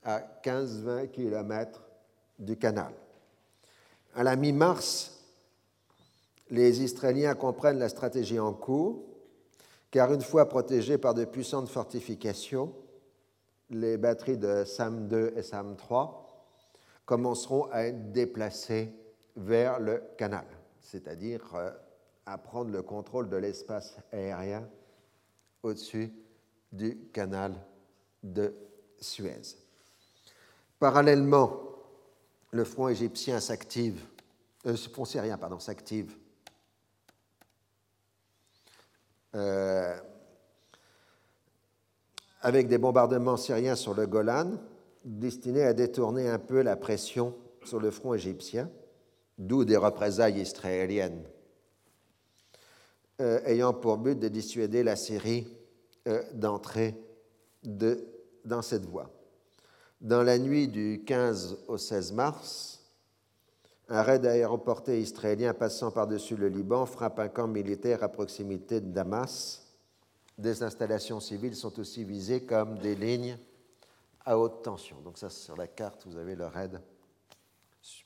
à 0.03 0.21
15-20 0.43 1.09
km 1.09 1.83
du 2.39 2.57
canal. 2.57 2.93
À 4.15 4.23
la 4.23 4.35
mi-mars, 4.35 5.19
les 6.49 6.81
Israéliens 6.81 7.35
comprennent 7.35 7.79
la 7.79 7.89
stratégie 7.89 8.39
en 8.39 8.53
cours 8.53 9.03
car 9.91 10.11
une 10.11 10.21
fois 10.21 10.49
protégées 10.49 10.97
par 10.97 11.13
de 11.13 11.25
puissantes 11.25 11.69
fortifications, 11.69 12.73
les 13.69 13.97
batteries 13.97 14.37
de 14.37 14.63
SAM-2 14.63 15.37
et 15.37 15.43
SAM-3 15.43 16.09
commenceront 17.05 17.65
à 17.71 17.83
être 17.83 18.11
déplacées 18.11 18.91
vers 19.35 19.79
le 19.79 20.01
canal, 20.17 20.45
c'est-à-dire 20.79 21.43
euh, 21.55 21.69
à 22.25 22.37
prendre 22.37 22.71
le 22.71 22.81
contrôle 22.81 23.29
de 23.29 23.37
l'espace 23.37 23.97
aérien 24.11 24.67
au-dessus 25.61 26.13
du 26.71 26.97
canal 27.13 27.53
de 28.23 28.53
Suez. 28.99 29.57
Parallèlement, 30.79 31.59
le 32.51 32.63
front 32.63 32.87
égyptien 32.87 33.39
s'active, 33.39 34.01
euh, 34.65 34.75
front 34.75 35.05
syrien, 35.05 35.37
pardon, 35.37 35.59
s'active 35.59 36.15
Euh, 39.35 39.97
avec 42.41 42.67
des 42.67 42.77
bombardements 42.77 43.37
syriens 43.37 43.75
sur 43.75 43.95
le 43.95 44.05
Golan, 44.05 44.51
destinés 45.05 45.63
à 45.63 45.73
détourner 45.73 46.29
un 46.29 46.39
peu 46.39 46.61
la 46.61 46.75
pression 46.75 47.33
sur 47.63 47.79
le 47.79 47.89
front 47.89 48.13
égyptien, 48.13 48.69
d'où 49.37 49.63
des 49.65 49.77
représailles 49.77 50.39
israéliennes, 50.39 51.23
euh, 53.21 53.39
ayant 53.45 53.73
pour 53.73 53.97
but 53.97 54.19
de 54.19 54.27
dissuader 54.27 54.83
la 54.83 54.95
Syrie 54.95 55.47
euh, 56.07 56.23
d'entrer 56.33 56.95
dans 57.63 58.61
cette 58.61 58.85
voie. 58.85 59.09
Dans 60.01 60.23
la 60.23 60.37
nuit 60.37 60.67
du 60.67 61.03
15 61.05 61.59
au 61.67 61.77
16 61.77 62.11
mars, 62.11 62.81
un 63.87 64.01
raid 64.01 64.25
aéroporté 64.25 64.99
israélien 64.99 65.53
passant 65.53 65.91
par-dessus 65.91 66.35
le 66.35 66.47
Liban 66.47 66.85
frappe 66.85 67.19
un 67.19 67.29
camp 67.29 67.47
militaire 67.47 68.03
à 68.03 68.09
proximité 68.09 68.81
de 68.81 68.91
Damas. 68.91 69.65
Des 70.37 70.63
installations 70.63 71.19
civiles 71.19 71.55
sont 71.55 71.79
aussi 71.79 72.03
visées 72.03 72.43
comme 72.43 72.79
des 72.79 72.95
lignes 72.95 73.37
à 74.25 74.37
haute 74.37 74.63
tension. 74.63 74.99
Donc 75.01 75.17
ça, 75.17 75.29
sur 75.29 75.55
la 75.55 75.67
carte, 75.67 76.05
vous 76.05 76.17
avez 76.17 76.35
le 76.35 76.47
raid 76.47 76.81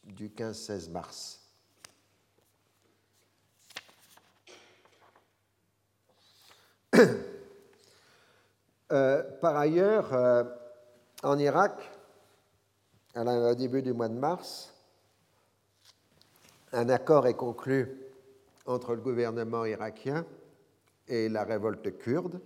du 0.04 0.30
15-16 0.30 0.92
mars. 0.92 1.47
Euh, 8.90 9.22
par 9.42 9.58
ailleurs, 9.58 10.14
euh, 10.14 10.46
en 11.22 11.38
Irak, 11.38 11.92
au 13.18 13.54
début 13.54 13.82
du 13.82 13.92
mois 13.92 14.08
de 14.08 14.14
mars, 14.14 14.74
un 16.72 16.88
accord 16.88 17.28
est 17.28 17.34
conclu 17.34 18.00
entre 18.66 18.96
le 18.96 19.02
gouvernement 19.02 19.66
irakien 19.66 20.26
et 21.06 21.28
la 21.28 21.44
révolte 21.44 21.98
kurde, 21.98 22.40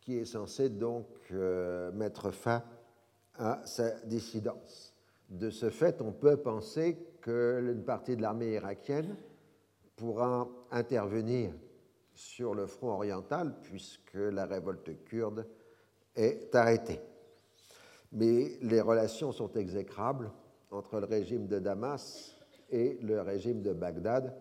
qui 0.00 0.18
est 0.18 0.24
censée 0.24 0.68
donc 0.68 1.06
euh, 1.32 1.90
mettre 1.90 2.30
fin 2.30 2.62
à 3.36 3.60
sa 3.64 3.90
dissidence. 4.04 4.94
De 5.28 5.50
ce 5.50 5.70
fait, 5.70 6.00
on 6.00 6.12
peut 6.12 6.36
penser 6.36 6.98
qu'une 7.20 7.82
partie 7.84 8.16
de 8.16 8.22
l'armée 8.22 8.52
irakienne 8.52 9.16
pourra 9.96 10.48
intervenir 10.70 11.52
sur 12.18 12.52
le 12.52 12.66
front 12.66 12.90
oriental 12.90 13.54
puisque 13.62 14.14
la 14.14 14.44
révolte 14.44 15.04
kurde 15.04 15.46
est 16.16 16.52
arrêtée. 16.54 17.00
Mais 18.10 18.58
les 18.60 18.80
relations 18.80 19.30
sont 19.30 19.52
exécrables 19.52 20.32
entre 20.72 20.98
le 20.98 21.06
régime 21.06 21.46
de 21.46 21.60
Damas 21.60 22.36
et 22.70 22.98
le 23.02 23.20
régime 23.20 23.62
de 23.62 23.72
Bagdad, 23.72 24.36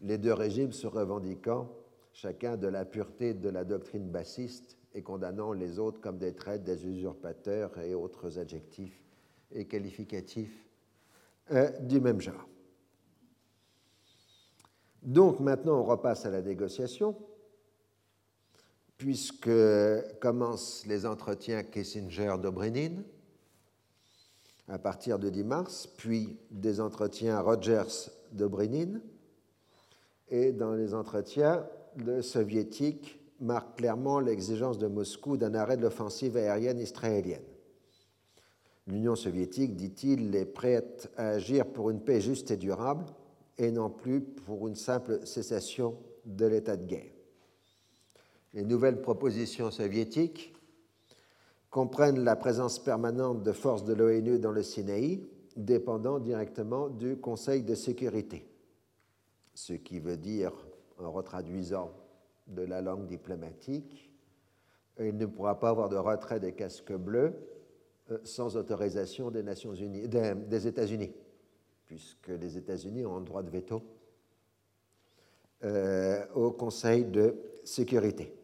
les 0.00 0.18
deux 0.18 0.32
régimes 0.32 0.72
se 0.72 0.88
revendiquant 0.88 1.70
chacun 2.12 2.56
de 2.56 2.66
la 2.66 2.84
pureté 2.84 3.32
de 3.32 3.48
la 3.48 3.64
doctrine 3.64 4.10
bassiste 4.10 4.76
et 4.92 5.02
condamnant 5.02 5.52
les 5.52 5.78
autres 5.78 6.00
comme 6.00 6.18
des 6.18 6.34
traîtres, 6.34 6.64
des 6.64 6.84
usurpateurs 6.84 7.78
et 7.78 7.94
autres 7.94 8.38
adjectifs 8.38 9.00
et 9.52 9.66
qualificatifs 9.66 10.66
euh, 11.52 11.70
du 11.80 12.00
même 12.00 12.20
genre. 12.20 12.48
Donc 15.04 15.38
maintenant, 15.40 15.80
on 15.80 15.84
repasse 15.84 16.24
à 16.24 16.30
la 16.30 16.40
négociation, 16.40 17.14
puisque 18.96 19.50
commencent 20.20 20.86
les 20.86 21.04
entretiens 21.04 21.62
Kissinger-Dobrynin, 21.62 23.02
à 24.66 24.78
partir 24.78 25.18
de 25.18 25.28
10 25.28 25.44
mars, 25.44 25.86
puis 25.98 26.38
des 26.50 26.80
entretiens 26.80 27.38
Rogers 27.40 28.10
de 28.32 28.46
Brennin, 28.46 29.00
et 30.30 30.52
dans 30.52 30.72
les 30.72 30.94
entretiens, 30.94 31.66
le 31.96 32.22
soviétique 32.22 33.20
marque 33.40 33.76
clairement 33.76 34.20
l'exigence 34.20 34.78
de 34.78 34.86
Moscou 34.86 35.36
d'un 35.36 35.54
arrêt 35.54 35.76
de 35.76 35.82
l'offensive 35.82 36.38
aérienne 36.38 36.80
israélienne. 36.80 37.44
L'Union 38.86 39.16
soviétique, 39.16 39.76
dit-il, 39.76 40.34
est 40.34 40.46
prête 40.46 41.10
à 41.18 41.28
agir 41.28 41.66
pour 41.66 41.90
une 41.90 42.00
paix 42.00 42.22
juste 42.22 42.50
et 42.50 42.56
durable 42.56 43.04
et 43.58 43.70
non 43.70 43.90
plus 43.90 44.20
pour 44.20 44.68
une 44.68 44.74
simple 44.74 45.26
cessation 45.26 45.96
de 46.24 46.46
l'état 46.46 46.76
de 46.76 46.84
guerre. 46.84 47.12
Les 48.52 48.64
nouvelles 48.64 49.00
propositions 49.00 49.70
soviétiques 49.70 50.54
comprennent 51.70 52.22
la 52.22 52.36
présence 52.36 52.78
permanente 52.78 53.42
de 53.42 53.52
forces 53.52 53.84
de 53.84 53.94
l'ONU 53.94 54.38
dans 54.38 54.52
le 54.52 54.62
Sinaï, 54.62 55.26
dépendant 55.56 56.20
directement 56.20 56.88
du 56.88 57.16
Conseil 57.16 57.62
de 57.62 57.74
sécurité. 57.74 58.48
Ce 59.54 59.72
qui 59.72 59.98
veut 59.98 60.16
dire, 60.16 60.52
en 60.98 61.10
retraduisant 61.10 61.90
de 62.46 62.62
la 62.62 62.80
langue 62.80 63.06
diplomatique, 63.06 64.12
il 65.00 65.16
ne 65.16 65.26
pourra 65.26 65.58
pas 65.58 65.70
avoir 65.70 65.88
de 65.88 65.96
retrait 65.96 66.40
des 66.40 66.52
casques 66.52 66.92
bleus 66.92 67.34
euh, 68.10 68.18
sans 68.22 68.56
autorisation 68.56 69.30
des, 69.30 69.42
des, 69.42 70.66
États-Unis, 70.66 71.12
puisque 71.94 72.26
les 72.26 72.58
États-Unis 72.58 73.06
ont 73.06 73.18
un 73.18 73.20
droit 73.20 73.44
de 73.44 73.50
veto 73.50 73.80
euh, 75.62 76.26
au 76.34 76.50
Conseil 76.50 77.04
de 77.04 77.36
sécurité. 77.62 78.34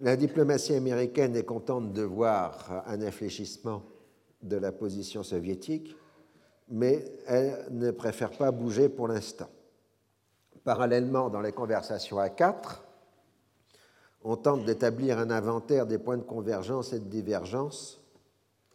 La 0.00 0.14
diplomatie 0.14 0.74
américaine 0.74 1.34
est 1.34 1.46
contente 1.46 1.94
de 1.94 2.02
voir 2.02 2.84
un 2.86 3.00
infléchissement 3.00 3.82
de 4.42 4.56
la 4.56 4.70
position 4.70 5.22
soviétique, 5.22 5.96
mais 6.68 7.10
elle 7.26 7.68
ne 7.70 7.90
préfère 7.90 8.32
pas 8.32 8.50
bouger 8.50 8.90
pour 8.90 9.08
l'instant. 9.08 9.48
Parallèlement, 10.64 11.30
dans 11.30 11.40
les 11.40 11.52
conversations 11.52 12.18
à 12.18 12.28
quatre, 12.28 12.84
on 14.22 14.36
tente 14.36 14.66
d'établir 14.66 15.18
un 15.18 15.30
inventaire 15.30 15.86
des 15.86 15.98
points 15.98 16.18
de 16.18 16.22
convergence 16.22 16.92
et 16.92 16.98
de 16.98 17.08
divergence 17.08 17.98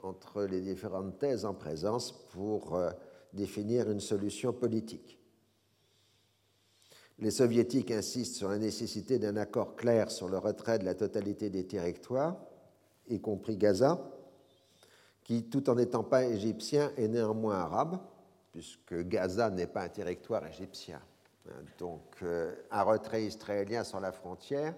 entre 0.03 0.43
les 0.43 0.61
différentes 0.61 1.17
thèses 1.17 1.45
en 1.45 1.53
présence 1.53 2.11
pour 2.29 2.75
euh, 2.75 2.91
définir 3.33 3.89
une 3.89 4.01
solution 4.01 4.53
politique. 4.53 5.19
Les 7.19 7.31
soviétiques 7.31 7.91
insistent 7.91 8.35
sur 8.35 8.49
la 8.49 8.57
nécessité 8.57 9.17
d'un 9.17 9.37
accord 9.37 9.75
clair 9.75 10.11
sur 10.11 10.27
le 10.27 10.37
retrait 10.37 10.79
de 10.79 10.85
la 10.85 10.93
totalité 10.93 11.49
des 11.49 11.65
territoires, 11.65 12.37
y 13.07 13.19
compris 13.19 13.57
Gaza, 13.57 14.11
qui, 15.23 15.43
tout 15.49 15.69
en 15.69 15.75
n'étant 15.75 16.03
pas 16.03 16.25
égyptien, 16.25 16.91
est 16.97 17.07
néanmoins 17.07 17.59
arabe, 17.59 17.99
puisque 18.51 19.07
Gaza 19.07 19.49
n'est 19.49 19.67
pas 19.67 19.83
un 19.83 19.89
territoire 19.89 20.45
égyptien. 20.45 21.01
Donc, 21.77 22.17
euh, 22.23 22.53
un 22.71 22.83
retrait 22.83 23.25
israélien 23.25 23.83
sur 23.83 23.99
la 23.99 24.11
frontière 24.11 24.75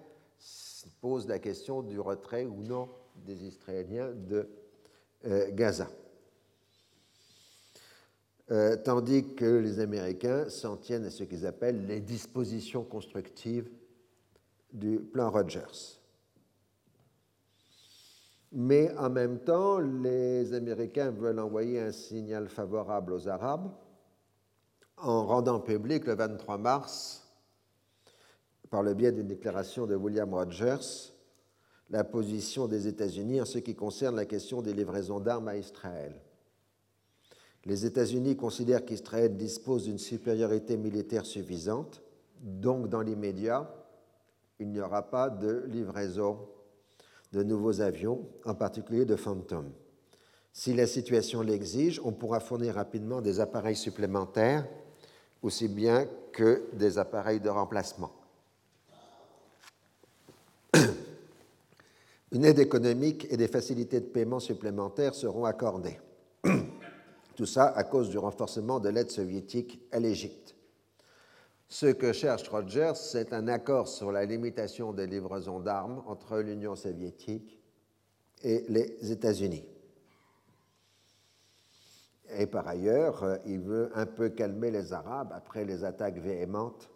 pose 1.02 1.28
la 1.28 1.40
question 1.40 1.82
du 1.82 2.00
retrait 2.00 2.46
ou 2.46 2.62
non 2.64 2.90
des 3.16 3.46
Israéliens 3.46 4.12
de 4.12 4.50
Gaza. 5.54 5.88
Euh, 8.52 8.78
tandis 8.78 9.34
que 9.34 9.46
les 9.46 9.80
Américains 9.80 10.50
s'en 10.50 10.78
tiennent 10.78 11.06
à 11.06 11.10
ce 11.10 11.24
qu'ils 11.24 11.48
appellent 11.48 11.88
les 11.88 12.00
dispositions 12.00 12.84
constructives 12.84 13.68
du 14.72 15.00
plan 15.00 15.32
Rogers. 15.32 16.00
Mais 18.52 18.96
en 18.98 19.10
même 19.10 19.40
temps, 19.40 19.80
les 19.80 20.54
Américains 20.54 21.10
veulent 21.10 21.40
envoyer 21.40 21.80
un 21.80 21.92
signal 21.92 22.48
favorable 22.48 23.14
aux 23.14 23.28
Arabes 23.28 23.72
en 24.98 25.26
rendant 25.26 25.60
public 25.60 26.06
le 26.06 26.14
23 26.14 26.58
mars, 26.60 27.28
par 28.70 28.84
le 28.84 28.94
biais 28.94 29.12
d'une 29.12 29.28
déclaration 29.28 29.88
de 29.88 29.96
William 29.96 30.32
Rogers, 30.34 31.12
la 31.90 32.04
position 32.04 32.68
des 32.68 32.88
États-Unis 32.88 33.42
en 33.42 33.46
ce 33.46 33.60
qui 33.60 33.76
concerne 33.76 34.16
la 34.16 34.26
question 34.26 34.62
des 34.62 34.74
livraisons 34.74 35.20
d'armes 35.20 35.48
à 35.48 35.58
Israël. 35.58 36.14
Les 37.66 37.86
États-Unis 37.86 38.36
considèrent 38.36 38.86
qu'Israël 38.86 39.36
dispose 39.36 39.86
d'une 39.86 39.98
supériorité 39.98 40.78
militaire 40.78 41.26
suffisante, 41.26 42.02
donc 42.42 42.90
dans 42.90 43.02
l'immédiat, 43.02 43.72
il 44.60 44.70
n'y 44.70 44.80
aura 44.80 45.10
pas 45.10 45.30
de 45.30 45.66
livraison 45.68 46.48
de 47.34 47.44
nouveaux 47.44 47.82
avions, 47.82 48.28
en 48.46 48.56
particulier 48.56 49.06
de 49.06 49.16
Phantom. 49.16 49.72
Si 50.54 50.74
la 50.74 50.88
situation 50.88 51.42
l'exige, 51.42 52.00
on 52.04 52.14
pourra 52.14 52.40
fournir 52.40 52.76
rapidement 52.76 53.22
des 53.22 53.40
appareils 53.40 53.76
supplémentaires, 53.76 54.66
aussi 55.42 55.68
bien 55.68 56.08
que 56.32 56.64
des 56.74 56.98
appareils 56.98 57.42
de 57.42 57.50
remplacement. 57.50 58.12
Une 62.36 62.44
aide 62.44 62.60
économique 62.60 63.28
et 63.32 63.38
des 63.38 63.48
facilités 63.48 64.02
de 64.02 64.08
paiement 64.08 64.42
supplémentaires 64.42 65.16
seront 65.16 65.46
accordées. 65.46 65.98
Tout 67.38 67.46
ça 67.46 67.68
à 67.68 67.86
cause 67.86 68.10
du 68.10 68.18
renforcement 68.18 68.82
de 68.82 68.90
l'aide 68.90 69.10
soviétique 69.10 69.82
à 69.94 70.02
l'Égypte. 70.02 70.54
Ce 71.70 71.86
que 71.86 72.12
cherche 72.12 72.50
Rogers, 72.50 72.96
c'est 72.96 73.32
un 73.32 73.48
accord 73.48 73.88
sur 73.88 74.12
la 74.12 74.26
limitation 74.26 74.92
des 74.92 75.08
livraisons 75.08 75.62
d'armes 75.62 76.04
entre 76.08 76.40
l'Union 76.40 76.76
soviétique 76.76 77.58
et 78.44 78.66
les 78.68 79.14
États-Unis. 79.14 79.64
Et 82.38 82.48
par 82.48 82.68
ailleurs, 82.68 83.40
il 83.46 83.62
veut 83.62 83.92
un 83.96 84.06
peu 84.06 84.28
calmer 84.28 84.72
les 84.72 84.92
Arabes 84.92 85.32
après 85.34 85.64
les 85.64 85.86
attaques 85.86 86.20
véhémentes 86.20 86.90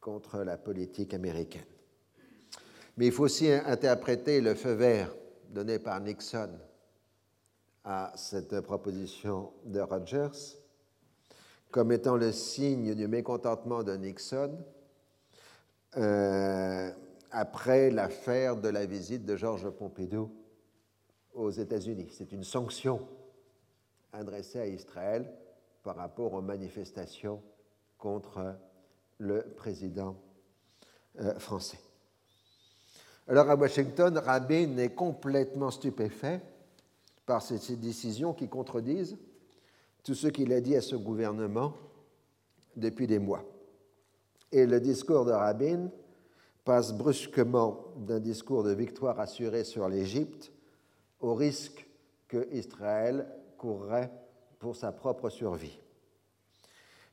contre 0.00 0.38
la 0.38 0.56
politique 0.56 1.12
américaine. 1.12 1.75
Mais 2.96 3.06
il 3.06 3.12
faut 3.12 3.24
aussi 3.24 3.50
interpréter 3.50 4.40
le 4.40 4.54
feu 4.54 4.72
vert 4.72 5.14
donné 5.50 5.78
par 5.78 6.00
Nixon 6.00 6.50
à 7.84 8.12
cette 8.16 8.60
proposition 8.60 9.52
de 9.64 9.80
Rogers 9.80 10.56
comme 11.70 11.92
étant 11.92 12.16
le 12.16 12.32
signe 12.32 12.94
du 12.94 13.06
mécontentement 13.06 13.82
de 13.82 13.94
Nixon 13.96 14.58
euh, 15.96 16.90
après 17.30 17.90
l'affaire 17.90 18.56
de 18.56 18.68
la 18.68 18.86
visite 18.86 19.26
de 19.26 19.36
Georges 19.36 19.68
Pompidou 19.70 20.30
aux 21.34 21.50
États-Unis. 21.50 22.08
C'est 22.10 22.32
une 22.32 22.44
sanction 22.44 23.06
adressée 24.12 24.58
à 24.58 24.66
Israël 24.66 25.30
par 25.82 25.96
rapport 25.96 26.32
aux 26.32 26.40
manifestations 26.40 27.42
contre 27.98 28.56
le 29.18 29.42
président 29.56 30.16
euh, 31.20 31.38
français. 31.38 31.78
Alors 33.28 33.50
à 33.50 33.56
Washington, 33.56 34.16
Rabin 34.18 34.76
est 34.78 34.94
complètement 34.94 35.70
stupéfait 35.70 36.40
par 37.24 37.42
ces 37.42 37.76
décisions 37.76 38.32
qui 38.32 38.48
contredisent 38.48 39.16
tout 40.04 40.14
ce 40.14 40.28
qu'il 40.28 40.52
a 40.52 40.60
dit 40.60 40.76
à 40.76 40.80
ce 40.80 40.94
gouvernement 40.94 41.74
depuis 42.76 43.08
des 43.08 43.18
mois. 43.18 43.44
Et 44.52 44.64
le 44.64 44.78
discours 44.78 45.24
de 45.24 45.32
Rabin 45.32 45.88
passe 46.64 46.92
brusquement 46.92 47.86
d'un 47.96 48.20
discours 48.20 48.62
de 48.62 48.72
victoire 48.72 49.18
assurée 49.18 49.64
sur 49.64 49.88
l'Égypte 49.88 50.52
au 51.20 51.34
risque 51.34 51.88
que 52.28 52.48
Israël 52.52 53.26
courrait 53.58 54.12
pour 54.60 54.76
sa 54.76 54.92
propre 54.92 55.30
survie. 55.30 55.80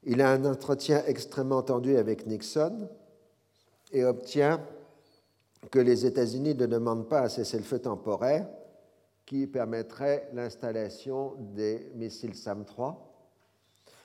Il 0.03 0.21
a 0.21 0.31
un 0.31 0.45
entretien 0.45 1.03
extrêmement 1.07 1.63
tendu 1.63 1.97
avec 1.97 2.27
Nixon 2.27 2.89
et 3.91 4.03
obtient 4.03 4.59
que 5.71 5.79
les 5.79 6.05
États-Unis 6.05 6.55
ne 6.55 6.65
demandent 6.65 7.07
pas 7.07 7.23
un 7.23 7.29
cessez-le-feu 7.29 7.79
temporaire, 7.79 8.47
qui 9.25 9.47
permettrait 9.47 10.29
l'installation 10.33 11.35
des 11.39 11.91
missiles 11.95 12.35
SAM-3 12.35 12.95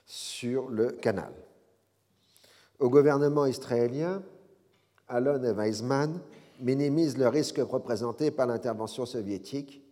sur 0.06 0.68
le 0.68 0.92
canal. 0.92 1.32
Au 2.78 2.88
gouvernement 2.88 3.46
israélien, 3.46 4.22
Alon 5.08 5.42
et 5.42 5.52
Weizmann 5.52 6.20
minimisent 6.60 7.18
le 7.18 7.28
risque 7.28 7.58
représenté 7.58 8.30
par 8.30 8.46
l'intervention 8.46 9.06
soviétique, 9.06 9.82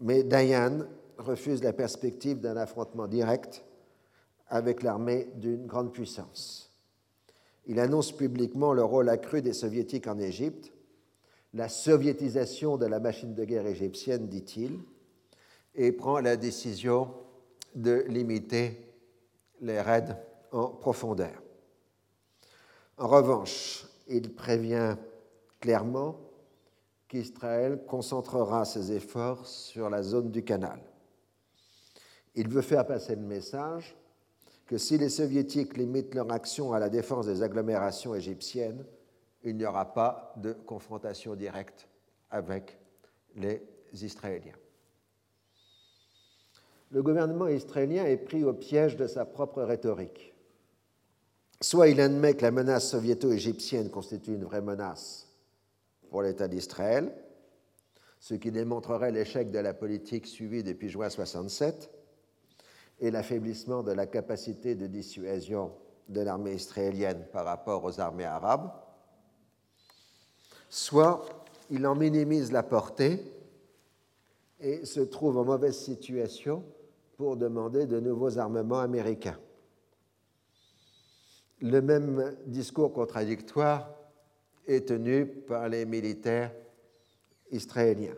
mais 0.00 0.22
Dayan 0.22 0.86
refuse 1.18 1.62
la 1.62 1.72
perspective 1.72 2.40
d'un 2.40 2.56
affrontement 2.56 3.06
direct 3.06 3.64
avec 4.48 4.82
l'armée 4.82 5.28
d'une 5.34 5.66
grande 5.66 5.92
puissance. 5.92 6.70
Il 7.66 7.80
annonce 7.80 8.12
publiquement 8.12 8.72
le 8.72 8.84
rôle 8.84 9.08
accru 9.08 9.42
des 9.42 9.52
soviétiques 9.52 10.06
en 10.06 10.18
Égypte 10.18 10.72
la 11.56 11.70
soviétisation 11.70 12.76
de 12.76 12.84
la 12.84 13.00
machine 13.00 13.34
de 13.34 13.44
guerre 13.44 13.66
égyptienne, 13.66 14.28
dit-il, 14.28 14.78
et 15.74 15.90
prend 15.90 16.20
la 16.20 16.36
décision 16.36 17.14
de 17.74 18.04
limiter 18.08 18.78
les 19.62 19.80
raids 19.80 20.16
en 20.52 20.68
profondeur. 20.68 21.42
En 22.98 23.08
revanche, 23.08 23.86
il 24.06 24.34
prévient 24.34 24.96
clairement 25.58 26.20
qu'Israël 27.08 27.82
concentrera 27.86 28.66
ses 28.66 28.92
efforts 28.92 29.46
sur 29.46 29.88
la 29.88 30.02
zone 30.02 30.30
du 30.30 30.44
canal. 30.44 30.80
Il 32.34 32.48
veut 32.48 32.62
faire 32.62 32.86
passer 32.86 33.16
le 33.16 33.22
message 33.22 33.96
que 34.66 34.76
si 34.76 34.98
les 34.98 35.08
soviétiques 35.08 35.76
limitent 35.78 36.14
leur 36.14 36.30
action 36.30 36.74
à 36.74 36.78
la 36.78 36.90
défense 36.90 37.26
des 37.26 37.42
agglomérations 37.42 38.14
égyptiennes, 38.14 38.84
il 39.46 39.56
n'y 39.56 39.64
aura 39.64 39.94
pas 39.94 40.34
de 40.36 40.52
confrontation 40.52 41.34
directe 41.34 41.88
avec 42.30 42.78
les 43.36 43.62
Israéliens. 43.92 44.56
Le 46.90 47.02
gouvernement 47.02 47.48
israélien 47.48 48.04
est 48.04 48.16
pris 48.16 48.44
au 48.44 48.52
piège 48.52 48.96
de 48.96 49.06
sa 49.06 49.24
propre 49.24 49.62
rhétorique. 49.62 50.34
Soit 51.60 51.88
il 51.88 52.00
admet 52.00 52.34
que 52.34 52.42
la 52.42 52.50
menace 52.50 52.90
soviéto-égyptienne 52.90 53.90
constitue 53.90 54.34
une 54.34 54.44
vraie 54.44 54.60
menace 54.60 55.28
pour 56.10 56.22
l'État 56.22 56.48
d'Israël, 56.48 57.12
ce 58.20 58.34
qui 58.34 58.50
démontrerait 58.50 59.12
l'échec 59.12 59.50
de 59.50 59.58
la 59.58 59.74
politique 59.74 60.26
suivie 60.26 60.62
depuis 60.62 60.88
juin 60.88 61.08
67 61.08 61.90
et 63.00 63.10
l'affaiblissement 63.10 63.82
de 63.82 63.92
la 63.92 64.06
capacité 64.06 64.74
de 64.74 64.86
dissuasion 64.86 65.72
de 66.08 66.20
l'armée 66.20 66.54
israélienne 66.54 67.26
par 67.32 67.44
rapport 67.44 67.84
aux 67.84 68.00
armées 68.00 68.24
arabes, 68.24 68.70
soit 70.68 71.24
il 71.70 71.86
en 71.86 71.94
minimise 71.94 72.52
la 72.52 72.62
portée 72.62 73.20
et 74.60 74.84
se 74.84 75.00
trouve 75.00 75.38
en 75.38 75.44
mauvaise 75.44 75.76
situation 75.76 76.64
pour 77.16 77.36
demander 77.36 77.86
de 77.86 78.00
nouveaux 78.00 78.38
armements 78.38 78.80
américains. 78.80 79.38
Le 81.60 81.80
même 81.80 82.36
discours 82.46 82.92
contradictoire 82.92 83.90
est 84.66 84.88
tenu 84.88 85.26
par 85.26 85.68
les 85.68 85.86
militaires 85.86 86.52
israéliens. 87.50 88.16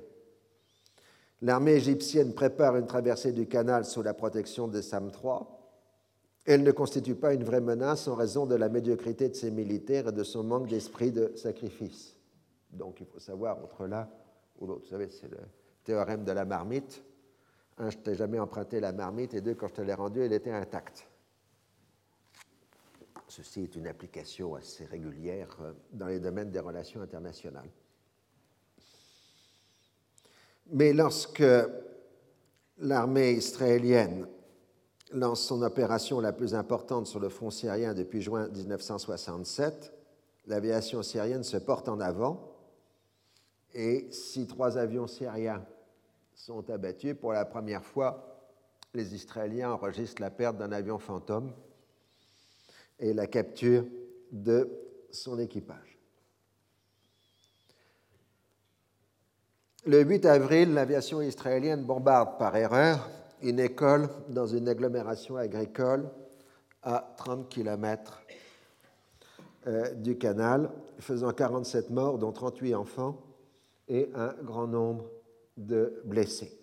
L'armée 1.43 1.75
égyptienne 1.75 2.35
prépare 2.35 2.77
une 2.77 2.87
traversée 2.87 3.33
du 3.33 3.47
canal 3.47 3.85
sous 3.85 4.03
la 4.03 4.13
protection 4.15 4.67
des 4.67 4.83
SAM-3. 4.83 5.47
Elle 6.45 6.65
ne 6.65 6.73
constitue 6.73 7.15
pas 7.15 7.35
une 7.35 7.45
vraie 7.45 7.61
menace 7.61 8.09
en 8.09 8.17
raison 8.17 8.47
de 8.47 8.57
la 8.57 8.69
médiocrité 8.69 9.29
de 9.29 9.35
ses 9.35 9.53
militaires 9.53 10.09
et 10.09 10.13
de 10.13 10.25
son 10.25 10.43
manque 10.43 10.67
d'esprit 10.67 11.13
de 11.13 11.33
sacrifice. 11.37 12.18
Donc 12.71 13.01
il 13.01 13.07
faut 13.07 13.19
savoir 13.19 13.59
entre 13.59 13.87
l'un 13.87 14.09
ou 14.59 14.67
l'autre. 14.67 14.83
Vous 14.85 14.91
savez, 14.91 15.09
c'est 15.09 15.29
le 15.29 15.39
théorème 15.85 16.25
de 16.25 16.33
la 16.33 16.45
marmite. 16.45 17.03
Un, 17.79 17.91
je 17.91 17.99
t'ai 17.99 18.15
jamais 18.15 18.39
emprunté 18.39 18.81
la 18.81 18.93
marmite, 18.93 19.35
et 19.35 19.41
deux, 19.41 19.55
quand 19.55 19.69
je 19.69 19.75
te 19.75 19.81
l'ai 19.83 19.95
rendue, 19.95 20.21
elle 20.21 20.33
était 20.33 20.51
intacte. 20.51 21.09
Ceci 23.29 23.63
est 23.63 23.77
une 23.77 23.87
application 23.87 24.55
assez 24.55 24.85
régulière 24.85 25.57
euh, 25.61 25.73
dans 25.93 26.07
les 26.07 26.19
domaines 26.19 26.51
des 26.51 26.61
relations 26.61 27.03
internationales. 27.03 27.71
Mais 30.71 30.93
lorsque 30.93 31.45
l'armée 32.79 33.33
israélienne 33.33 34.27
lance 35.13 35.43
son 35.43 35.63
opération 35.63 36.21
la 36.21 36.33
plus 36.33 36.55
importante 36.55 37.07
sur 37.07 37.21
le 37.21 37.29
front 37.29 37.51
syrien 37.51 37.95
depuis 37.95 38.21
juin 38.21 38.49
1967, 38.49 39.93
l'aviation 40.47 41.03
syrienne 41.03 41.45
se 41.45 41.57
porte 41.57 41.89
en 41.89 42.01
avant 42.01 42.48
et 43.79 44.09
si 44.11 44.49
trois 44.49 44.77
avions 44.77 45.07
syriens 45.07 45.65
sont 46.35 46.69
abattus, 46.69 47.15
pour 47.15 47.33
la 47.33 47.45
première 47.45 47.85
fois, 47.85 48.51
les 48.93 49.15
Israéliens 49.15 49.71
enregistrent 49.71 50.21
la 50.21 50.33
perte 50.33 50.57
d'un 50.57 50.73
avion 50.73 50.99
fantôme 50.99 51.53
et 52.99 53.13
la 53.13 53.29
capture 53.29 53.85
de 54.33 54.69
son 55.13 55.39
équipage. 55.39 55.97
Le 59.87 60.03
8 60.03 60.27
avril, 60.27 60.75
l'aviation 60.75 61.23
israélienne 61.23 61.85
bombarde 61.85 62.37
par 62.37 62.57
erreur 62.57 63.09
une 63.43 63.61
école 63.61 64.09
dans 64.29 64.49
une 64.49 64.69
agglomération 64.69 65.37
agricole 65.37 66.11
à 66.83 67.15
30 67.17 67.49
km 67.49 68.25
euh, 69.69 69.95
du 69.95 70.19
canal, 70.19 70.69
faisant 70.99 71.33
47 71.33 71.91
morts, 71.91 72.19
dont 72.19 72.33
38 72.33 72.75
enfants, 72.75 73.23
et 73.89 74.11
un 74.15 74.35
grand 74.43 74.67
nombre 74.67 75.11
de 75.57 76.03
blessés. 76.05 76.59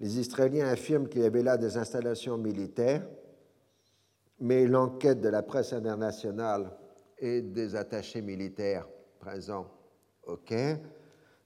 Les 0.00 0.18
Israéliens 0.18 0.68
affirment 0.68 1.08
qu'il 1.08 1.22
y 1.22 1.26
avait 1.26 1.42
là 1.42 1.56
des 1.58 1.76
installations 1.76 2.38
militaires, 2.38 3.06
mais 4.40 4.66
l'enquête 4.66 5.20
de 5.20 5.28
la 5.28 5.42
presse 5.42 5.72
internationale 5.72 6.70
et 7.18 7.42
des 7.42 7.76
attachés 7.76 8.22
militaires 8.22 8.88
présents 9.18 9.70
au 10.26 10.36
Caire 10.36 10.78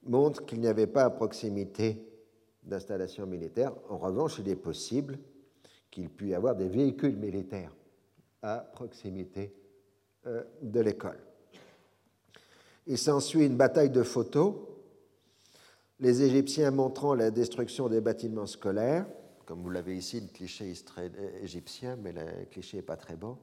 montre 0.05 0.45
qu'il 0.45 0.61
n'y 0.61 0.69
avait 0.69 0.87
pas 0.87 1.05
à 1.05 1.11
proximité 1.11 2.07
d'installations 2.63 3.27
militaires. 3.27 3.73
En 3.89 3.99
revanche, 3.99 4.39
il 4.39 4.49
est 4.49 4.57
possible 4.57 5.19
qu'il 5.91 6.09
puisse 6.11 6.31
y 6.31 6.35
avoir 6.35 6.55
des 6.55 6.69
véhicules 6.69 7.17
militaires 7.17 7.75
à 8.43 8.59
proximité 8.59 9.53
euh, 10.27 10.45
de 10.63 10.81
l'école. 10.81 11.19
Il 12.87 12.99
s'ensuit 12.99 13.47
une 13.47 13.57
bataille 13.57 13.91
de 13.91 14.03
photos, 14.03 14.55
les 16.01 16.23
Égyptiens 16.23 16.71
montrant 16.71 17.15
la 17.15 17.31
destruction 17.31 17.89
des 17.89 18.01
bâtiments 18.01 18.47
scolaires, 18.47 19.07
comme 19.47 19.63
vous 19.63 19.71
l'avez 19.71 19.97
ici, 19.97 20.21
le 20.21 20.29
cliché 20.29 20.73
égyptien, 21.43 21.97
mais 21.97 22.13
le 22.13 22.45
cliché 22.51 22.79
n'est 22.79 22.83
pas 22.83 22.97
très 22.97 23.17
bon, 23.17 23.39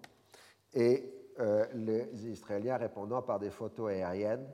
et 0.74 1.12
euh, 1.40 1.66
les 1.74 2.28
Israéliens 2.28 2.78
répondant 2.78 3.22
par 3.22 3.40
des 3.40 3.50
photos 3.50 3.90
aériennes 3.90 4.48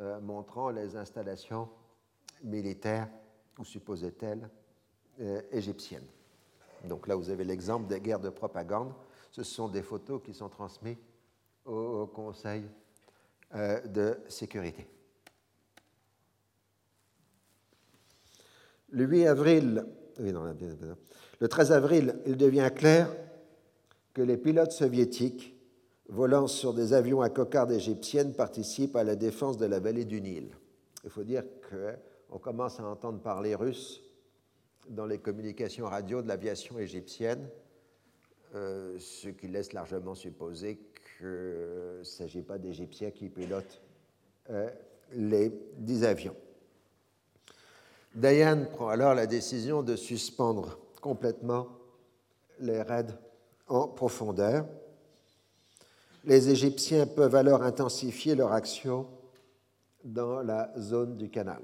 euh, 0.00 0.20
montrant 0.20 0.70
les 0.70 0.96
installations 0.96 1.68
militaires, 2.42 3.08
ou 3.58 3.64
supposait-elle, 3.64 4.48
euh, 5.20 5.40
égyptiennes. 5.52 6.06
Donc 6.84 7.06
là, 7.06 7.14
vous 7.14 7.30
avez 7.30 7.44
l'exemple 7.44 7.86
des 7.86 8.00
guerres 8.00 8.20
de 8.20 8.30
propagande. 8.30 8.92
Ce 9.30 9.42
sont 9.42 9.68
des 9.68 9.82
photos 9.82 10.20
qui 10.22 10.34
sont 10.34 10.48
transmises 10.48 10.96
au 11.64 12.06
Conseil 12.06 12.64
euh, 12.64 12.83
de 13.54 14.18
sécurité. 14.28 14.86
Le 18.90 19.04
8 19.04 19.26
avril, 19.26 19.86
le 20.18 21.48
13 21.48 21.72
avril, 21.72 22.16
il 22.26 22.36
devient 22.36 22.70
clair 22.74 23.08
que 24.12 24.22
les 24.22 24.36
pilotes 24.36 24.72
soviétiques 24.72 25.54
volant 26.08 26.46
sur 26.46 26.74
des 26.74 26.92
avions 26.92 27.20
à 27.20 27.30
cocarde 27.30 27.72
égyptiennes 27.72 28.34
participent 28.34 28.96
à 28.96 29.04
la 29.04 29.16
défense 29.16 29.56
de 29.56 29.66
la 29.66 29.80
vallée 29.80 30.04
du 30.04 30.20
Nil. 30.20 30.50
Il 31.02 31.10
faut 31.10 31.24
dire 31.24 31.42
qu'on 31.68 32.38
commence 32.38 32.78
à 32.78 32.84
entendre 32.84 33.20
parler 33.20 33.54
russe 33.54 34.02
dans 34.88 35.06
les 35.06 35.18
communications 35.18 35.86
radio 35.86 36.22
de 36.22 36.28
l'aviation 36.28 36.78
égyptienne, 36.78 37.48
euh, 38.54 38.96
ce 38.98 39.28
qui 39.28 39.48
laisse 39.48 39.72
largement 39.72 40.14
supposer 40.14 40.78
qu'il 41.18 41.26
ne 41.26 42.04
s'agit 42.04 42.42
pas 42.42 42.58
d'Égyptiens 42.58 43.10
qui 43.10 43.28
pilotent 43.28 43.80
euh, 44.50 44.68
les 45.12 45.52
dix 45.76 46.04
avions. 46.04 46.36
Dayan 48.14 48.66
prend 48.72 48.88
alors 48.88 49.14
la 49.14 49.26
décision 49.26 49.82
de 49.82 49.96
suspendre 49.96 50.78
complètement 51.00 51.68
les 52.60 52.82
raids 52.82 53.18
en 53.68 53.88
profondeur. 53.88 54.66
Les 56.24 56.48
Égyptiens 56.48 57.06
peuvent 57.06 57.34
alors 57.34 57.62
intensifier 57.62 58.34
leur 58.34 58.52
action 58.52 59.06
dans 60.04 60.42
la 60.42 60.72
zone 60.78 61.16
du 61.16 61.28
canal. 61.28 61.62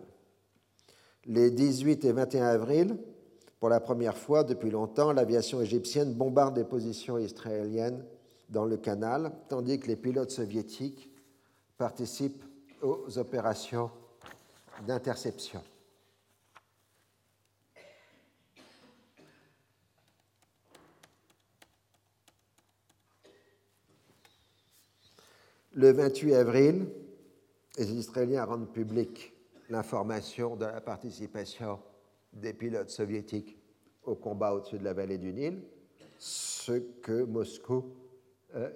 Les 1.26 1.50
18 1.50 2.04
et 2.04 2.12
21 2.12 2.46
avril, 2.46 2.96
pour 3.60 3.68
la 3.68 3.80
première 3.80 4.16
fois 4.16 4.42
depuis 4.42 4.70
longtemps, 4.70 5.12
l'aviation 5.12 5.60
égyptienne 5.60 6.14
bombarde 6.14 6.54
des 6.54 6.64
positions 6.64 7.18
israéliennes 7.18 8.04
dans 8.50 8.64
le 8.64 8.76
canal, 8.76 9.32
tandis 9.48 9.78
que 9.78 9.86
les 9.86 9.96
pilotes 9.96 10.30
soviétiques 10.30 11.10
participent 11.78 12.44
aux 12.82 13.18
opérations 13.18 13.90
d'interception. 14.86 15.62
Le 25.72 25.92
28 25.92 26.34
avril, 26.34 26.86
les 27.78 27.92
Israéliens 27.92 28.44
rendent 28.44 28.72
publique 28.72 29.32
l'information 29.68 30.56
de 30.56 30.64
la 30.64 30.80
participation 30.80 31.78
des 32.32 32.52
pilotes 32.52 32.90
soviétiques 32.90 33.56
au 34.02 34.16
combat 34.16 34.52
au-dessus 34.52 34.78
de 34.78 34.84
la 34.84 34.92
vallée 34.92 35.18
du 35.18 35.32
Nil, 35.32 35.62
ce 36.18 36.72
que 36.72 37.22
Moscou 37.22 37.94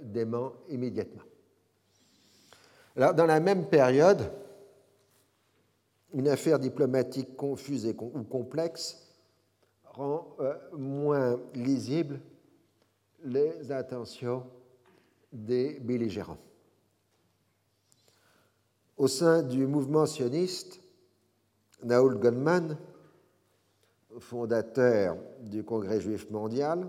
dément 0.03 0.53
immédiatement. 0.69 1.23
Alors, 2.97 3.15
dans 3.15 3.27
la 3.27 3.41
même 3.41 3.67
période, 3.69 4.31
une 6.13 6.29
affaire 6.29 6.61
diplomatique 6.61 7.37
confuse 7.37 7.93
ou 7.99 8.23
complexe 8.23 9.05
rend 9.85 10.37
euh, 10.41 10.55
moins 10.73 11.41
lisibles 11.55 12.21
les 13.25 13.73
intentions 13.73 14.45
des 15.33 15.81
belligérants. 15.81 16.39
Au 18.97 19.09
sein 19.09 19.43
du 19.43 19.67
mouvement 19.67 20.07
sioniste, 20.07 20.81
Naoul 21.83 22.21
Goldman, 22.21 22.79
fondateur 24.21 25.17
du 25.41 25.65
Congrès 25.65 26.01
juif 26.01 26.31
mondial, 26.31 26.89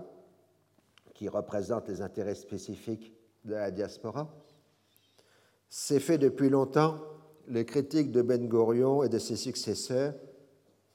qui 1.16 1.28
représente 1.30 1.88
les 1.88 2.02
intérêts 2.02 2.34
spécifiques 2.34 3.14
de 3.46 3.54
la 3.54 3.70
diaspora, 3.70 4.28
s'est 5.70 5.98
fait 5.98 6.18
depuis 6.18 6.50
longtemps 6.50 6.98
le 7.48 7.62
critique 7.62 8.12
de 8.12 8.20
Ben 8.20 8.46
Gurion 8.46 9.02
et 9.02 9.08
de 9.08 9.18
ses 9.18 9.36
successeurs 9.36 10.12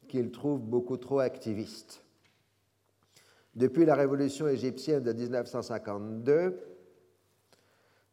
qu'il 0.08 0.32
trouve 0.32 0.62
beaucoup 0.62 0.98
trop 0.98 1.20
activistes. 1.20 2.04
Depuis 3.56 3.84
la 3.84 3.96
révolution 3.96 4.48
égyptienne 4.48 5.02
de 5.02 5.12
1952, 5.12 6.60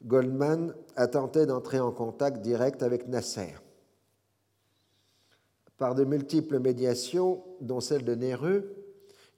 Goldman 0.03 0.75
a 0.97 1.09
tenté 1.09 1.45
d'entrer 1.45 1.79
en 1.79 1.93
contact 1.93 2.41
direct 2.41 2.83
avec 2.83 3.07
Nasser. 3.07 3.55
Par 5.77 5.95
de 5.95 6.05
multiples 6.05 6.59
médiations, 6.59 7.45
dont 7.61 7.81
celle 7.81 8.05
de 8.05 8.15
Néreux, 8.15 8.78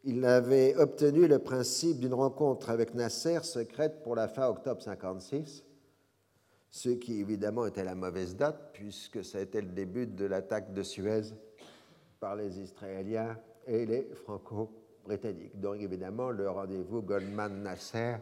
il 0.04 0.24
avait 0.24 0.74
obtenu 0.76 1.26
le 1.26 1.38
principe 1.38 2.00
d'une 2.00 2.14
rencontre 2.14 2.70
avec 2.70 2.94
Nasser 2.94 3.40
secrète 3.42 4.02
pour 4.02 4.14
la 4.14 4.28
fin 4.28 4.48
octobre 4.48 4.80
56, 4.80 5.64
ce 6.70 6.88
qui 6.90 7.20
évidemment 7.20 7.66
était 7.66 7.84
la 7.84 7.94
mauvaise 7.94 8.36
date 8.36 8.70
puisque 8.72 9.24
ça 9.24 9.38
a 9.38 9.40
été 9.42 9.60
le 9.60 9.68
début 9.68 10.06
de 10.06 10.24
l'attaque 10.24 10.72
de 10.72 10.82
Suez 10.82 11.22
par 12.18 12.36
les 12.36 12.58
Israéliens 12.60 13.36
et 13.66 13.84
les 13.84 14.08
Franco-Britanniques. 14.24 15.60
Donc 15.60 15.76
évidemment, 15.80 16.30
le 16.30 16.48
rendez-vous 16.48 17.02
Goldman-Nasser 17.02 18.16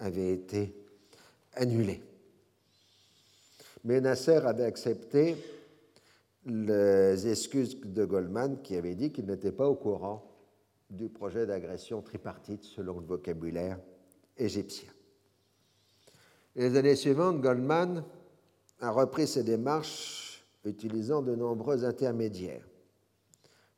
avait 0.00 0.32
été 0.32 0.74
annulé. 1.54 2.02
Mais 3.84 4.00
Nasser 4.00 4.36
avait 4.44 4.64
accepté 4.64 5.36
les 6.44 7.26
excuses 7.26 7.80
de 7.80 8.04
Goldman 8.04 8.60
qui 8.62 8.76
avait 8.76 8.94
dit 8.94 9.10
qu'il 9.10 9.26
n'était 9.26 9.52
pas 9.52 9.68
au 9.68 9.74
courant 9.74 10.33
du 10.94 11.08
projet 11.08 11.46
d'agression 11.46 12.02
tripartite 12.02 12.64
selon 12.64 13.00
le 13.00 13.06
vocabulaire 13.06 13.78
égyptien. 14.36 14.90
Les 16.56 16.76
années 16.76 16.96
suivantes, 16.96 17.40
Goldman 17.40 18.04
a 18.80 18.90
repris 18.90 19.26
ses 19.26 19.42
démarches 19.42 20.44
utilisant 20.64 21.22
de 21.22 21.34
nombreux 21.34 21.84
intermédiaires. 21.84 22.66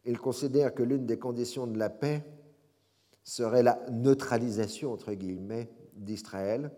Il 0.04 0.18
considère 0.18 0.74
que 0.74 0.82
l'une 0.82 1.06
des 1.06 1.18
conditions 1.18 1.66
de 1.66 1.78
la 1.78 1.90
paix 1.90 2.22
serait 3.24 3.62
la 3.62 3.80
neutralisation, 3.90 4.96
d'Israël, 5.94 6.70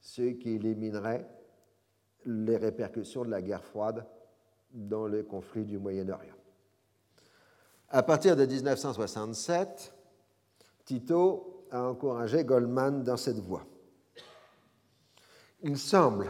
ce 0.00 0.22
qui 0.22 0.50
éliminerait 0.50 1.26
les 2.26 2.56
répercussions 2.56 3.24
de 3.24 3.30
la 3.30 3.40
guerre 3.40 3.64
froide 3.64 4.04
dans 4.72 5.06
le 5.06 5.22
conflit 5.22 5.64
du 5.64 5.78
Moyen-Orient. 5.78 6.37
À 7.90 8.02
partir 8.02 8.36
de 8.36 8.44
1967, 8.44 9.94
Tito 10.84 11.64
a 11.70 11.84
encouragé 11.84 12.44
Goldman 12.44 13.02
dans 13.02 13.16
cette 13.16 13.38
voie. 13.38 13.64
Il 15.62 15.78
semble 15.78 16.28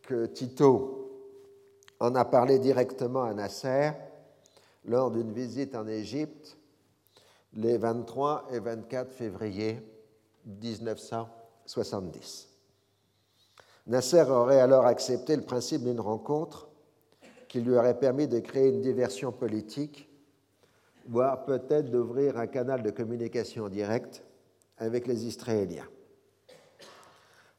que 0.00 0.24
Tito 0.26 1.10
en 2.00 2.14
a 2.14 2.24
parlé 2.24 2.58
directement 2.58 3.24
à 3.24 3.34
Nasser 3.34 3.90
lors 4.86 5.10
d'une 5.10 5.32
visite 5.32 5.76
en 5.76 5.86
Égypte 5.86 6.56
les 7.52 7.76
23 7.76 8.48
et 8.52 8.58
24 8.58 9.12
février 9.12 9.86
1970. 10.46 12.48
Nasser 13.88 14.22
aurait 14.22 14.60
alors 14.60 14.86
accepté 14.86 15.36
le 15.36 15.42
principe 15.42 15.82
d'une 15.82 16.00
rencontre 16.00 16.70
qui 17.48 17.60
lui 17.60 17.76
aurait 17.76 17.98
permis 17.98 18.26
de 18.26 18.38
créer 18.38 18.70
une 18.70 18.80
diversion 18.80 19.32
politique, 19.32 20.08
voire 21.06 21.44
peut-être 21.44 21.90
d'ouvrir 21.90 22.38
un 22.38 22.46
canal 22.46 22.82
de 22.82 22.90
communication 22.90 23.68
direct 23.68 24.22
avec 24.78 25.06
les 25.06 25.26
Israéliens. 25.26 25.88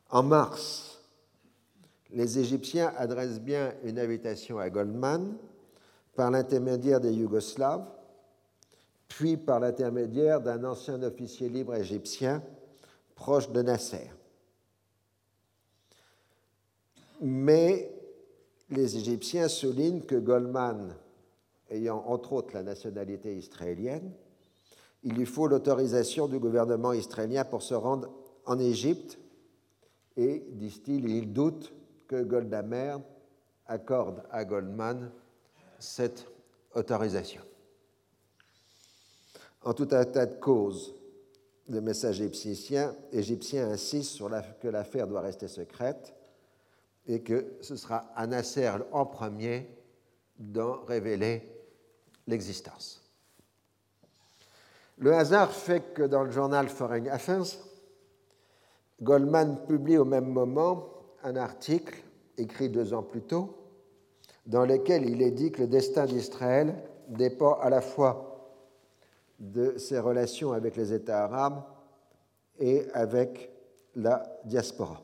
En 0.09 0.23
mars, 0.23 1.01
les 2.11 2.37
Égyptiens 2.37 2.93
adressent 2.97 3.41
bien 3.41 3.73
une 3.83 3.99
invitation 3.99 4.59
à 4.59 4.69
Goldman 4.69 5.35
par 6.15 6.29
l'intermédiaire 6.29 7.01
des 7.01 7.13
Yougoslaves, 7.13 7.87
puis 9.07 9.37
par 9.37 9.59
l'intermédiaire 9.59 10.39
d'un 10.41 10.63
ancien 10.63 11.01
officier 11.01 11.49
libre 11.49 11.75
égyptien 11.75 12.43
proche 13.15 13.49
de 13.49 13.61
Nasser. 13.61 14.11
Mais 17.21 17.91
les 18.69 18.97
Égyptiens 18.97 19.47
soulignent 19.47 20.01
que 20.01 20.15
Goldman, 20.15 20.95
ayant 21.73 22.03
entre 22.07 22.33
autres 22.33 22.53
la 22.53 22.63
nationalité 22.63 23.35
israélienne, 23.35 24.11
il 25.03 25.13
lui 25.15 25.25
faut 25.25 25.47
l'autorisation 25.47 26.27
du 26.27 26.39
gouvernement 26.39 26.93
israélien 26.93 27.43
pour 27.43 27.61
se 27.61 27.73
rendre 27.73 28.09
en 28.45 28.59
Égypte 28.59 29.19
et, 30.15 30.45
disent-ils, 30.51 31.09
il 31.09 31.33
doute 31.33 31.73
que 32.07 32.23
Golda 32.23 32.63
accorde 33.65 34.23
à 34.31 34.45
Goldman 34.45 35.11
cette 35.79 36.27
autorisation. 36.75 37.41
En 39.63 39.73
tout 39.73 39.87
un 39.91 40.05
tas 40.05 40.25
de 40.25 40.35
causes, 40.35 40.93
le 41.69 41.81
message 41.81 42.21
égyptien, 42.21 42.95
égyptien 43.11 43.69
insiste 43.69 44.11
sur 44.11 44.29
la, 44.29 44.41
que 44.41 44.67
l'affaire 44.67 45.07
doit 45.07 45.21
rester 45.21 45.47
secrète 45.47 46.13
et 47.07 47.21
que 47.21 47.55
ce 47.61 47.75
sera 47.75 47.97
à 48.15 48.27
Nasser 48.27 48.69
en 48.91 49.05
premier 49.05 49.69
d'en 50.37 50.83
révéler 50.83 51.52
l'existence. 52.27 53.01
Le 54.97 55.13
hasard 55.13 55.51
fait 55.51 55.93
que 55.93 56.03
dans 56.03 56.23
le 56.23 56.31
journal 56.31 56.69
Foreign 56.69 57.07
Affairs, 57.07 57.57
Goldman 59.01 59.65
publie 59.67 59.97
au 59.97 60.05
même 60.05 60.27
moment 60.27 60.87
un 61.23 61.35
article 61.35 62.01
écrit 62.37 62.69
deux 62.69 62.93
ans 62.93 63.03
plus 63.03 63.21
tôt, 63.21 63.57
dans 64.45 64.65
lequel 64.65 65.09
il 65.09 65.21
est 65.21 65.31
dit 65.31 65.51
que 65.51 65.61
le 65.61 65.67
destin 65.67 66.05
d'Israël 66.05 66.75
dépend 67.07 67.59
à 67.59 67.69
la 67.69 67.81
fois 67.81 68.33
de 69.39 69.77
ses 69.77 69.99
relations 69.99 70.51
avec 70.53 70.75
les 70.75 70.93
États 70.93 71.25
arabes 71.25 71.63
et 72.59 72.85
avec 72.93 73.51
la 73.95 74.23
diaspora. 74.45 75.01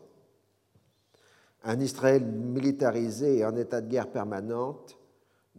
Un 1.64 1.80
Israël 1.80 2.24
militarisé 2.26 3.40
et 3.40 3.46
en 3.46 3.56
état 3.56 3.82
de 3.82 3.90
guerre 3.90 4.12
permanente 4.12 4.99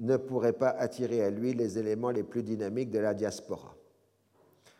ne 0.00 0.16
pourrait 0.16 0.54
pas 0.54 0.70
attirer 0.70 1.22
à 1.22 1.30
lui 1.30 1.52
les 1.52 1.78
éléments 1.78 2.10
les 2.10 2.22
plus 2.22 2.42
dynamiques 2.42 2.90
de 2.90 2.98
la 2.98 3.14
diaspora. 3.14 3.76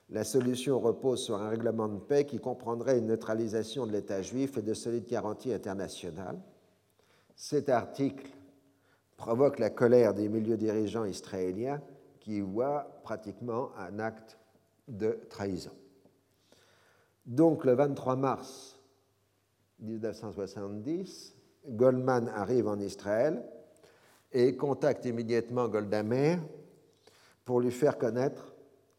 La 0.09 0.25
solution 0.25 0.81
repose 0.81 1.23
sur 1.23 1.37
un 1.37 1.51
règlement 1.51 1.87
de 1.87 1.99
paix 1.99 2.25
qui 2.25 2.39
comprendrait 2.39 2.99
une 2.99 3.07
neutralisation 3.07 3.87
de 3.87 3.93
l'État 3.93 4.23
juif 4.23 4.57
et 4.57 4.63
de 4.63 4.75
solides 4.75 5.07
garanties 5.07 5.53
internationales. 5.53 6.41
Cet 7.37 7.69
article 7.69 8.29
provoque 9.17 9.59
la 9.59 9.71
colère 9.71 10.15
des 10.15 10.29
milieux 10.29 10.57
dirigeants 10.57 11.05
israéliens 11.05 11.81
qui 12.19 12.41
voient 12.41 13.01
pratiquement 13.05 13.71
un 13.79 13.99
acte 13.99 14.39
de 14.89 15.21
trahison. 15.29 15.73
Donc 17.27 17.65
le 17.65 17.75
23 17.75 18.17
mars 18.17 18.81
1970, 19.79 21.37
Goldman 21.69 22.29
arrive 22.29 22.67
en 22.67 22.79
Israël 22.81 23.45
et 24.33 24.57
contacte 24.57 25.05
immédiatement 25.05 25.69
Golda 25.69 26.03
pour 27.45 27.61
lui 27.61 27.71
faire 27.71 27.99
connaître 27.99 28.55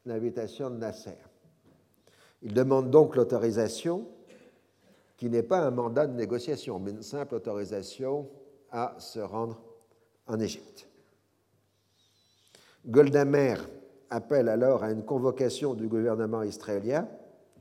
l'invitation 0.05 0.69
de 0.69 0.77
Nasser. 0.77 1.17
Il 2.41 2.53
demande 2.53 2.89
donc 2.89 3.15
l'autorisation, 3.15 4.07
qui 5.15 5.29
n'est 5.29 5.43
pas 5.43 5.59
un 5.59 5.71
mandat 5.71 6.07
de 6.07 6.15
négociation, 6.15 6.79
mais 6.79 6.91
une 6.91 7.03
simple 7.03 7.35
autorisation 7.35 8.27
à 8.71 8.95
se 8.99 9.19
rendre 9.19 9.61
en 10.25 10.39
Égypte. 10.39 10.87
Golda 12.85 13.25
appelle 14.09 14.49
alors 14.49 14.83
à 14.83 14.91
une 14.91 15.05
convocation 15.05 15.75
du 15.75 15.87
gouvernement 15.87 16.41
israélien 16.41 17.07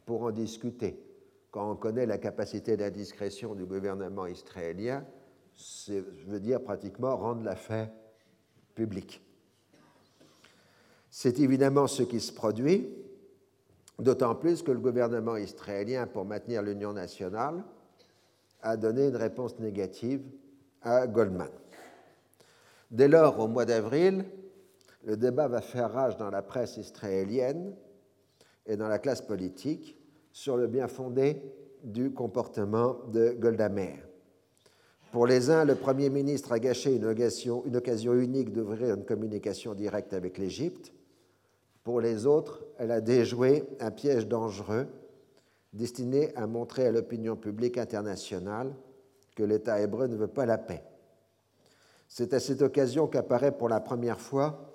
pour 0.06 0.22
en 0.22 0.30
discuter 0.30 0.98
quand 1.50 1.70
on 1.70 1.76
connaît 1.76 2.06
la 2.06 2.18
capacité 2.18 2.76
d'indiscrétion 2.76 3.54
du 3.54 3.64
gouvernement 3.64 4.26
israélien, 4.26 5.04
je 5.88 6.24
veux 6.26 6.40
dire 6.40 6.62
pratiquement 6.62 7.16
rendre 7.16 7.42
l'affaire 7.42 7.90
publique. 8.74 9.22
C'est 11.10 11.40
évidemment 11.40 11.86
ce 11.86 12.02
qui 12.02 12.20
se 12.20 12.32
produit, 12.32 12.88
d'autant 13.98 14.34
plus 14.34 14.62
que 14.62 14.70
le 14.70 14.78
gouvernement 14.78 15.36
israélien, 15.36 16.06
pour 16.06 16.24
maintenir 16.24 16.62
l'union 16.62 16.92
nationale, 16.92 17.64
a 18.62 18.76
donné 18.76 19.08
une 19.08 19.16
réponse 19.16 19.58
négative 19.58 20.22
à 20.82 21.06
Goldman. 21.06 21.50
Dès 22.90 23.08
lors, 23.08 23.38
au 23.38 23.48
mois 23.48 23.64
d'avril, 23.64 24.24
le 25.04 25.16
débat 25.16 25.48
va 25.48 25.60
faire 25.60 25.92
rage 25.92 26.16
dans 26.16 26.30
la 26.30 26.42
presse 26.42 26.76
israélienne 26.76 27.74
et 28.66 28.76
dans 28.76 28.88
la 28.88 28.98
classe 28.98 29.22
politique 29.22 29.96
sur 30.32 30.56
le 30.56 30.66
bien 30.66 30.88
fondé 30.88 31.42
du 31.82 32.12
comportement 32.12 32.98
de 33.08 33.34
Golda 33.38 33.68
Meir. 33.68 34.09
Pour 35.10 35.26
les 35.26 35.50
uns, 35.50 35.64
le 35.64 35.74
Premier 35.74 36.08
ministre 36.08 36.52
a 36.52 36.60
gâché 36.60 36.94
une 36.94 37.04
occasion, 37.06 37.64
unique 38.14 38.52
d'ouvrir 38.52 38.94
une 38.94 39.04
communication 39.04 39.74
directe 39.74 40.12
avec 40.12 40.38
l'Égypte. 40.38 40.92
Pour 41.82 42.00
les 42.00 42.26
autres, 42.26 42.64
elle 42.78 42.92
a 42.92 43.00
déjoué 43.00 43.64
un 43.80 43.90
piège 43.90 44.28
dangereux 44.28 44.86
destiné 45.72 46.34
à 46.36 46.46
montrer 46.46 46.86
à 46.86 46.92
l'opinion 46.92 47.34
publique 47.34 47.76
internationale 47.76 48.72
que 49.34 49.42
l'État 49.42 49.80
hébreu 49.80 50.06
ne 50.06 50.14
veut 50.14 50.28
pas 50.28 50.46
la 50.46 50.58
paix. 50.58 50.84
C'est 52.06 52.32
à 52.32 52.38
cette 52.38 52.62
occasion 52.62 53.08
qu'apparaît 53.08 53.56
pour 53.56 53.68
la 53.68 53.80
première 53.80 54.20
fois 54.20 54.72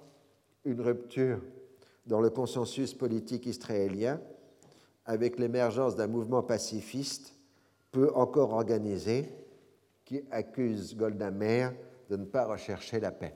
une 0.66 0.82
rupture 0.82 1.40
dans 2.08 2.20
le 2.20 2.30
consensus 2.30 2.94
politique 2.94 3.46
israélien 3.46 4.20
avec 5.06 5.40
l'émergence 5.40 5.96
d'un 5.96 6.08
mouvement 6.08 6.44
pacifiste 6.44 7.36
peu 7.92 8.12
encore 8.16 8.52
organisé 8.54 9.30
qui 10.06 10.24
accuse 10.32 10.96
Golda 10.96 11.32
de 11.32 12.16
ne 12.16 12.26
pas 12.26 12.46
rechercher 12.46 13.00
la 13.00 13.12
paix. 13.12 13.36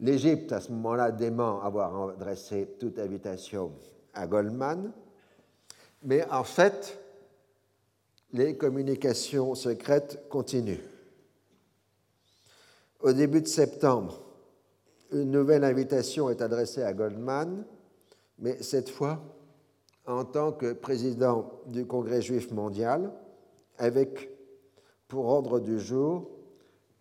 L'Égypte, 0.00 0.52
à 0.52 0.60
ce 0.60 0.70
moment-là, 0.72 1.10
dément 1.10 1.62
avoir 1.62 2.10
adressé 2.10 2.68
toute 2.78 2.98
invitation 2.98 3.72
à 4.14 4.26
Goldman, 4.26 4.92
mais 6.02 6.28
en 6.30 6.44
fait, 6.44 6.98
les 8.32 8.56
communications 8.56 9.54
secrètes 9.54 10.28
continuent. 10.28 10.84
Au 13.00 13.12
début 13.12 13.40
de 13.40 13.48
septembre, 13.48 14.20
une 15.12 15.30
nouvelle 15.30 15.64
invitation 15.64 16.28
est 16.30 16.42
adressée 16.42 16.82
à 16.82 16.92
Goldman, 16.92 17.64
mais 18.38 18.62
cette 18.62 18.90
fois, 18.90 19.20
en 20.06 20.24
tant 20.24 20.52
que 20.52 20.72
président 20.72 21.50
du 21.66 21.86
Congrès 21.86 22.22
juif 22.22 22.50
mondial, 22.50 23.12
avec 23.78 24.37
pour 25.08 25.26
ordre 25.26 25.58
du 25.58 25.80
jour 25.80 26.30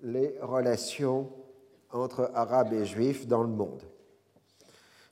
les 0.01 0.35
relations 0.41 1.29
entre 1.91 2.31
Arabes 2.33 2.73
et 2.73 2.85
Juifs 2.85 3.27
dans 3.27 3.43
le 3.43 3.49
monde. 3.49 3.83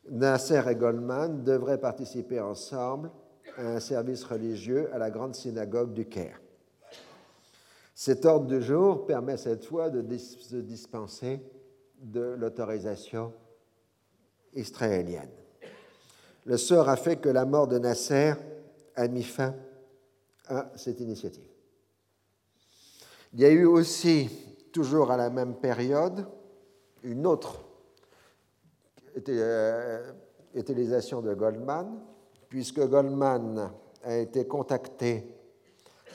Nasser 0.10 0.62
et 0.70 0.76
Goldman 0.76 1.44
devraient 1.44 1.80
participer 1.80 2.40
ensemble 2.40 3.12
à 3.58 3.76
un 3.76 3.80
service 3.80 4.24
religieux 4.24 4.90
à 4.94 4.98
la 4.98 5.10
grande 5.10 5.36
synagogue 5.36 5.94
du 5.94 6.06
Caire. 6.06 6.40
Cet 7.94 8.26
ordre 8.26 8.48
du 8.48 8.62
jour 8.62 9.06
permet 9.06 9.38
cette 9.38 9.66
fois 9.66 9.90
de 9.90 10.18
se 10.18 10.58
dispenser 10.58 11.42
de 12.02 12.36
l'autorisation 12.38 13.34
israélienne. 14.54 15.32
Le 16.46 16.58
sort 16.58 16.90
a 16.90 16.98
fait 16.98 17.16
que 17.16 17.30
la 17.30 17.46
mort 17.46 17.68
de 17.68 17.80
Nasser 17.80 18.34
a 18.96 19.08
mis 19.08 19.24
fin 19.24 19.56
à 20.48 20.72
cette 20.76 21.00
initiative. 21.00 21.45
Il 23.38 23.42
y 23.42 23.46
a 23.46 23.50
eu 23.50 23.66
aussi, 23.66 24.30
toujours 24.72 25.12
à 25.12 25.18
la 25.18 25.30
même 25.30 25.56
période, 25.56 26.26
une 27.04 27.28
autre 27.28 27.66
euh, 29.28 30.14
utilisation 30.54 31.22
de 31.22 31.34
Goldman, 31.34 32.00
puisque 32.48 32.80
Goldman 32.80 33.74
a 34.06 34.16
été 34.16 34.48
contacté 34.48 35.36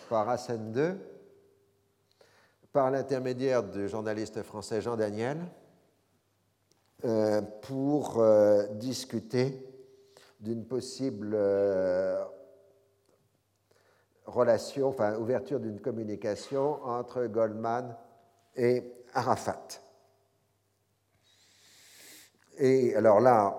par 0.09 0.31
Hassan 0.31 0.75
II 0.75 0.95
par 2.73 2.91
l'intermédiaire 2.91 3.65
du 3.65 3.87
journaliste 3.87 4.43
français 4.43 4.81
Jean 4.81 4.97
Daniel 4.97 5.41
euh, 7.05 7.43
pour 7.61 8.19
euh, 8.19 8.67
discuter 8.77 9.63
d'une 10.41 10.65
possible 10.65 11.37
relation, 14.31 14.89
enfin 14.89 15.17
ouverture 15.17 15.61
d'une 15.61 15.81
communication 15.81 16.83
entre 16.85 17.27
Goldman 17.27 17.95
et 18.57 18.85
Arafat. 19.15 19.81
Et 22.59 22.95
alors 22.95 23.21
là, 23.21 23.57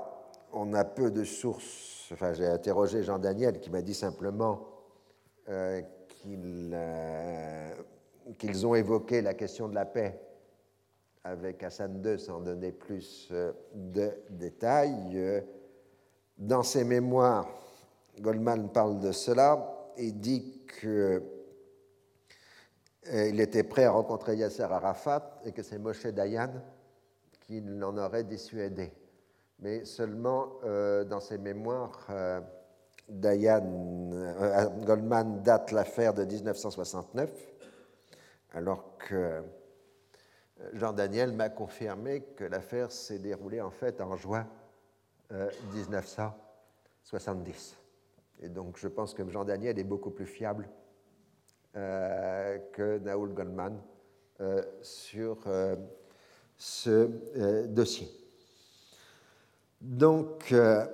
on 0.53 0.73
a 0.73 0.83
peu 0.83 1.11
de 1.11 1.23
sources. 1.23 2.09
Enfin, 2.13 2.33
j'ai 2.33 2.45
interrogé 2.45 3.03
Jean 3.03 3.19
Daniel 3.19 3.59
qui 3.59 3.69
m'a 3.69 3.81
dit 3.81 3.93
simplement 3.93 4.67
euh, 5.49 5.81
euh, 6.27 7.73
qu'ils 8.37 8.67
ont 8.67 8.75
évoqué 8.75 9.21
la 9.21 9.33
question 9.33 9.67
de 9.67 9.75
la 9.75 9.85
paix 9.85 10.21
avec 11.23 11.63
Hassan 11.63 12.01
II 12.05 12.19
sans 12.19 12.41
donner 12.41 12.71
plus 12.71 13.29
euh, 13.31 13.53
de 13.73 14.11
détails. 14.29 15.43
Dans 16.37 16.63
ses 16.63 16.83
mémoires, 16.83 17.47
Goldman 18.19 18.69
parle 18.69 18.99
de 18.99 19.11
cela 19.11 19.80
et 20.01 20.11
dit 20.11 20.59
qu'il 20.79 21.21
était 23.39 23.63
prêt 23.63 23.85
à 23.85 23.91
rencontrer 23.91 24.35
Yasser 24.35 24.63
Arafat 24.63 25.39
et 25.45 25.51
que 25.51 25.61
c'est 25.61 25.77
Moshe 25.77 26.07
Dayan 26.07 26.53
qui 27.41 27.61
l'en 27.61 27.95
aurait 27.97 28.23
dissuadé. 28.23 28.91
Mais 29.59 29.85
seulement 29.85 30.53
euh, 30.63 31.03
dans 31.03 31.19
ses 31.19 31.37
mémoires, 31.37 32.07
euh, 32.09 32.41
Dayan, 33.07 34.09
euh, 34.13 34.65
Goldman 34.85 35.43
date 35.43 35.71
l'affaire 35.71 36.15
de 36.15 36.25
1969, 36.25 37.29
alors 38.53 38.97
que 38.97 39.43
Jean 40.73 40.93
Daniel 40.93 41.31
m'a 41.33 41.49
confirmé 41.49 42.21
que 42.35 42.43
l'affaire 42.43 42.91
s'est 42.91 43.19
déroulée 43.19 43.61
en 43.61 43.71
fait 43.71 44.01
en 44.01 44.15
juin 44.15 44.47
1970. 45.73 47.80
Et 48.41 48.49
donc 48.49 48.77
je 48.77 48.87
pense 48.87 49.13
que 49.13 49.27
Jean 49.29 49.45
Daniel 49.45 49.77
est 49.79 49.83
beaucoup 49.83 50.11
plus 50.11 50.25
fiable 50.25 50.69
que 51.73 52.97
Naoul 52.97 53.33
Goldman 53.33 53.79
sur 54.81 55.47
ce 56.61 57.09
euh, 57.37 57.65
dossier. 57.65 58.07
Donc, 59.81 60.51
euh, 60.51 60.85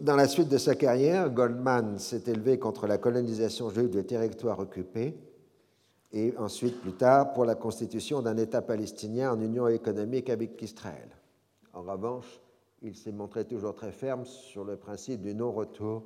dans 0.00 0.16
la 0.16 0.26
suite 0.26 0.48
de 0.48 0.56
sa 0.56 0.74
carrière, 0.74 1.28
Goldman 1.28 1.98
s'est 1.98 2.22
élevé 2.26 2.58
contre 2.58 2.86
la 2.86 2.96
colonisation 2.96 3.68
juive 3.68 3.90
des 3.90 4.06
territoires 4.06 4.58
occupés 4.58 5.14
et 6.12 6.32
ensuite, 6.38 6.80
plus 6.80 6.94
tard, 6.94 7.34
pour 7.34 7.44
la 7.44 7.54
constitution 7.54 8.22
d'un 8.22 8.38
État 8.38 8.62
palestinien 8.62 9.30
en 9.30 9.38
union 9.42 9.68
économique 9.68 10.30
avec 10.30 10.60
Israël. 10.62 11.10
En 11.74 11.82
revanche, 11.82 12.40
il 12.80 12.96
s'est 12.96 13.12
montré 13.12 13.44
toujours 13.44 13.74
très 13.74 13.92
ferme 13.92 14.24
sur 14.24 14.64
le 14.64 14.76
principe 14.76 15.20
du 15.20 15.34
non-retour 15.34 16.02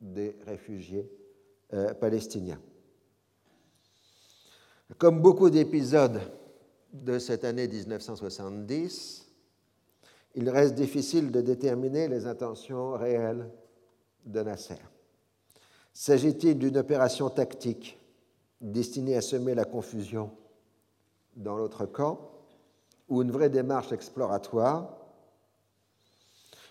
des 0.00 0.36
réfugiés 0.46 1.10
euh, 1.72 1.92
palestiniens. 1.94 2.60
Comme 4.96 5.20
beaucoup 5.20 5.50
d'épisodes 5.50 6.20
de 6.92 7.18
cette 7.18 7.44
année 7.44 7.68
1970, 7.68 9.26
il 10.34 10.48
reste 10.48 10.74
difficile 10.74 11.30
de 11.30 11.40
déterminer 11.40 12.08
les 12.08 12.26
intentions 12.26 12.92
réelles 12.92 13.50
de 14.24 14.42
Nasser. 14.42 14.78
S'agit-il 15.92 16.58
d'une 16.58 16.76
opération 16.76 17.28
tactique 17.28 17.98
destinée 18.60 19.16
à 19.16 19.20
semer 19.20 19.54
la 19.54 19.64
confusion 19.64 20.30
dans 21.36 21.56
l'autre 21.56 21.86
camp 21.86 22.30
ou 23.08 23.22
une 23.22 23.30
vraie 23.30 23.50
démarche 23.50 23.92
exploratoire? 23.92 24.96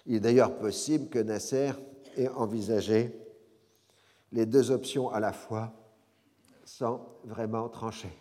Il 0.06 0.16
est 0.16 0.20
d'ailleurs 0.22 0.58
possible 0.58 1.10
que 1.10 1.20
Nasser 1.20 1.72
ait 2.18 2.30
envisagé 2.30 3.12
les 4.32 4.46
deux 4.46 4.72
options 4.72 5.10
à 5.10 5.20
la 5.20 5.34
fois 5.34 5.74
sans 6.66 7.06
vraiment 7.24 7.70
trancher. 7.70 8.12